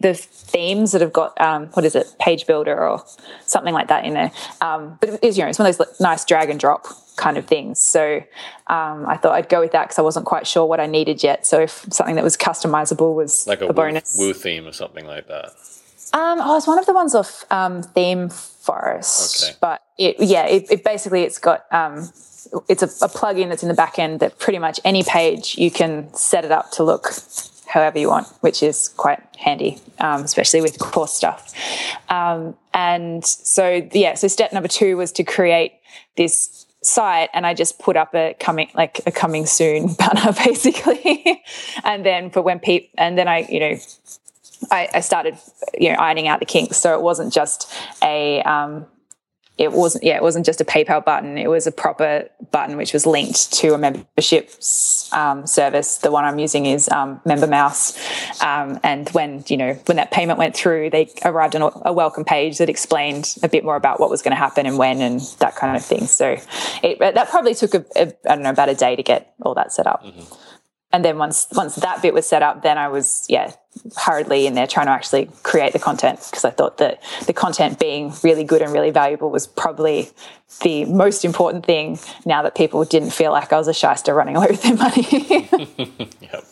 the 0.00 0.14
themes 0.14 0.92
that 0.92 1.00
have 1.00 1.12
got 1.12 1.40
um, 1.40 1.68
what 1.68 1.84
is 1.84 1.94
it 1.94 2.14
page 2.20 2.46
builder 2.46 2.86
or 2.86 3.02
something 3.46 3.72
like 3.72 3.88
that 3.88 4.04
in 4.04 4.12
there 4.12 4.30
um, 4.60 4.98
but 5.00 5.08
it 5.08 5.24
is 5.24 5.38
you 5.38 5.44
know 5.44 5.48
it's 5.48 5.58
one 5.58 5.66
of 5.68 5.78
those 5.78 6.00
nice 6.00 6.24
drag 6.24 6.50
and 6.50 6.60
drop 6.60 6.86
kind 7.16 7.38
of 7.38 7.46
things 7.46 7.78
so 7.80 8.16
um, 8.66 9.06
i 9.06 9.16
thought 9.16 9.32
i'd 9.32 9.48
go 9.48 9.60
with 9.60 9.72
that 9.72 9.84
because 9.84 9.98
i 9.98 10.02
wasn't 10.02 10.26
quite 10.26 10.46
sure 10.46 10.66
what 10.66 10.80
i 10.80 10.86
needed 10.86 11.22
yet 11.22 11.46
so 11.46 11.60
if 11.60 11.86
something 11.90 12.16
that 12.16 12.24
was 12.24 12.36
customizable 12.36 13.14
was 13.14 13.46
like 13.46 13.62
a, 13.62 13.66
a 13.66 13.72
bonus 13.72 14.16
woo 14.18 14.34
theme 14.34 14.66
or 14.66 14.72
something 14.72 15.06
like 15.06 15.28
that 15.28 15.52
um, 16.14 16.40
oh, 16.40 16.56
it's 16.56 16.66
one 16.66 16.78
of 16.78 16.86
the 16.86 16.94
ones 16.94 17.14
off 17.14 17.44
um, 17.50 17.82
ThemeForest 17.82 19.44
okay. 19.44 19.56
but 19.60 19.82
it 19.98 20.16
yeah 20.18 20.46
it, 20.46 20.70
it 20.70 20.84
basically 20.84 21.22
it's 21.22 21.38
got 21.38 21.66
um, 21.70 22.10
it's 22.68 22.82
a, 22.82 23.04
a 23.04 23.08
plugin 23.08 23.48
that's 23.48 23.62
in 23.62 23.68
the 23.68 23.74
back 23.74 23.98
end 23.98 24.20
that 24.20 24.38
pretty 24.38 24.58
much 24.58 24.80
any 24.84 25.02
page 25.02 25.56
you 25.58 25.70
can 25.70 26.12
set 26.14 26.44
it 26.44 26.52
up 26.52 26.70
to 26.72 26.82
look 26.82 27.08
however 27.74 27.98
you 27.98 28.08
want, 28.08 28.28
which 28.40 28.62
is 28.62 28.88
quite 28.90 29.20
handy, 29.36 29.80
um, 29.98 30.22
especially 30.22 30.60
with 30.60 30.78
course 30.78 31.12
stuff. 31.12 31.52
Um, 32.08 32.56
and 32.72 33.24
so, 33.24 33.88
yeah, 33.92 34.14
so 34.14 34.28
step 34.28 34.52
number 34.52 34.68
two 34.68 34.96
was 34.96 35.10
to 35.12 35.24
create 35.24 35.72
this 36.16 36.66
site 36.82 37.30
and 37.34 37.44
I 37.44 37.52
just 37.52 37.80
put 37.80 37.96
up 37.96 38.14
a 38.14 38.36
coming 38.38 38.70
like 38.74 39.00
a 39.06 39.10
coming 39.10 39.46
soon 39.46 39.94
banner 39.98 40.32
basically. 40.44 41.42
and 41.82 42.06
then 42.06 42.30
for 42.30 42.42
when 42.42 42.60
people 42.60 42.90
and 42.96 43.18
then 43.18 43.26
I, 43.26 43.38
you 43.48 43.58
know, 43.58 43.76
I, 44.70 44.88
I, 44.94 45.00
started, 45.00 45.36
you 45.78 45.90
know, 45.90 45.96
ironing 45.96 46.28
out 46.28 46.40
the 46.40 46.46
kinks. 46.46 46.76
So 46.76 46.94
it 46.94 47.02
wasn't 47.02 47.32
just 47.32 47.72
a 48.02 48.42
um, 48.42 48.86
it 49.56 49.70
wasn't 49.70 50.02
yeah 50.02 50.16
it 50.16 50.22
wasn't 50.22 50.44
just 50.44 50.60
a 50.60 50.64
paypal 50.64 51.04
button. 51.04 51.38
It 51.38 51.48
was 51.48 51.66
a 51.66 51.72
proper 51.72 52.28
button 52.50 52.76
which 52.76 52.92
was 52.92 53.06
linked 53.06 53.52
to 53.54 53.74
a 53.74 53.78
membership 53.78 54.50
um, 55.12 55.46
service. 55.46 55.98
The 55.98 56.10
one 56.10 56.24
i'm 56.24 56.38
using 56.38 56.66
is 56.66 56.88
um, 56.88 57.20
MemberMouse 57.24 58.42
um, 58.42 58.80
and 58.82 59.08
when 59.10 59.44
you 59.46 59.56
know 59.56 59.74
when 59.86 59.96
that 59.96 60.10
payment 60.10 60.38
went 60.38 60.56
through 60.56 60.90
they 60.90 61.08
arrived 61.24 61.54
on 61.54 61.72
a 61.84 61.92
welcome 61.92 62.24
page 62.24 62.58
that 62.58 62.68
explained 62.68 63.36
a 63.42 63.48
bit 63.48 63.64
more 63.64 63.76
about 63.76 64.00
what 64.00 64.10
was 64.10 64.22
going 64.22 64.32
to 64.32 64.36
happen 64.36 64.66
and 64.66 64.76
when 64.76 65.00
and 65.00 65.20
that 65.38 65.54
kind 65.54 65.76
of 65.76 65.84
thing. 65.84 66.06
So 66.06 66.36
it, 66.82 66.98
that 66.98 67.30
probably 67.30 67.54
took 67.54 67.74
a, 67.74 67.84
a 67.96 68.12
i 68.28 68.34
don't 68.34 68.42
know 68.42 68.50
about 68.50 68.68
a 68.68 68.74
day 68.74 68.96
to 68.96 69.02
get 69.02 69.34
all 69.42 69.54
that 69.54 69.72
set 69.72 69.86
up. 69.86 70.04
Mm-hmm. 70.04 70.34
And 70.92 71.04
then 71.04 71.18
once 71.18 71.46
once 71.52 71.76
that 71.76 72.02
bit 72.02 72.12
was 72.12 72.26
set 72.26 72.42
up 72.42 72.62
then 72.62 72.76
i 72.76 72.88
was 72.88 73.24
yeah 73.28 73.52
hurriedly 73.96 74.46
in 74.46 74.54
there 74.54 74.66
trying 74.66 74.86
to 74.86 74.92
actually 74.92 75.28
create 75.42 75.72
the 75.72 75.78
content 75.78 76.18
because 76.30 76.44
i 76.44 76.50
thought 76.50 76.78
that 76.78 77.02
the 77.26 77.32
content 77.32 77.78
being 77.78 78.12
really 78.22 78.44
good 78.44 78.62
and 78.62 78.72
really 78.72 78.90
valuable 78.90 79.30
was 79.30 79.46
probably 79.46 80.08
the 80.62 80.84
most 80.86 81.24
important 81.24 81.66
thing 81.66 81.98
now 82.24 82.42
that 82.42 82.54
people 82.54 82.84
didn't 82.84 83.10
feel 83.10 83.32
like 83.32 83.52
i 83.52 83.58
was 83.58 83.68
a 83.68 83.74
shyster 83.74 84.14
running 84.14 84.36
away 84.38 84.46
with 84.50 84.62
their 84.62 84.76
money 84.76 86.08
yep. 86.20 86.44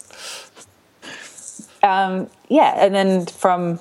um, 1.82 2.28
yeah 2.48 2.74
and 2.84 2.94
then 2.94 3.26
from 3.26 3.78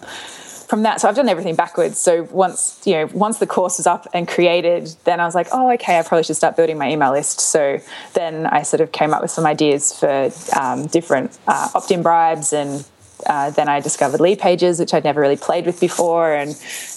from 0.72 0.84
that, 0.84 1.02
so 1.02 1.10
I've 1.10 1.18
done 1.18 1.28
everything 1.28 1.56
backwards. 1.56 1.98
So 1.98 2.24
once 2.32 2.82
you 2.86 2.94
know, 2.94 3.10
once 3.14 3.40
the 3.40 3.46
course 3.46 3.78
was 3.78 3.88
up 3.88 4.08
and 4.14 4.26
created, 4.26 4.96
then 5.04 5.20
I 5.20 5.26
was 5.26 5.36
like, 5.36 5.50
oh, 5.52 5.70
okay, 5.74 6.00
I 6.00 6.02
probably 6.02 6.24
should 6.24 6.38
start 6.38 6.56
building 6.56 6.78
my 6.78 6.90
email 6.90 7.12
list. 7.12 7.42
So 7.42 7.82
then 8.14 8.46
I 8.46 8.62
sort 8.62 8.80
of 8.80 8.94
came 8.94 9.14
up 9.14 9.22
with 9.22 9.32
some 9.32 9.46
ideas 9.46 9.92
for 9.92 10.32
um, 10.58 10.88
different 10.88 11.38
uh, 11.46 11.68
opt-in 11.76 12.02
bribes, 12.02 12.54
and 12.54 12.88
uh, 13.26 13.50
then 13.52 13.70
I 13.70 13.80
discovered 13.80 14.20
Leadpages, 14.20 14.80
which 14.80 14.94
I'd 14.94 15.04
never 15.04 15.22
really 15.22 15.38
played 15.38 15.66
with 15.66 15.80
before, 15.80 16.34
and 16.34 16.52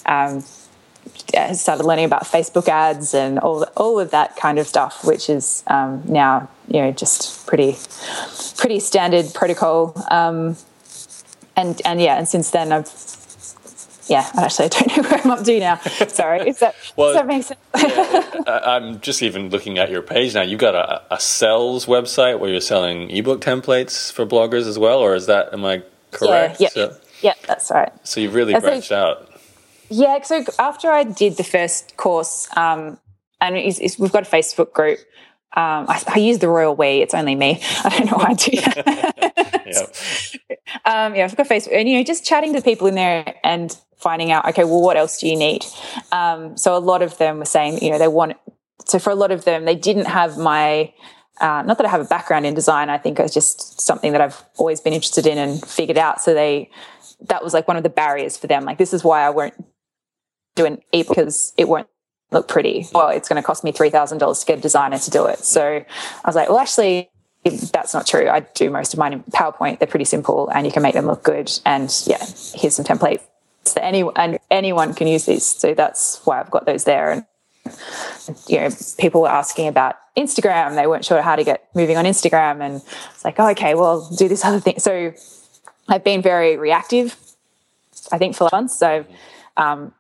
um, 0.07 0.45
started 1.55 1.85
learning 1.85 2.05
about 2.05 2.25
Facebook 2.25 2.69
ads 2.69 3.15
and 3.15 3.39
all 3.39 3.65
all 3.77 4.01
of 4.01 4.11
that 4.11 4.37
kind 4.37 4.59
of 4.59 4.67
stuff, 4.67 5.05
which 5.05 5.29
is 5.29 5.63
um, 5.67 6.03
now 6.07 6.49
you 6.69 6.81
know 6.81 6.93
just 6.93 7.47
pretty 7.47 7.77
pretty 8.57 8.81
standard 8.81 9.33
protocol. 9.35 9.95
Um, 10.11 10.57
and 11.57 11.81
and 11.85 12.01
yeah, 12.01 12.19
and 12.19 12.29
since 12.29 12.51
then 12.51 12.73
I've 12.73 12.89
yeah, 14.09 14.29
actually, 14.37 14.67
I 14.67 14.69
don't 14.69 14.97
know 14.97 15.03
where 15.03 15.21
I'm 15.25 15.31
up 15.31 15.45
to 15.45 15.61
now. 15.61 15.77
Sorry, 16.09 16.49
is 16.49 16.59
that, 16.59 16.75
well, 16.97 17.09
does 17.09 17.17
that 17.17 17.27
make 17.27 17.43
sense? 17.43 17.61
yeah, 17.77 18.61
I'm 18.65 19.01
just 19.01 19.23
even 19.23 19.51
looking 19.51 19.79
at 19.79 19.91
your 19.91 20.03
page 20.03 20.35
now. 20.35 20.43
You've 20.43 20.61
got 20.61 20.75
a, 20.75 21.15
a 21.15 21.21
sales 21.21 21.87
website 21.87 22.39
where 22.39 22.51
you're 22.51 22.61
selling 22.61 23.11
ebook 23.11 23.41
templates 23.41 24.13
for 24.13 24.27
bloggers 24.27 24.67
as 24.67 24.79
well, 24.79 24.99
or 24.99 25.15
is 25.15 25.27
that, 25.27 25.53
am 25.53 25.65
I 25.65 25.83
correct? 26.15 26.61
Yeah, 26.61 26.69
yeah, 26.75 26.89
so, 26.89 26.97
yeah 27.21 27.35
that's 27.47 27.71
right. 27.71 27.93
So 28.05 28.21
you've 28.21 28.35
really 28.35 28.53
that's 28.53 28.65
branched 28.65 28.91
like, 28.91 28.99
out. 28.99 29.31
Yeah, 29.91 30.23
so 30.23 30.45
after 30.59 30.91
I 30.91 31.05
did 31.05 31.37
the 31.37 31.45
first 31.45 31.97
course, 31.97 32.49
um, 32.57 32.99
and 33.41 33.57
it's, 33.57 33.79
it's, 33.79 33.99
we've 33.99 34.13
got 34.13 34.27
a 34.27 34.31
Facebook 34.31 34.73
group. 34.73 34.99
Um, 35.57 35.87
I, 35.89 36.03
I, 36.09 36.19
use 36.19 36.39
the 36.39 36.49
royal 36.49 36.75
we. 36.75 37.01
It's 37.01 37.15
only 37.15 37.37
me. 37.37 37.61
I 37.85 37.89
don't 37.91 38.11
know 38.11 38.17
why 38.17 38.31
I 38.31 38.35
do 38.35 38.51
that. 38.61 39.63
yep. 39.67 40.69
um, 40.85 41.15
yeah, 41.15 41.25
I've 41.25 41.37
got 41.37 41.47
Facebook, 41.47 41.73
and 41.73 41.89
you 41.89 41.99
know, 41.99 42.03
just 42.03 42.25
chatting 42.25 42.55
to 42.55 42.63
people 42.63 42.89
in 42.89 42.97
there 42.97 43.35
and 43.45 43.77
finding 44.05 44.31
out, 44.31 44.47
okay, 44.49 44.65
well, 44.65 44.83
what 44.83 44.97
else 44.97 45.19
do 45.19 45.29
you 45.29 45.37
need? 45.37 45.65
Um, 46.13 46.57
so 46.57 46.77
a 46.77 46.79
lot 46.79 47.03
of 47.03 47.17
them 47.19 47.39
were 47.39 47.45
saying, 47.45 47.83
you 47.83 47.91
know, 47.91 47.99
they 47.99 48.09
want, 48.09 48.37
so 48.85 48.99
for 48.99 49.11
a 49.11 49.15
lot 49.15 49.33
of 49.33 49.45
them, 49.45 49.65
they 49.65 49.75
didn't 49.75 50.05
have 50.05 50.37
my, 50.37 50.93
uh, 51.41 51.63
not 51.67 51.79
that 51.79 51.87
I 51.87 51.91
have 51.91 52.01
a 52.01 52.05
background 52.05 52.47
in 52.47 52.55
design, 52.55 52.91
I 52.91 52.99
think 52.99 53.19
it's 53.19 53.35
just 53.35 53.81
something 53.81 54.13
that 54.13 54.21
I've 54.21 54.43
always 54.57 54.81
been 54.81 54.93
interested 54.93 55.27
in 55.27 55.39
and 55.39 55.65
figured 55.65 55.99
out. 55.99 56.21
So 56.21 56.35
they, 56.35 56.71
that 57.29 57.43
was 57.43 57.55
like 57.55 57.67
one 57.67 57.77
of 57.77 57.83
the 57.83 57.89
barriers 57.89 58.37
for 58.37 58.47
them. 58.47 58.65
Like, 58.65 58.79
this 58.79 58.93
is 58.93 59.03
why 59.03 59.23
I 59.23 59.31
won't 59.31 59.55
do 60.55 60.65
an 60.65 60.81
ebook 60.93 61.17
because 61.17 61.53
it 61.57 61.69
won't 61.69 61.89
look 62.31 62.49
pretty. 62.49 62.87
Well, 62.93 63.09
it's 63.09 63.29
going 63.29 63.41
to 63.41 63.47
cost 63.47 63.65
me 63.65 63.73
$3,000 63.73 64.41
to 64.41 64.47
get 64.47 64.59
a 64.59 64.63
designer 64.63 64.99
to 64.99 65.11
do 65.11 65.27
it. 65.27 65.41
So 65.41 65.63
I 65.65 66.27
was 66.27 66.37
like, 66.37 66.49
well, 66.49 66.59
actually, 66.59 67.11
that's 67.45 67.93
not 67.93 68.07
true. 68.07 68.29
I 68.29 68.41
do 68.41 68.71
most 68.71 68.95
of 68.95 68.99
mine 68.99 69.13
in 69.13 69.23
PowerPoint. 69.25 69.79
They're 69.79 69.89
pretty 69.89 70.05
simple 70.05 70.49
and 70.49 70.67
you 70.67 70.73
can 70.73 70.83
make 70.83 70.95
them 70.95 71.07
look 71.07 71.23
good. 71.23 71.51
And 71.67 71.95
yeah, 72.07 72.25
here's 72.55 72.77
some 72.77 72.85
templates 72.85 73.21
so 73.67 73.81
any 73.81 74.05
and 74.17 74.39
anyone 74.51 74.95
can 74.95 75.07
use 75.07 75.27
these. 75.27 75.45
So 75.45 75.75
that's 75.75 76.21
why 76.25 76.41
I've 76.41 76.51
got 76.51 76.67
those 76.67 76.85
there. 76.85 77.11
And 77.11 77.25
you 78.47 78.61
know, 78.61 78.69
people 78.99 79.23
were 79.23 79.31
asking 79.31 79.69
about 79.69 79.97
Instagram. 80.17 80.75
They 80.75 80.87
weren't 80.87 81.05
sure 81.05 81.23
how 81.23 81.37
to 81.37 81.45
get 81.45 81.69
moving 81.75 81.97
on 81.97 82.05
Instagram, 82.05 82.61
and 82.61 82.77
it's 82.77 83.25
like, 83.25 83.39
oh, 83.39 83.51
okay, 83.51 83.75
well, 83.75 84.09
do 84.17 84.29
this 84.29 84.45
other 84.45 84.61
thing. 84.61 84.79
So 84.79 85.13
I've 85.89 86.05
been 86.05 86.23
very 86.23 86.57
reactive. 86.57 87.17
I 88.13 88.19
think 88.19 88.37
for 88.37 88.49
months, 88.53 88.79
so 88.79 88.89
I've 88.89 89.07
um, 89.57 89.95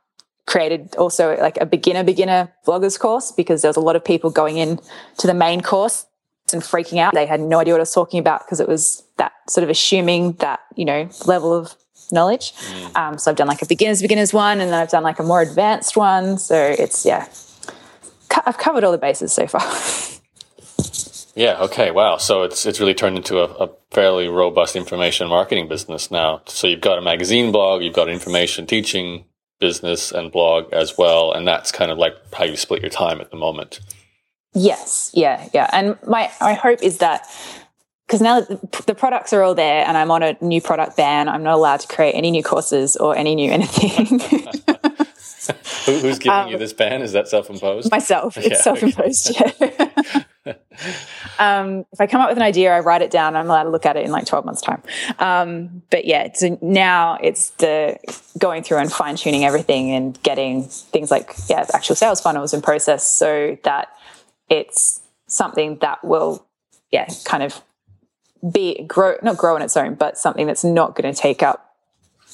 created 0.46 0.94
also 0.96 1.36
like 1.36 1.56
a 1.60 1.66
beginner 1.66 2.04
beginner 2.04 2.52
bloggers 2.66 2.98
course 2.98 3.32
because 3.32 3.62
there 3.62 3.68
was 3.68 3.76
a 3.76 3.80
lot 3.80 3.96
of 3.96 4.04
people 4.04 4.30
going 4.30 4.58
in 4.58 4.78
to 5.18 5.26
the 5.26 5.34
main 5.34 5.60
course 5.60 6.06
and 6.52 6.62
freaking 6.62 6.98
out. 6.98 7.14
They 7.14 7.26
had 7.26 7.40
no 7.40 7.60
idea 7.60 7.74
what 7.74 7.80
I 7.80 7.82
was 7.82 7.94
talking 7.94 8.20
about 8.20 8.44
because 8.44 8.60
it 8.60 8.68
was 8.68 9.02
that 9.16 9.32
sort 9.48 9.64
of 9.64 9.70
assuming 9.70 10.32
that 10.34 10.60
you 10.76 10.84
know 10.84 11.08
level 11.26 11.54
of 11.54 11.74
knowledge. 12.12 12.52
Mm. 12.52 12.96
Um, 12.96 13.18
so 13.18 13.30
I've 13.30 13.36
done 13.36 13.48
like 13.48 13.62
a 13.62 13.66
beginners 13.66 14.02
beginners 14.02 14.32
one, 14.32 14.60
and 14.60 14.70
then 14.70 14.80
I've 14.80 14.90
done 14.90 15.02
like 15.02 15.18
a 15.18 15.22
more 15.22 15.40
advanced 15.40 15.96
one. 15.96 16.38
So 16.38 16.56
it's 16.56 17.04
yeah, 17.06 17.28
I've 18.46 18.58
covered 18.58 18.84
all 18.84 18.92
the 18.92 18.98
bases 18.98 19.32
so 19.32 19.46
far. 19.46 19.62
yeah. 21.34 21.60
Okay. 21.62 21.90
Wow. 21.90 22.16
So 22.18 22.42
it's 22.42 22.66
it's 22.66 22.80
really 22.80 22.94
turned 22.94 23.16
into 23.16 23.38
a, 23.38 23.44
a, 23.64 23.70
fairly 23.90 24.26
robust 24.26 24.74
information 24.74 25.28
marketing 25.28 25.68
business 25.68 26.10
now. 26.10 26.42
So 26.46 26.66
you've 26.66 26.80
got 26.80 26.98
a 26.98 27.02
magazine 27.02 27.52
blog, 27.52 27.82
you've 27.82 27.94
got 27.94 28.08
information 28.08 28.66
teaching 28.66 29.24
business 29.60 30.10
and 30.10 30.32
blog 30.32 30.72
as 30.72 30.98
well, 30.98 31.32
and 31.32 31.46
that's 31.46 31.70
kind 31.70 31.90
of 31.90 31.98
like 31.98 32.14
how 32.34 32.44
you 32.44 32.56
split 32.56 32.82
your 32.82 32.90
time 32.90 33.20
at 33.20 33.30
the 33.30 33.36
moment. 33.36 33.80
Yes, 34.52 35.10
yeah, 35.14 35.48
yeah. 35.52 35.68
And 35.72 35.96
my 36.06 36.30
my 36.40 36.54
hope 36.54 36.82
is 36.82 36.98
that 36.98 37.28
because 38.06 38.20
now 38.20 38.40
the 38.40 38.94
products 38.94 39.32
are 39.32 39.42
all 39.42 39.54
there 39.54 39.84
and 39.86 39.96
I'm 39.96 40.10
on 40.10 40.22
a 40.22 40.36
new 40.40 40.60
product 40.60 40.96
ban, 40.96 41.28
I'm 41.28 41.42
not 41.42 41.54
allowed 41.54 41.80
to 41.80 41.88
create 41.88 42.12
any 42.12 42.30
new 42.30 42.42
courses 42.42 42.96
or 42.96 43.16
any 43.16 43.34
new 43.34 43.50
anything. 43.50 44.20
Who, 45.86 45.98
who's 45.98 46.18
giving 46.18 46.38
um, 46.38 46.48
you 46.48 46.58
this 46.58 46.72
ban? 46.72 47.02
Is 47.02 47.12
that 47.12 47.28
self-imposed? 47.28 47.90
Myself. 47.90 48.36
It's 48.36 48.48
yeah, 48.48 48.60
self-imposed. 48.60 49.40
Okay. 49.40 49.72
Yeah. 49.78 50.22
um, 51.38 51.86
if 51.92 52.00
I 52.00 52.06
come 52.06 52.20
up 52.20 52.28
with 52.28 52.36
an 52.36 52.42
idea, 52.42 52.74
I 52.74 52.80
write 52.80 53.02
it 53.02 53.10
down. 53.10 53.36
I'm 53.36 53.46
allowed 53.46 53.64
to 53.64 53.70
look 53.70 53.86
at 53.86 53.96
it 53.96 54.04
in 54.04 54.10
like 54.10 54.26
12 54.26 54.44
months' 54.44 54.60
time. 54.60 54.82
Um, 55.18 55.82
but 55.90 56.04
yeah, 56.04 56.32
so 56.32 56.58
now 56.60 57.18
it's 57.22 57.50
the 57.50 57.98
going 58.38 58.62
through 58.62 58.78
and 58.78 58.92
fine 58.92 59.16
tuning 59.16 59.44
everything 59.44 59.90
and 59.90 60.20
getting 60.22 60.64
things 60.64 61.10
like 61.10 61.34
yeah, 61.48 61.66
actual 61.72 61.96
sales 61.96 62.20
funnels 62.20 62.52
in 62.52 62.62
process 62.62 63.06
so 63.06 63.56
that 63.64 63.88
it's 64.48 65.00
something 65.26 65.78
that 65.78 66.04
will 66.04 66.46
yeah 66.90 67.08
kind 67.24 67.42
of 67.42 67.62
be 68.52 68.82
grow 68.84 69.16
not 69.22 69.36
grow 69.36 69.54
on 69.54 69.62
its 69.62 69.76
own, 69.76 69.94
but 69.94 70.18
something 70.18 70.46
that's 70.46 70.64
not 70.64 70.94
going 70.94 71.12
to 71.12 71.18
take 71.18 71.42
up 71.42 71.74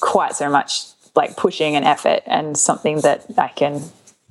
quite 0.01 0.35
so 0.35 0.51
much 0.51 0.87
like 1.15 1.37
pushing 1.37 1.77
and 1.77 1.85
effort 1.85 2.23
and 2.27 2.57
something 2.57 3.01
that 3.01 3.27
I 3.39 3.49
can 3.49 3.83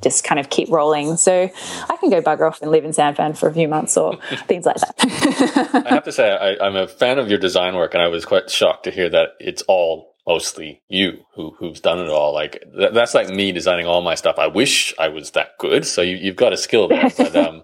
just 0.01 0.23
kind 0.23 0.39
of 0.39 0.49
keep 0.49 0.69
rolling. 0.69 1.17
So 1.17 1.51
I 1.89 1.97
can 1.97 2.09
go 2.09 2.21
bugger 2.21 2.47
off 2.47 2.61
and 2.61 2.71
live 2.71 2.85
in 2.85 2.93
San 2.93 3.15
Fran 3.15 3.33
for 3.33 3.49
a 3.49 3.53
few 3.53 3.67
months 3.67 3.97
or 3.97 4.15
things 4.47 4.65
like 4.65 4.77
that. 4.77 5.85
I 5.85 5.89
have 5.89 6.03
to 6.05 6.11
say, 6.11 6.31
I, 6.31 6.65
am 6.65 6.75
a 6.75 6.87
fan 6.87 7.19
of 7.19 7.29
your 7.29 7.39
design 7.39 7.75
work, 7.75 7.93
and 7.93 8.01
I 8.01 8.07
was 8.07 8.25
quite 8.25 8.49
shocked 8.49 8.85
to 8.85 8.91
hear 8.91 9.09
that 9.09 9.29
it's 9.39 9.61
all 9.63 10.15
mostly 10.27 10.79
you 10.87 11.25
who 11.33 11.55
who's 11.57 11.79
done 11.79 11.99
it 11.99 12.09
all. 12.09 12.33
Like 12.33 12.63
th- 12.77 12.93
that's 12.93 13.13
like 13.13 13.29
me 13.29 13.51
designing 13.51 13.87
all 13.87 14.01
my 14.01 14.15
stuff. 14.15 14.37
I 14.37 14.47
wish 14.47 14.93
I 14.99 15.07
was 15.07 15.31
that 15.31 15.57
good. 15.57 15.85
So 15.85 16.01
you, 16.01 16.27
have 16.27 16.35
got 16.35 16.53
a 16.53 16.57
skill 16.57 16.87
there, 16.87 17.09
but 17.17 17.35
um, 17.47 17.63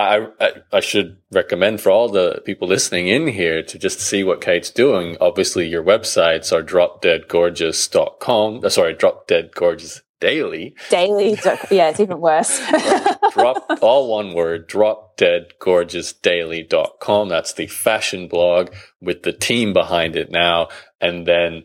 I, 0.00 0.28
I, 0.40 0.52
I 0.72 0.80
should 0.80 1.18
recommend 1.30 1.80
for 1.80 1.90
all 1.90 2.08
the 2.08 2.42
people 2.44 2.66
listening 2.68 3.08
in 3.08 3.28
here 3.28 3.62
to 3.62 3.78
just 3.78 4.00
see 4.00 4.24
what 4.24 4.40
Kate's 4.40 4.70
doing. 4.70 5.18
Obviously, 5.20 5.68
your 5.68 5.82
websites 5.82 6.52
are 6.52 6.62
dropdeadgorgeous.com. 6.62 8.64
Uh, 8.64 8.68
sorry, 8.68 8.94
dropdeadgorgeous 8.94 10.00
daily. 10.20 10.76
Daily. 10.90 11.38
Yeah, 11.70 11.90
it's 11.90 12.00
even 12.00 12.20
worse. 12.20 12.60
drop 13.32 13.64
all 13.80 14.10
one 14.10 14.34
word, 14.34 14.68
dropdeadgorgeousdaily.com. 14.68 17.28
That's 17.28 17.52
the 17.54 17.66
fashion 17.66 18.28
blog 18.28 18.70
with 19.00 19.22
the 19.22 19.32
team 19.32 19.72
behind 19.72 20.14
it 20.16 20.30
now. 20.30 20.68
And 21.00 21.26
then, 21.26 21.64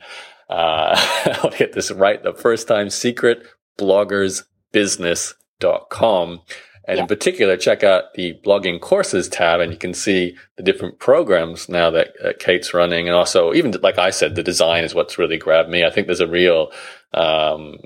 uh, 0.49 0.95
I'll 1.43 1.51
get 1.51 1.73
this 1.73 1.91
right 1.91 2.23
the 2.23 2.33
first 2.33 2.67
time 2.67 2.89
secret 2.89 3.45
bloggersbusiness.com. 3.77 6.41
And 6.87 6.97
yeah. 6.97 7.03
in 7.03 7.07
particular, 7.07 7.57
check 7.57 7.83
out 7.83 8.13
the 8.13 8.39
blogging 8.43 8.79
courses 8.79 9.27
tab 9.27 9.59
and 9.59 9.71
you 9.71 9.77
can 9.77 9.93
see 9.93 10.35
the 10.55 10.63
different 10.63 10.99
programs 10.99 11.67
now 11.67 11.89
that 11.89 12.13
uh, 12.23 12.33
Kate's 12.37 12.73
running. 12.73 13.07
And 13.07 13.15
also, 13.15 13.53
even 13.53 13.71
like 13.81 13.97
I 13.97 14.11
said, 14.11 14.35
the 14.35 14.43
design 14.43 14.83
is 14.83 14.93
what's 14.93 15.17
really 15.17 15.37
grabbed 15.37 15.69
me. 15.69 15.83
I 15.83 15.89
think 15.89 16.05
there's 16.05 16.19
a 16.19 16.27
real, 16.27 16.71
um, 17.13 17.77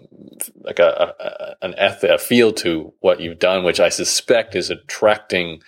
like 0.61 0.79
a, 0.79 1.15
a 1.19 1.65
an 1.65 1.75
eth- 1.77 2.03
a 2.03 2.17
feel 2.17 2.51
to 2.53 2.93
what 2.99 3.21
you've 3.21 3.39
done, 3.39 3.63
which 3.63 3.79
I 3.79 3.89
suspect 3.89 4.55
is 4.55 4.69
attracting 4.69 5.61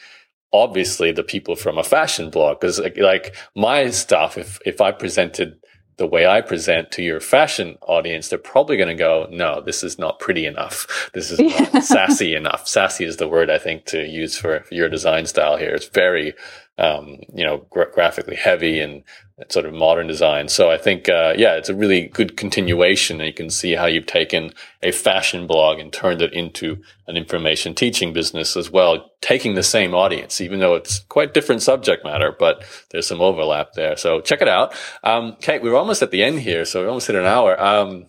obviously 0.53 1.13
the 1.13 1.23
people 1.23 1.55
from 1.55 1.77
a 1.77 1.83
fashion 1.83 2.29
blog. 2.29 2.59
Cause 2.59 2.79
like, 2.79 2.97
like 2.97 3.35
my 3.55 3.89
stuff, 3.91 4.37
if, 4.37 4.59
if 4.65 4.81
I 4.81 4.91
presented 4.91 5.57
the 6.01 6.07
way 6.07 6.25
I 6.25 6.41
present 6.41 6.89
to 6.93 7.03
your 7.03 7.19
fashion 7.19 7.77
audience, 7.83 8.27
they're 8.27 8.39
probably 8.39 8.75
going 8.75 8.89
to 8.89 8.95
go, 8.95 9.27
no, 9.29 9.61
this 9.61 9.83
is 9.83 9.99
not 9.99 10.17
pretty 10.17 10.47
enough. 10.47 11.11
This 11.13 11.29
is 11.29 11.39
not 11.39 11.83
sassy 11.83 12.33
enough. 12.33 12.67
Sassy 12.67 13.05
is 13.05 13.17
the 13.17 13.27
word 13.27 13.51
I 13.51 13.59
think 13.59 13.85
to 13.85 14.03
use 14.03 14.35
for, 14.35 14.61
for 14.61 14.73
your 14.73 14.89
design 14.89 15.27
style 15.27 15.57
here. 15.57 15.75
It's 15.75 15.89
very 15.89 16.33
um, 16.79 17.19
you 17.35 17.43
know, 17.43 17.67
gra- 17.69 17.91
graphically 17.91 18.35
heavy 18.35 18.79
and 18.79 19.03
sort 19.49 19.65
of 19.65 19.73
modern 19.73 20.07
design. 20.07 20.47
So 20.47 20.69
I 20.69 20.77
think, 20.77 21.09
uh, 21.09 21.33
yeah, 21.37 21.55
it's 21.55 21.69
a 21.69 21.75
really 21.75 22.07
good 22.07 22.37
continuation. 22.37 23.19
And 23.19 23.27
you 23.27 23.33
can 23.33 23.49
see 23.49 23.73
how 23.73 23.85
you've 23.85 24.05
taken 24.05 24.53
a 24.83 24.91
fashion 24.91 25.47
blog 25.47 25.79
and 25.79 25.91
turned 25.91 26.21
it 26.21 26.33
into 26.33 26.81
an 27.07 27.17
information 27.17 27.73
teaching 27.73 28.13
business 28.13 28.55
as 28.55 28.71
well, 28.71 29.11
taking 29.21 29.55
the 29.55 29.63
same 29.63 29.93
audience, 29.93 30.41
even 30.41 30.59
though 30.59 30.75
it's 30.75 30.99
quite 30.99 31.33
different 31.33 31.61
subject 31.61 32.03
matter, 32.03 32.35
but 32.37 32.63
there's 32.91 33.07
some 33.07 33.21
overlap 33.21 33.73
there. 33.73 33.95
So 33.95 34.21
check 34.21 34.41
it 34.41 34.47
out. 34.47 34.73
Um, 35.03 35.35
Kate, 35.41 35.61
we're 35.61 35.75
almost 35.75 36.01
at 36.01 36.11
the 36.11 36.23
end 36.23 36.39
here. 36.39 36.65
So 36.65 36.81
we're 36.81 36.89
almost 36.89 37.07
hit 37.07 37.15
an 37.15 37.25
hour. 37.25 37.61
Um, 37.61 38.05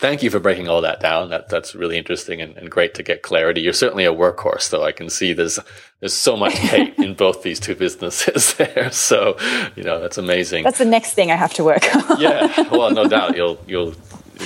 thank 0.00 0.22
you 0.22 0.30
for 0.30 0.40
breaking 0.40 0.68
all 0.68 0.80
that 0.80 0.98
down. 1.00 1.28
That 1.28 1.48
that's 1.48 1.74
really 1.74 1.96
interesting 1.96 2.40
and, 2.40 2.56
and, 2.56 2.70
great 2.70 2.94
to 2.94 3.02
get 3.02 3.22
clarity. 3.22 3.60
You're 3.60 3.72
certainly 3.72 4.04
a 4.04 4.12
workhorse, 4.12 4.70
though. 4.70 4.82
I 4.82 4.92
can 4.92 5.10
see 5.10 5.32
there's 5.32 5.60
there's 6.00 6.14
so 6.14 6.36
much 6.36 6.54
hate 6.58 6.98
in 6.98 7.14
both 7.14 7.42
these 7.42 7.60
two 7.60 7.74
businesses 7.74 8.54
there. 8.58 8.90
So 8.90 9.36
you 9.76 9.84
know 9.84 10.00
that's 10.00 10.18
amazing. 10.18 10.64
That's 10.64 10.78
the 10.78 10.84
next 10.84 11.12
thing 11.12 11.30
I 11.30 11.36
have 11.36 11.54
to 11.54 11.64
work 11.64 11.94
on. 11.94 12.20
yeah, 12.20 12.68
well, 12.70 12.90
no 12.90 13.06
doubt 13.06 13.36
you'll 13.36 13.58
you'll 13.68 13.94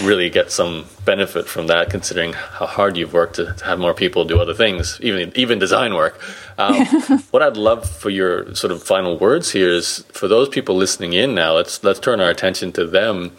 really 0.03 0.29
get 0.29 0.51
some 0.51 0.87
benefit 1.05 1.47
from 1.47 1.69
that, 1.69 1.89
considering 1.89 2.33
how 2.33 2.67
hard 2.67 2.97
you've 2.97 3.13
worked 3.13 3.37
to, 3.37 3.53
to 3.53 3.65
have 3.65 3.79
more 3.79 3.95
people 3.95 4.25
do 4.25 4.41
other 4.41 4.55
things, 4.55 4.99
even 5.01 5.33
even 5.37 5.59
design 5.59 5.95
work. 5.95 6.21
Um, 6.59 6.85
what 7.31 7.43
I'd 7.43 7.57
love 7.57 7.89
for 7.89 8.11
your 8.11 8.55
sort 8.55 8.73
of 8.73 8.83
final 8.83 9.19
words 9.19 9.53
here 9.53 9.71
is 9.71 10.05
for 10.13 10.29
those 10.29 10.49
people 10.49 10.75
listening 10.75 11.13
in 11.13 11.35
now. 11.35 11.55
Let's 11.55 11.83
let's 11.85 12.01
turn 12.01 12.21
our 12.21 12.31
attention 12.31 12.73
to 12.73 12.87
them 12.87 13.33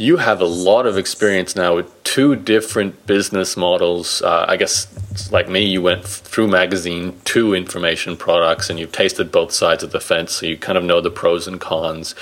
you 0.00 0.16
have 0.16 0.40
a 0.40 0.46
lot 0.46 0.86
of 0.86 0.96
experience 0.96 1.54
now 1.54 1.76
with 1.76 2.02
two 2.04 2.34
different 2.34 3.06
business 3.06 3.56
models. 3.56 4.22
Uh, 4.22 4.46
I 4.48 4.56
guess, 4.56 4.88
like 5.30 5.48
me, 5.48 5.64
you 5.64 5.82
went 5.82 6.04
through 6.04 6.48
magazine 6.48 7.20
to 7.26 7.54
information 7.54 8.16
products, 8.16 8.70
and 8.70 8.78
you've 8.78 8.92
tasted 8.92 9.30
both 9.30 9.52
sides 9.52 9.82
of 9.82 9.92
the 9.92 10.00
fence, 10.00 10.32
so 10.32 10.46
you 10.46 10.56
kind 10.56 10.78
of 10.78 10.84
know 10.84 11.00
the 11.00 11.10
pros 11.10 11.46
and 11.46 11.60
cons. 11.60 12.14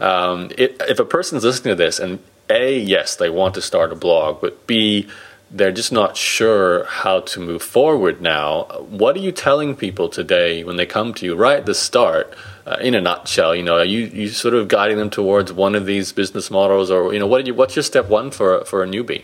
Um, 0.00 0.50
it, 0.56 0.76
if 0.88 1.00
a 1.00 1.04
person's 1.04 1.44
listening 1.44 1.72
to 1.72 1.82
this, 1.82 1.98
and 1.98 2.20
a 2.48 2.78
yes, 2.78 3.16
they 3.16 3.28
want 3.28 3.54
to 3.54 3.62
start 3.62 3.92
a 3.92 3.96
blog, 3.96 4.40
but 4.40 4.66
b 4.66 5.08
they're 5.50 5.72
just 5.72 5.92
not 5.92 6.16
sure 6.16 6.84
how 6.84 7.20
to 7.20 7.40
move 7.40 7.62
forward 7.62 8.20
now. 8.20 8.64
What 8.88 9.16
are 9.16 9.20
you 9.20 9.32
telling 9.32 9.76
people 9.76 10.08
today 10.08 10.64
when 10.64 10.76
they 10.76 10.86
come 10.86 11.14
to 11.14 11.26
you 11.26 11.36
right 11.36 11.58
at 11.58 11.66
the 11.66 11.74
start? 11.74 12.34
Uh, 12.66 12.76
in 12.80 12.96
a 12.96 13.00
nutshell, 13.00 13.54
you 13.54 13.62
know, 13.62 13.76
are 13.76 13.84
you 13.84 14.06
you 14.06 14.26
sort 14.28 14.52
of 14.52 14.66
guiding 14.66 14.98
them 14.98 15.08
towards 15.08 15.52
one 15.52 15.76
of 15.76 15.86
these 15.86 16.10
business 16.10 16.50
models, 16.50 16.90
or 16.90 17.12
you 17.12 17.20
know, 17.20 17.26
what 17.26 17.46
you, 17.46 17.54
what's 17.54 17.76
your 17.76 17.82
step 17.84 18.08
one 18.08 18.28
for 18.32 18.64
for 18.64 18.82
a 18.82 18.86
newbie? 18.88 19.22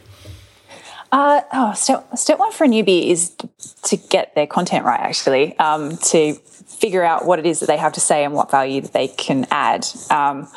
Uh, 1.10 1.40
oh, 1.52 1.72
step 1.74 2.06
step 2.16 2.38
one 2.38 2.52
for 2.52 2.64
a 2.64 2.68
newbie 2.68 3.08
is 3.08 3.34
to 3.82 3.96
get 3.96 4.32
their 4.36 4.46
content 4.46 4.84
right. 4.84 5.00
Actually, 5.00 5.58
um, 5.58 5.96
to 5.96 6.34
figure 6.34 7.02
out 7.02 7.26
what 7.26 7.40
it 7.40 7.46
is 7.46 7.58
that 7.58 7.66
they 7.66 7.76
have 7.76 7.92
to 7.94 8.00
say 8.00 8.24
and 8.24 8.32
what 8.32 8.48
value 8.48 8.80
that 8.80 8.92
they 8.92 9.08
can 9.08 9.44
add. 9.50 9.84
Um, 10.08 10.48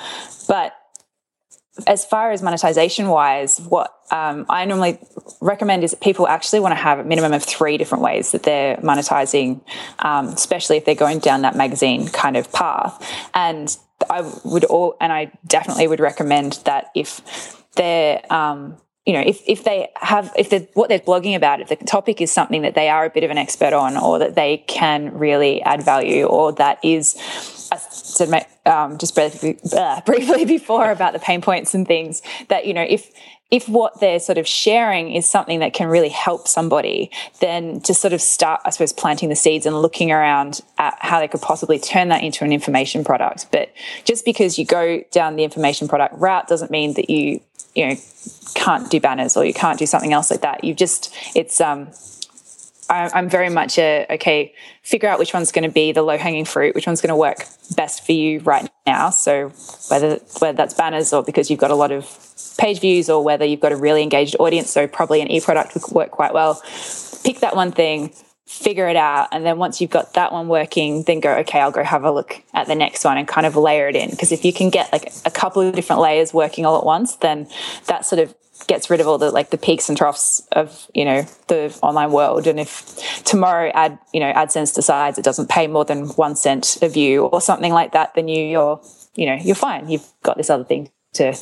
but 0.48 0.74
as 1.88 2.06
far 2.06 2.32
as 2.32 2.42
monetization 2.42 3.10
wise, 3.10 3.60
what 3.60 3.94
um, 4.12 4.46
I 4.50 4.66
normally 4.66 5.00
recommend 5.42 5.84
is 5.84 5.92
that 5.92 6.02
people 6.02 6.28
actually 6.28 6.62
want 6.62 6.72
to 6.72 6.76
have 6.76 7.00
a 7.00 7.04
minimum 7.04 7.34
of 7.34 7.44
three 7.44 7.78
different 7.78 8.04
ways 8.04 8.32
that 8.32 8.44
they're 8.44 8.78
monetizing, 8.78 9.62
um, 10.00 10.28
especially 10.30 10.78
if 10.78 10.86
they're 10.86 10.96
going 10.96 11.20
down 11.20 11.42
that 11.42 11.56
magazine 11.56 12.08
kind 12.08 12.38
of 12.38 12.52
path. 12.54 13.06
And 13.34 13.76
I 14.10 14.22
would 14.44 14.64
all, 14.66 14.96
and 15.02 15.12
I 15.12 15.32
definitely 15.46 15.88
would 15.88 16.00
recommend 16.00 16.60
that 16.66 16.92
if 16.96 17.66
they're, 17.76 18.22
um, 18.32 18.78
you 19.06 19.14
know, 19.14 19.22
if, 19.22 19.42
if 19.46 19.64
they 19.66 19.90
have, 19.98 20.32
if 20.38 20.50
they're, 20.50 20.68
what 20.74 20.90
they're 20.90 21.00
blogging 21.00 21.36
about, 21.36 21.60
if 21.60 21.70
the 21.70 21.76
topic 21.76 22.22
is 22.22 22.32
something 22.32 22.62
that 22.62 22.76
they 22.76 22.90
are 22.90 23.06
a 23.06 23.10
bit 23.10 23.24
of 23.24 23.32
an 23.32 23.38
expert 23.38 23.74
on, 23.74 23.98
or 23.98 24.18
that 24.20 24.36
they 24.36 24.64
can 24.68 25.14
really 25.14 25.62
add 25.62 25.84
value, 25.84 26.26
or 26.26 26.54
that 26.54 26.80
is 26.84 27.16
I 27.72 27.78
said 27.78 28.30
um, 28.66 28.98
just 28.98 29.16
briefly, 29.16 29.60
uh, 29.76 30.02
briefly 30.06 30.46
before 30.46 30.92
about 30.92 31.14
the 31.14 31.20
pain 31.20 31.42
points 31.42 31.74
and 31.74 31.88
things 31.88 32.22
that 32.50 32.66
you 32.66 32.74
know 32.74 32.86
if 32.88 33.12
if 33.52 33.70
what 33.70 34.00
they're 34.00 34.20
sort 34.20 34.38
of 34.38 34.48
sharing 34.48 35.12
is 35.12 35.28
something 35.28 35.60
that 35.60 35.74
can 35.74 35.88
really 35.88 36.10
help 36.10 36.48
somebody, 36.48 37.12
then 37.42 37.80
to 37.82 37.94
sort 37.94 38.12
of 38.12 38.22
start, 38.22 38.60
I 38.66 38.72
suppose, 38.72 38.92
planting 38.92 39.30
the 39.30 39.36
seeds 39.36 39.68
and 39.68 39.80
looking 39.82 40.12
around 40.12 40.62
at 40.80 40.98
how 41.00 41.20
they 41.20 41.28
could 41.28 41.42
possibly 41.42 41.78
turn 41.78 42.10
that 42.10 42.24
into 42.24 42.44
an 42.44 42.52
information 42.52 43.04
product. 43.04 43.46
But 43.52 43.72
just 44.04 44.26
because 44.26 44.58
you 44.58 44.66
go 44.66 45.04
down 45.12 45.36
the 45.36 45.44
information 45.44 45.88
product 45.88 46.16
route 46.18 46.48
doesn't 46.48 46.72
mean 46.72 46.96
that 46.96 47.10
you, 47.10 47.40
you 47.76 47.88
know, 47.88 47.96
can't 48.56 48.90
do 48.90 49.00
banners 49.00 49.38
or 49.38 49.46
you 49.46 49.54
can't 49.54 49.78
do 49.78 49.86
something 49.86 50.12
else 50.12 50.32
like 50.32 50.42
that. 50.42 50.64
You've 50.64 50.78
just, 50.78 51.14
it's, 51.36 51.62
um, 51.62 51.90
I'm 52.90 53.30
very 53.30 53.50
much 53.50 53.78
a 53.78 54.06
okay, 54.12 54.54
figure 54.84 55.10
out 55.10 55.20
which 55.20 55.34
one's 55.34 55.52
going 55.52 55.64
to 55.64 55.72
be 55.72 55.92
the 55.92 56.04
low 56.04 56.18
hanging 56.18 56.46
fruit, 56.46 56.76
which 56.76 56.86
one's 56.86 57.02
going 57.02 57.10
to 57.10 57.16
work 57.16 57.46
best 57.76 58.06
for 58.06 58.12
you 58.12 58.40
right 58.40 58.70
now. 58.86 59.10
So 59.10 59.50
whether 59.90 60.20
whether 60.40 60.56
that's 60.56 60.74
banners 60.74 61.12
or 61.12 61.24
because 61.24 61.50
you've 61.50 61.60
got 61.60 61.72
a 61.72 61.76
lot 61.76 61.92
of 61.92 62.06
page 62.58 62.80
views 62.80 63.10
or 63.10 63.24
whether 63.24 63.46
you've 63.46 63.60
got 63.60 63.72
a 63.72 63.76
really 63.76 64.04
engaged 64.04 64.36
audience, 64.40 64.70
so 64.70 64.88
probably 64.88 65.22
an 65.22 65.30
e 65.30 65.42
product 65.42 65.74
would 65.74 65.84
work 65.92 66.12
quite 66.12 66.34
well. 66.34 66.62
Pick 67.24 67.40
that 67.40 67.56
one 67.56 67.72
thing, 67.72 68.14
figure 68.46 68.88
it 68.88 68.96
out, 68.96 69.30
and 69.32 69.46
then 69.46 69.58
once 69.58 69.82
you've 69.82 69.90
got 69.90 70.14
that 70.14 70.32
one 70.32 70.48
working, 70.48 71.04
then 71.04 71.20
go 71.20 71.34
okay, 71.38 71.60
I'll 71.60 71.72
go 71.72 71.84
have 71.84 72.04
a 72.04 72.12
look 72.12 72.42
at 72.54 72.68
the 72.68 72.76
next 72.76 73.04
one 73.04 73.18
and 73.18 73.28
kind 73.28 73.48
of 73.48 73.56
layer 73.56 73.88
it 73.88 73.96
in. 73.96 74.12
Because 74.12 74.32
if 74.32 74.46
you 74.46 74.54
can 74.54 74.70
get 74.70 74.92
like 74.92 75.12
a 75.26 75.32
couple 75.32 75.62
of 75.64 75.74
different 75.74 76.02
layers 76.02 76.34
working 76.34 76.66
all 76.66 76.78
at 76.78 76.86
once, 76.86 77.16
then 77.16 77.48
that 77.88 78.06
sort 78.06 78.22
of 78.22 78.36
gets 78.68 78.90
rid 78.90 79.00
of 79.00 79.08
all 79.08 79.18
the 79.18 79.32
like 79.32 79.50
the 79.50 79.58
peaks 79.58 79.90
and 79.90 79.98
troughs 79.98 80.42
of 80.52 80.90
you 80.94 81.06
know 81.06 81.26
the 81.48 81.78
online 81.82 82.12
world. 82.12 82.48
And 82.48 82.60
if 82.60 83.24
tomorrow 83.24 83.72
ad 83.74 83.98
you 84.14 84.20
know 84.20 84.32
AdSense 84.34 84.74
decides 84.74 85.18
it 85.18 85.26
doesn't 85.26 85.50
pay 85.50 85.68
more 85.68 85.86
than 85.86 86.08
one 86.10 86.36
cent 86.36 86.78
a 86.82 86.90
view 86.90 87.26
or 87.26 87.42
something 87.42 87.74
like 87.74 87.94
that, 87.94 88.14
then 88.16 88.28
you 88.28 88.44
you're 88.44 88.82
you 89.16 89.26
know 89.26 89.36
you're 89.36 89.56
fine. 89.56 89.90
You've 89.90 90.08
got 90.24 90.38
this 90.38 90.50
other 90.50 90.64
thing 90.64 90.90
to 91.14 91.34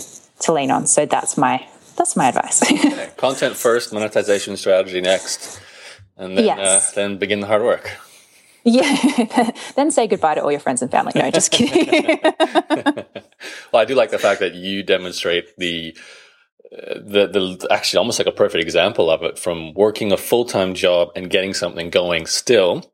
to 0.41 0.53
lean 0.53 0.71
on. 0.71 0.88
So 0.88 1.05
that's 1.05 1.38
my 1.38 1.65
that's 1.95 2.15
my 2.15 2.30
advice. 2.30 2.63
okay. 2.71 3.11
Content 3.17 3.55
first, 3.55 3.93
monetization 3.93 4.57
strategy 4.57 5.01
next, 5.01 5.61
and 6.17 6.38
then 6.38 6.45
yes. 6.45 6.91
uh, 6.91 6.95
then 6.95 7.17
begin 7.17 7.39
the 7.39 7.47
hard 7.47 7.61
work. 7.61 7.97
Yeah, 8.65 9.51
then 9.76 9.91
say 9.91 10.07
goodbye 10.07 10.36
to 10.36 10.43
all 10.43 10.51
your 10.51 10.59
friends 10.59 10.82
and 10.82 10.89
family. 10.89 11.11
No, 11.15 11.30
just 11.32 11.51
kidding. 11.51 12.19
well, 12.24 13.82
I 13.82 13.86
do 13.86 13.93
like 13.93 14.11
the 14.11 14.19
fact 14.19 14.39
that 14.39 14.55
you 14.55 14.84
demonstrate 14.84 15.57
the 15.57 15.95
uh, 15.97 15.99
the 16.95 17.28
the 17.28 17.67
actually 17.69 17.99
almost 17.99 18.19
like 18.19 18.28
a 18.28 18.32
perfect 18.32 18.63
example 18.63 19.09
of 19.09 19.24
it 19.24 19.38
from 19.38 19.74
working 19.74 20.11
a 20.11 20.17
full 20.17 20.45
time 20.45 20.74
job 20.74 21.09
and 21.15 21.30
getting 21.30 21.53
something 21.53 21.89
going 21.89 22.26
still 22.26 22.91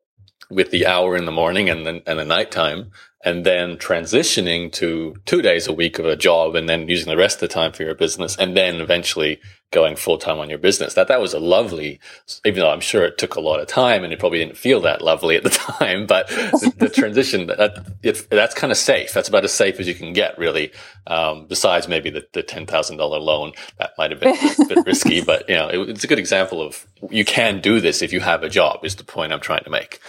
with 0.49 0.71
the 0.71 0.86
hour 0.86 1.15
in 1.15 1.25
the 1.25 1.32
morning 1.32 1.69
and 1.69 1.86
then 1.86 2.01
and 2.05 2.19
the 2.19 2.25
nighttime 2.25 2.91
and 3.26 3.45
then 3.45 3.78
transitioning 3.78 4.72
to 4.72 5.15
two 5.26 5.41
days 5.41 5.67
a 5.67 5.74
week 5.74 5.99
of 5.99 6.05
a 6.05 6.15
job 6.15 6.55
and 6.55 6.70
then 6.70 6.88
using 6.88 7.09
the 7.09 7.17
rest 7.17 7.36
of 7.38 7.41
the 7.41 7.53
time 7.53 7.72
for 7.72 7.84
your 7.84 7.95
business 7.95 8.38
and 8.38 8.55
then 8.55 8.80
eventually 8.80 9.39
going 9.72 9.95
full 9.95 10.17
time 10.17 10.39
on 10.39 10.49
your 10.49 10.57
business. 10.57 10.93
That 10.93 11.07
that 11.09 11.22
was 11.22 11.34
a 11.34 11.39
lovely, 11.39 11.99
even 12.45 12.61
though 12.61 12.72
I'm 12.72 12.80
sure 12.80 13.05
it 13.05 13.17
took 13.17 13.36
a 13.36 13.41
lot 13.41 13.59
of 13.59 13.67
time 13.67 14.03
and 14.03 14.11
it 14.11 14.20
probably 14.20 14.39
didn't 14.39 14.57
feel 14.57 14.82
that 14.82 15.01
lovely 15.01 15.36
at 15.36 15.43
the 15.43 15.49
time, 15.80 16.07
but 16.07 16.28
the, 16.28 16.74
the 16.78 16.89
transition 16.89 17.47
that 17.47 17.86
it, 18.01 18.28
that's 18.30 18.55
kind 18.55 18.72
of 18.72 18.78
safe. 18.78 19.13
That's 19.13 19.30
about 19.30 19.43
as 19.43 19.51
safe 19.51 19.80
as 19.80 19.88
you 19.88 19.93
can 19.93 20.13
get, 20.13 20.38
really. 20.38 20.72
Um, 21.05 21.45
besides 21.47 21.88
maybe 21.88 22.09
the, 22.09 22.26
the 22.34 22.43
ten 22.43 22.65
thousand 22.65 22.97
dollar 22.97 23.20
loan 23.20 23.51
that 23.78 23.91
might 23.97 24.11
have 24.11 24.20
been 24.20 24.36
a 24.36 24.65
bit 24.65 24.86
risky, 24.86 25.22
but 25.26 25.47
you 25.47 25.55
know 25.55 25.70
it, 25.70 25.89
it's 25.89 26.03
a 26.03 26.07
good 26.07 26.20
example 26.20 26.61
of 26.61 26.88
you 27.09 27.26
can 27.26 27.61
do 27.61 27.80
this 27.80 28.01
if 28.01 28.11
you 28.13 28.22
have 28.22 28.43
a 28.43 28.49
job. 28.49 28.84
Is 28.86 28.95
the 28.95 29.03
point 29.03 29.34
I'm 29.34 29.41
trying 29.41 29.63
to 29.65 29.70
make. 29.70 29.99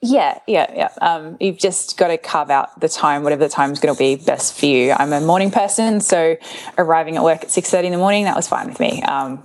Yeah, 0.00 0.38
yeah, 0.46 0.72
yeah. 0.74 0.88
Um, 1.00 1.36
you've 1.40 1.58
just 1.58 1.96
got 1.96 2.08
to 2.08 2.18
carve 2.18 2.50
out 2.50 2.78
the 2.80 2.88
time, 2.88 3.24
whatever 3.24 3.44
the 3.44 3.50
time 3.50 3.72
is 3.72 3.80
going 3.80 3.92
to 3.92 3.98
be 3.98 4.14
best 4.14 4.58
for 4.58 4.66
you. 4.66 4.92
I'm 4.92 5.12
a 5.12 5.20
morning 5.20 5.50
person, 5.50 6.00
so 6.00 6.36
arriving 6.76 7.16
at 7.16 7.24
work 7.24 7.42
at 7.42 7.50
six 7.50 7.68
thirty 7.68 7.88
in 7.88 7.92
the 7.92 7.98
morning 7.98 8.24
that 8.24 8.36
was 8.36 8.46
fine 8.46 8.68
with 8.68 8.78
me. 8.78 9.02
Um, 9.02 9.42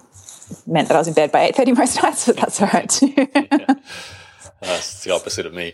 meant 0.68 0.90
that 0.90 0.96
I 0.96 1.00
was 1.00 1.08
in 1.08 1.16
bed 1.16 1.32
by 1.32 1.46
eight 1.46 1.56
thirty 1.56 1.72
most 1.74 2.02
nights, 2.04 2.28
but 2.28 2.38
that's 2.38 2.62
all 2.62 2.68
right. 2.68 3.02
yeah. 3.18 3.76
That's 4.62 5.04
the 5.04 5.12
opposite 5.12 5.48
of 5.48 5.54
me. 5.56 5.74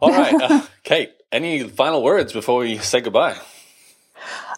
All 0.00 0.10
right, 0.10 0.34
uh, 0.34 0.62
Kate. 0.82 1.12
Any 1.30 1.68
final 1.68 2.02
words 2.02 2.32
before 2.32 2.60
we 2.60 2.78
say 2.78 3.00
goodbye? 3.00 3.36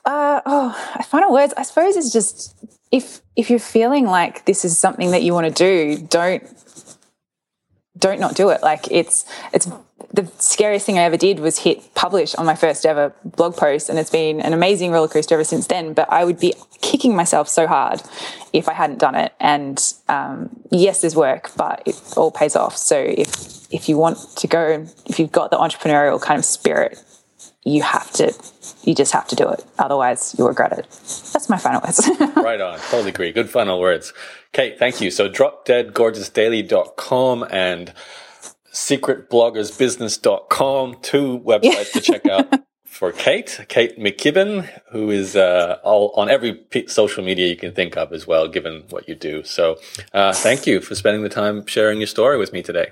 Uh, 0.04 0.40
oh, 0.46 1.02
final 1.08 1.32
words. 1.32 1.52
I 1.56 1.64
suppose 1.64 1.96
is 1.96 2.12
just 2.12 2.54
if 2.90 3.20
if 3.36 3.50
you're 3.50 3.58
feeling 3.58 4.06
like 4.06 4.46
this 4.46 4.64
is 4.64 4.78
something 4.78 5.10
that 5.10 5.22
you 5.22 5.34
want 5.34 5.48
to 5.48 5.52
do, 5.52 6.06
don't 6.06 6.42
don't 8.00 8.20
not 8.20 8.34
do 8.34 8.48
it. 8.50 8.62
Like 8.62 8.90
it's 8.90 9.24
it's 9.52 9.70
the 10.12 10.26
scariest 10.38 10.86
thing 10.86 10.98
I 10.98 11.02
ever 11.02 11.16
did 11.16 11.38
was 11.38 11.58
hit 11.58 11.94
publish 11.94 12.34
on 12.34 12.46
my 12.46 12.54
first 12.56 12.84
ever 12.84 13.14
blog 13.24 13.56
post, 13.56 13.88
and 13.88 13.98
it's 13.98 14.10
been 14.10 14.40
an 14.40 14.52
amazing 14.52 14.90
roller 14.90 15.08
coaster 15.08 15.34
ever 15.34 15.44
since 15.44 15.66
then. 15.66 15.92
But 15.92 16.10
I 16.10 16.24
would 16.24 16.40
be 16.40 16.54
kicking 16.80 17.14
myself 17.14 17.48
so 17.48 17.66
hard 17.66 18.02
if 18.52 18.68
I 18.68 18.72
hadn't 18.72 18.98
done 18.98 19.14
it. 19.14 19.32
And 19.38 19.80
um, 20.08 20.50
yes, 20.70 21.02
there's 21.02 21.14
work, 21.14 21.50
but 21.56 21.82
it 21.86 22.00
all 22.16 22.30
pays 22.30 22.56
off. 22.56 22.76
So 22.76 22.96
if 22.98 23.72
if 23.72 23.88
you 23.88 23.96
want 23.96 24.18
to 24.36 24.46
go, 24.46 24.86
if 25.06 25.18
you've 25.18 25.32
got 25.32 25.50
the 25.50 25.58
entrepreneurial 25.58 26.20
kind 26.20 26.38
of 26.38 26.44
spirit, 26.44 26.98
you 27.64 27.82
have 27.82 28.10
to 28.12 28.32
you 28.84 28.94
just 28.94 29.12
have 29.12 29.28
to 29.28 29.36
do 29.36 29.48
it 29.48 29.64
otherwise 29.78 30.34
you'll 30.38 30.48
regret 30.48 30.72
it 30.72 30.86
that's 31.32 31.48
my 31.50 31.58
final 31.58 31.80
words 31.82 32.08
right 32.36 32.60
on 32.60 32.78
totally 32.90 33.10
agree 33.10 33.32
good 33.32 33.50
final 33.50 33.80
words 33.80 34.14
kate 34.52 34.78
thank 34.78 35.00
you. 35.00 35.10
So 35.10 35.28
dropdeadgorgeousdaily.com 35.28 37.46
and 37.50 37.92
secretbloggersbusiness.com 38.72 40.96
two 41.02 41.40
websites 41.40 41.92
to 41.92 42.00
check 42.00 42.26
out 42.26 42.60
for 42.84 43.12
kate 43.12 43.64
kate 43.68 43.98
McKibbin, 43.98 44.68
who 44.90 45.10
is 45.10 45.36
uh, 45.36 45.78
all 45.82 46.12
on 46.16 46.28
every 46.28 46.60
social 46.86 47.24
media 47.24 47.48
you 47.48 47.56
can 47.56 47.72
think 47.72 47.96
of 47.96 48.12
as 48.12 48.26
well 48.26 48.48
given 48.48 48.84
what 48.90 49.08
you 49.08 49.14
do. 49.14 49.42
So 49.44 49.78
uh, 50.12 50.32
thank 50.32 50.66
you 50.66 50.80
for 50.80 50.94
spending 50.94 51.22
the 51.22 51.28
time 51.28 51.66
sharing 51.66 51.98
your 51.98 52.06
story 52.06 52.38
with 52.38 52.52
me 52.52 52.62
today. 52.62 52.90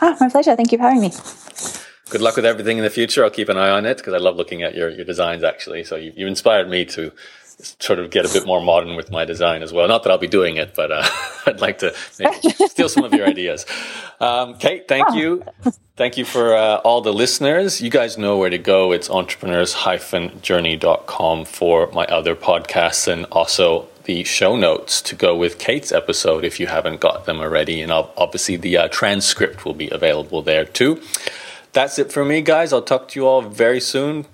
Ah 0.00 0.16
my 0.20 0.28
pleasure. 0.28 0.56
Thank 0.56 0.72
you 0.72 0.78
for 0.78 0.84
having 0.84 1.00
me. 1.00 1.12
Good 2.10 2.20
luck 2.20 2.36
with 2.36 2.44
everything 2.44 2.78
in 2.78 2.84
the 2.84 2.90
future. 2.90 3.24
I'll 3.24 3.30
keep 3.30 3.48
an 3.48 3.56
eye 3.56 3.70
on 3.70 3.86
it 3.86 3.96
because 3.96 4.12
I 4.12 4.18
love 4.18 4.36
looking 4.36 4.62
at 4.62 4.74
your, 4.74 4.90
your 4.90 5.04
designs 5.04 5.42
actually. 5.42 5.84
So 5.84 5.96
you, 5.96 6.12
you 6.14 6.26
inspired 6.26 6.68
me 6.68 6.84
to 6.86 7.12
sort 7.58 7.98
of 7.98 8.10
get 8.10 8.24
a 8.24 8.32
bit 8.32 8.46
more 8.46 8.60
modern 8.60 8.94
with 8.96 9.10
my 9.10 9.24
design 9.24 9.62
as 9.62 9.72
well. 9.72 9.88
Not 9.88 10.02
that 10.02 10.10
I'll 10.10 10.18
be 10.18 10.26
doing 10.26 10.56
it, 10.56 10.74
but 10.74 10.92
uh, 10.92 11.08
I'd 11.46 11.60
like 11.60 11.78
to 11.78 11.94
steal 12.68 12.88
some 12.88 13.04
of 13.04 13.12
your 13.12 13.26
ideas. 13.26 13.64
Um, 14.20 14.56
Kate, 14.58 14.88
thank 14.88 15.10
oh. 15.10 15.14
you. 15.14 15.44
Thank 15.96 16.16
you 16.16 16.24
for 16.24 16.56
uh, 16.56 16.78
all 16.78 17.02
the 17.02 17.12
listeners. 17.12 17.80
You 17.80 17.88
guys 17.88 18.18
know 18.18 18.36
where 18.36 18.50
to 18.50 18.58
go. 18.58 18.90
It's 18.90 19.08
entrepreneurs-journey.com 19.08 21.44
for 21.44 21.88
my 21.92 22.04
other 22.06 22.34
podcasts 22.34 23.06
and 23.06 23.26
also 23.26 23.86
the 24.02 24.24
show 24.24 24.56
notes 24.56 25.00
to 25.02 25.14
go 25.14 25.36
with 25.36 25.60
Kate's 25.60 25.92
episode 25.92 26.44
if 26.44 26.58
you 26.58 26.66
haven't 26.66 27.00
got 27.00 27.26
them 27.26 27.38
already. 27.38 27.80
And 27.80 27.92
obviously 27.92 28.56
the 28.56 28.76
uh, 28.76 28.88
transcript 28.88 29.64
will 29.64 29.74
be 29.74 29.88
available 29.90 30.42
there 30.42 30.64
too. 30.64 31.00
That's 31.72 31.96
it 31.98 32.10
for 32.10 32.24
me, 32.24 32.42
guys. 32.42 32.72
I'll 32.72 32.82
talk 32.82 33.06
to 33.08 33.20
you 33.20 33.28
all 33.28 33.42
very 33.42 33.80
soon. 33.80 34.26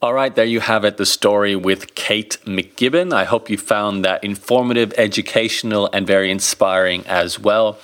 All 0.00 0.14
right, 0.14 0.32
there 0.32 0.44
you 0.44 0.60
have 0.60 0.84
it, 0.84 0.96
the 0.96 1.04
story 1.04 1.56
with 1.56 1.96
Kate 1.96 2.38
McKibbin. 2.44 3.12
I 3.12 3.24
hope 3.24 3.50
you 3.50 3.58
found 3.58 4.04
that 4.04 4.22
informative, 4.22 4.94
educational, 4.96 5.90
and 5.92 6.06
very 6.06 6.30
inspiring 6.30 7.04
as 7.08 7.40
well. 7.40 7.80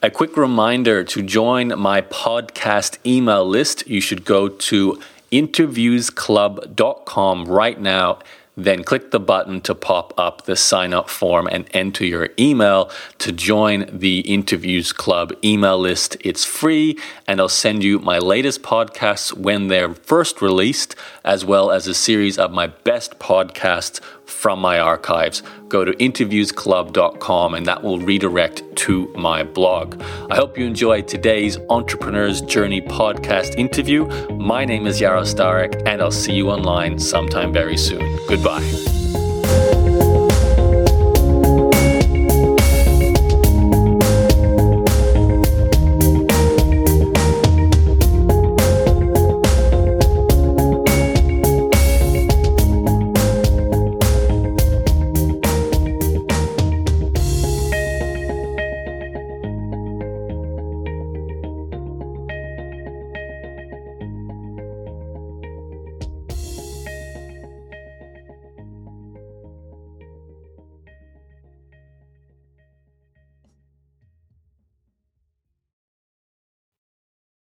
A 0.00 0.08
quick 0.08 0.36
reminder 0.36 1.02
to 1.02 1.22
join 1.22 1.76
my 1.76 2.02
podcast 2.02 3.04
email 3.04 3.44
list, 3.44 3.84
you 3.88 4.00
should 4.00 4.24
go 4.24 4.46
to 4.46 5.02
interviewsclub.com 5.32 7.44
right 7.46 7.80
now 7.80 8.20
then 8.56 8.82
click 8.82 9.10
the 9.10 9.20
button 9.20 9.60
to 9.60 9.74
pop 9.74 10.14
up 10.16 10.42
the 10.46 10.56
sign 10.56 10.94
up 10.94 11.10
form 11.10 11.46
and 11.46 11.68
enter 11.72 12.04
your 12.04 12.30
email 12.38 12.90
to 13.18 13.30
join 13.30 13.86
the 13.92 14.20
Interviews 14.20 14.92
Club 14.92 15.32
email 15.44 15.78
list. 15.78 16.16
It's 16.20 16.44
free, 16.44 16.98
and 17.26 17.38
I'll 17.38 17.48
send 17.48 17.84
you 17.84 17.98
my 17.98 18.18
latest 18.18 18.62
podcasts 18.62 19.32
when 19.36 19.68
they're 19.68 19.94
first 19.94 20.40
released, 20.40 20.96
as 21.24 21.44
well 21.44 21.70
as 21.70 21.86
a 21.86 21.94
series 21.94 22.38
of 22.38 22.50
my 22.50 22.68
best 22.68 23.18
podcasts 23.18 24.00
from 24.26 24.60
my 24.60 24.78
archives. 24.78 25.42
Go 25.68 25.84
to 25.84 25.92
interviewsclub.com 25.92 27.54
and 27.54 27.66
that 27.66 27.82
will 27.82 27.98
redirect 27.98 28.62
to 28.76 29.08
my 29.16 29.42
blog. 29.42 30.00
I 30.30 30.36
hope 30.36 30.58
you 30.58 30.66
enjoyed 30.66 31.08
today's 31.08 31.58
Entrepreneur's 31.70 32.40
Journey 32.42 32.80
podcast 32.80 33.56
interview. 33.56 34.06
My 34.34 34.64
name 34.64 34.86
is 34.86 35.00
Yaro 35.00 35.22
Starak 35.22 35.82
and 35.86 36.02
I'll 36.02 36.10
see 36.10 36.34
you 36.34 36.50
online 36.50 36.98
sometime 36.98 37.52
very 37.52 37.76
soon. 37.76 38.18
Goodbye. 38.28 39.05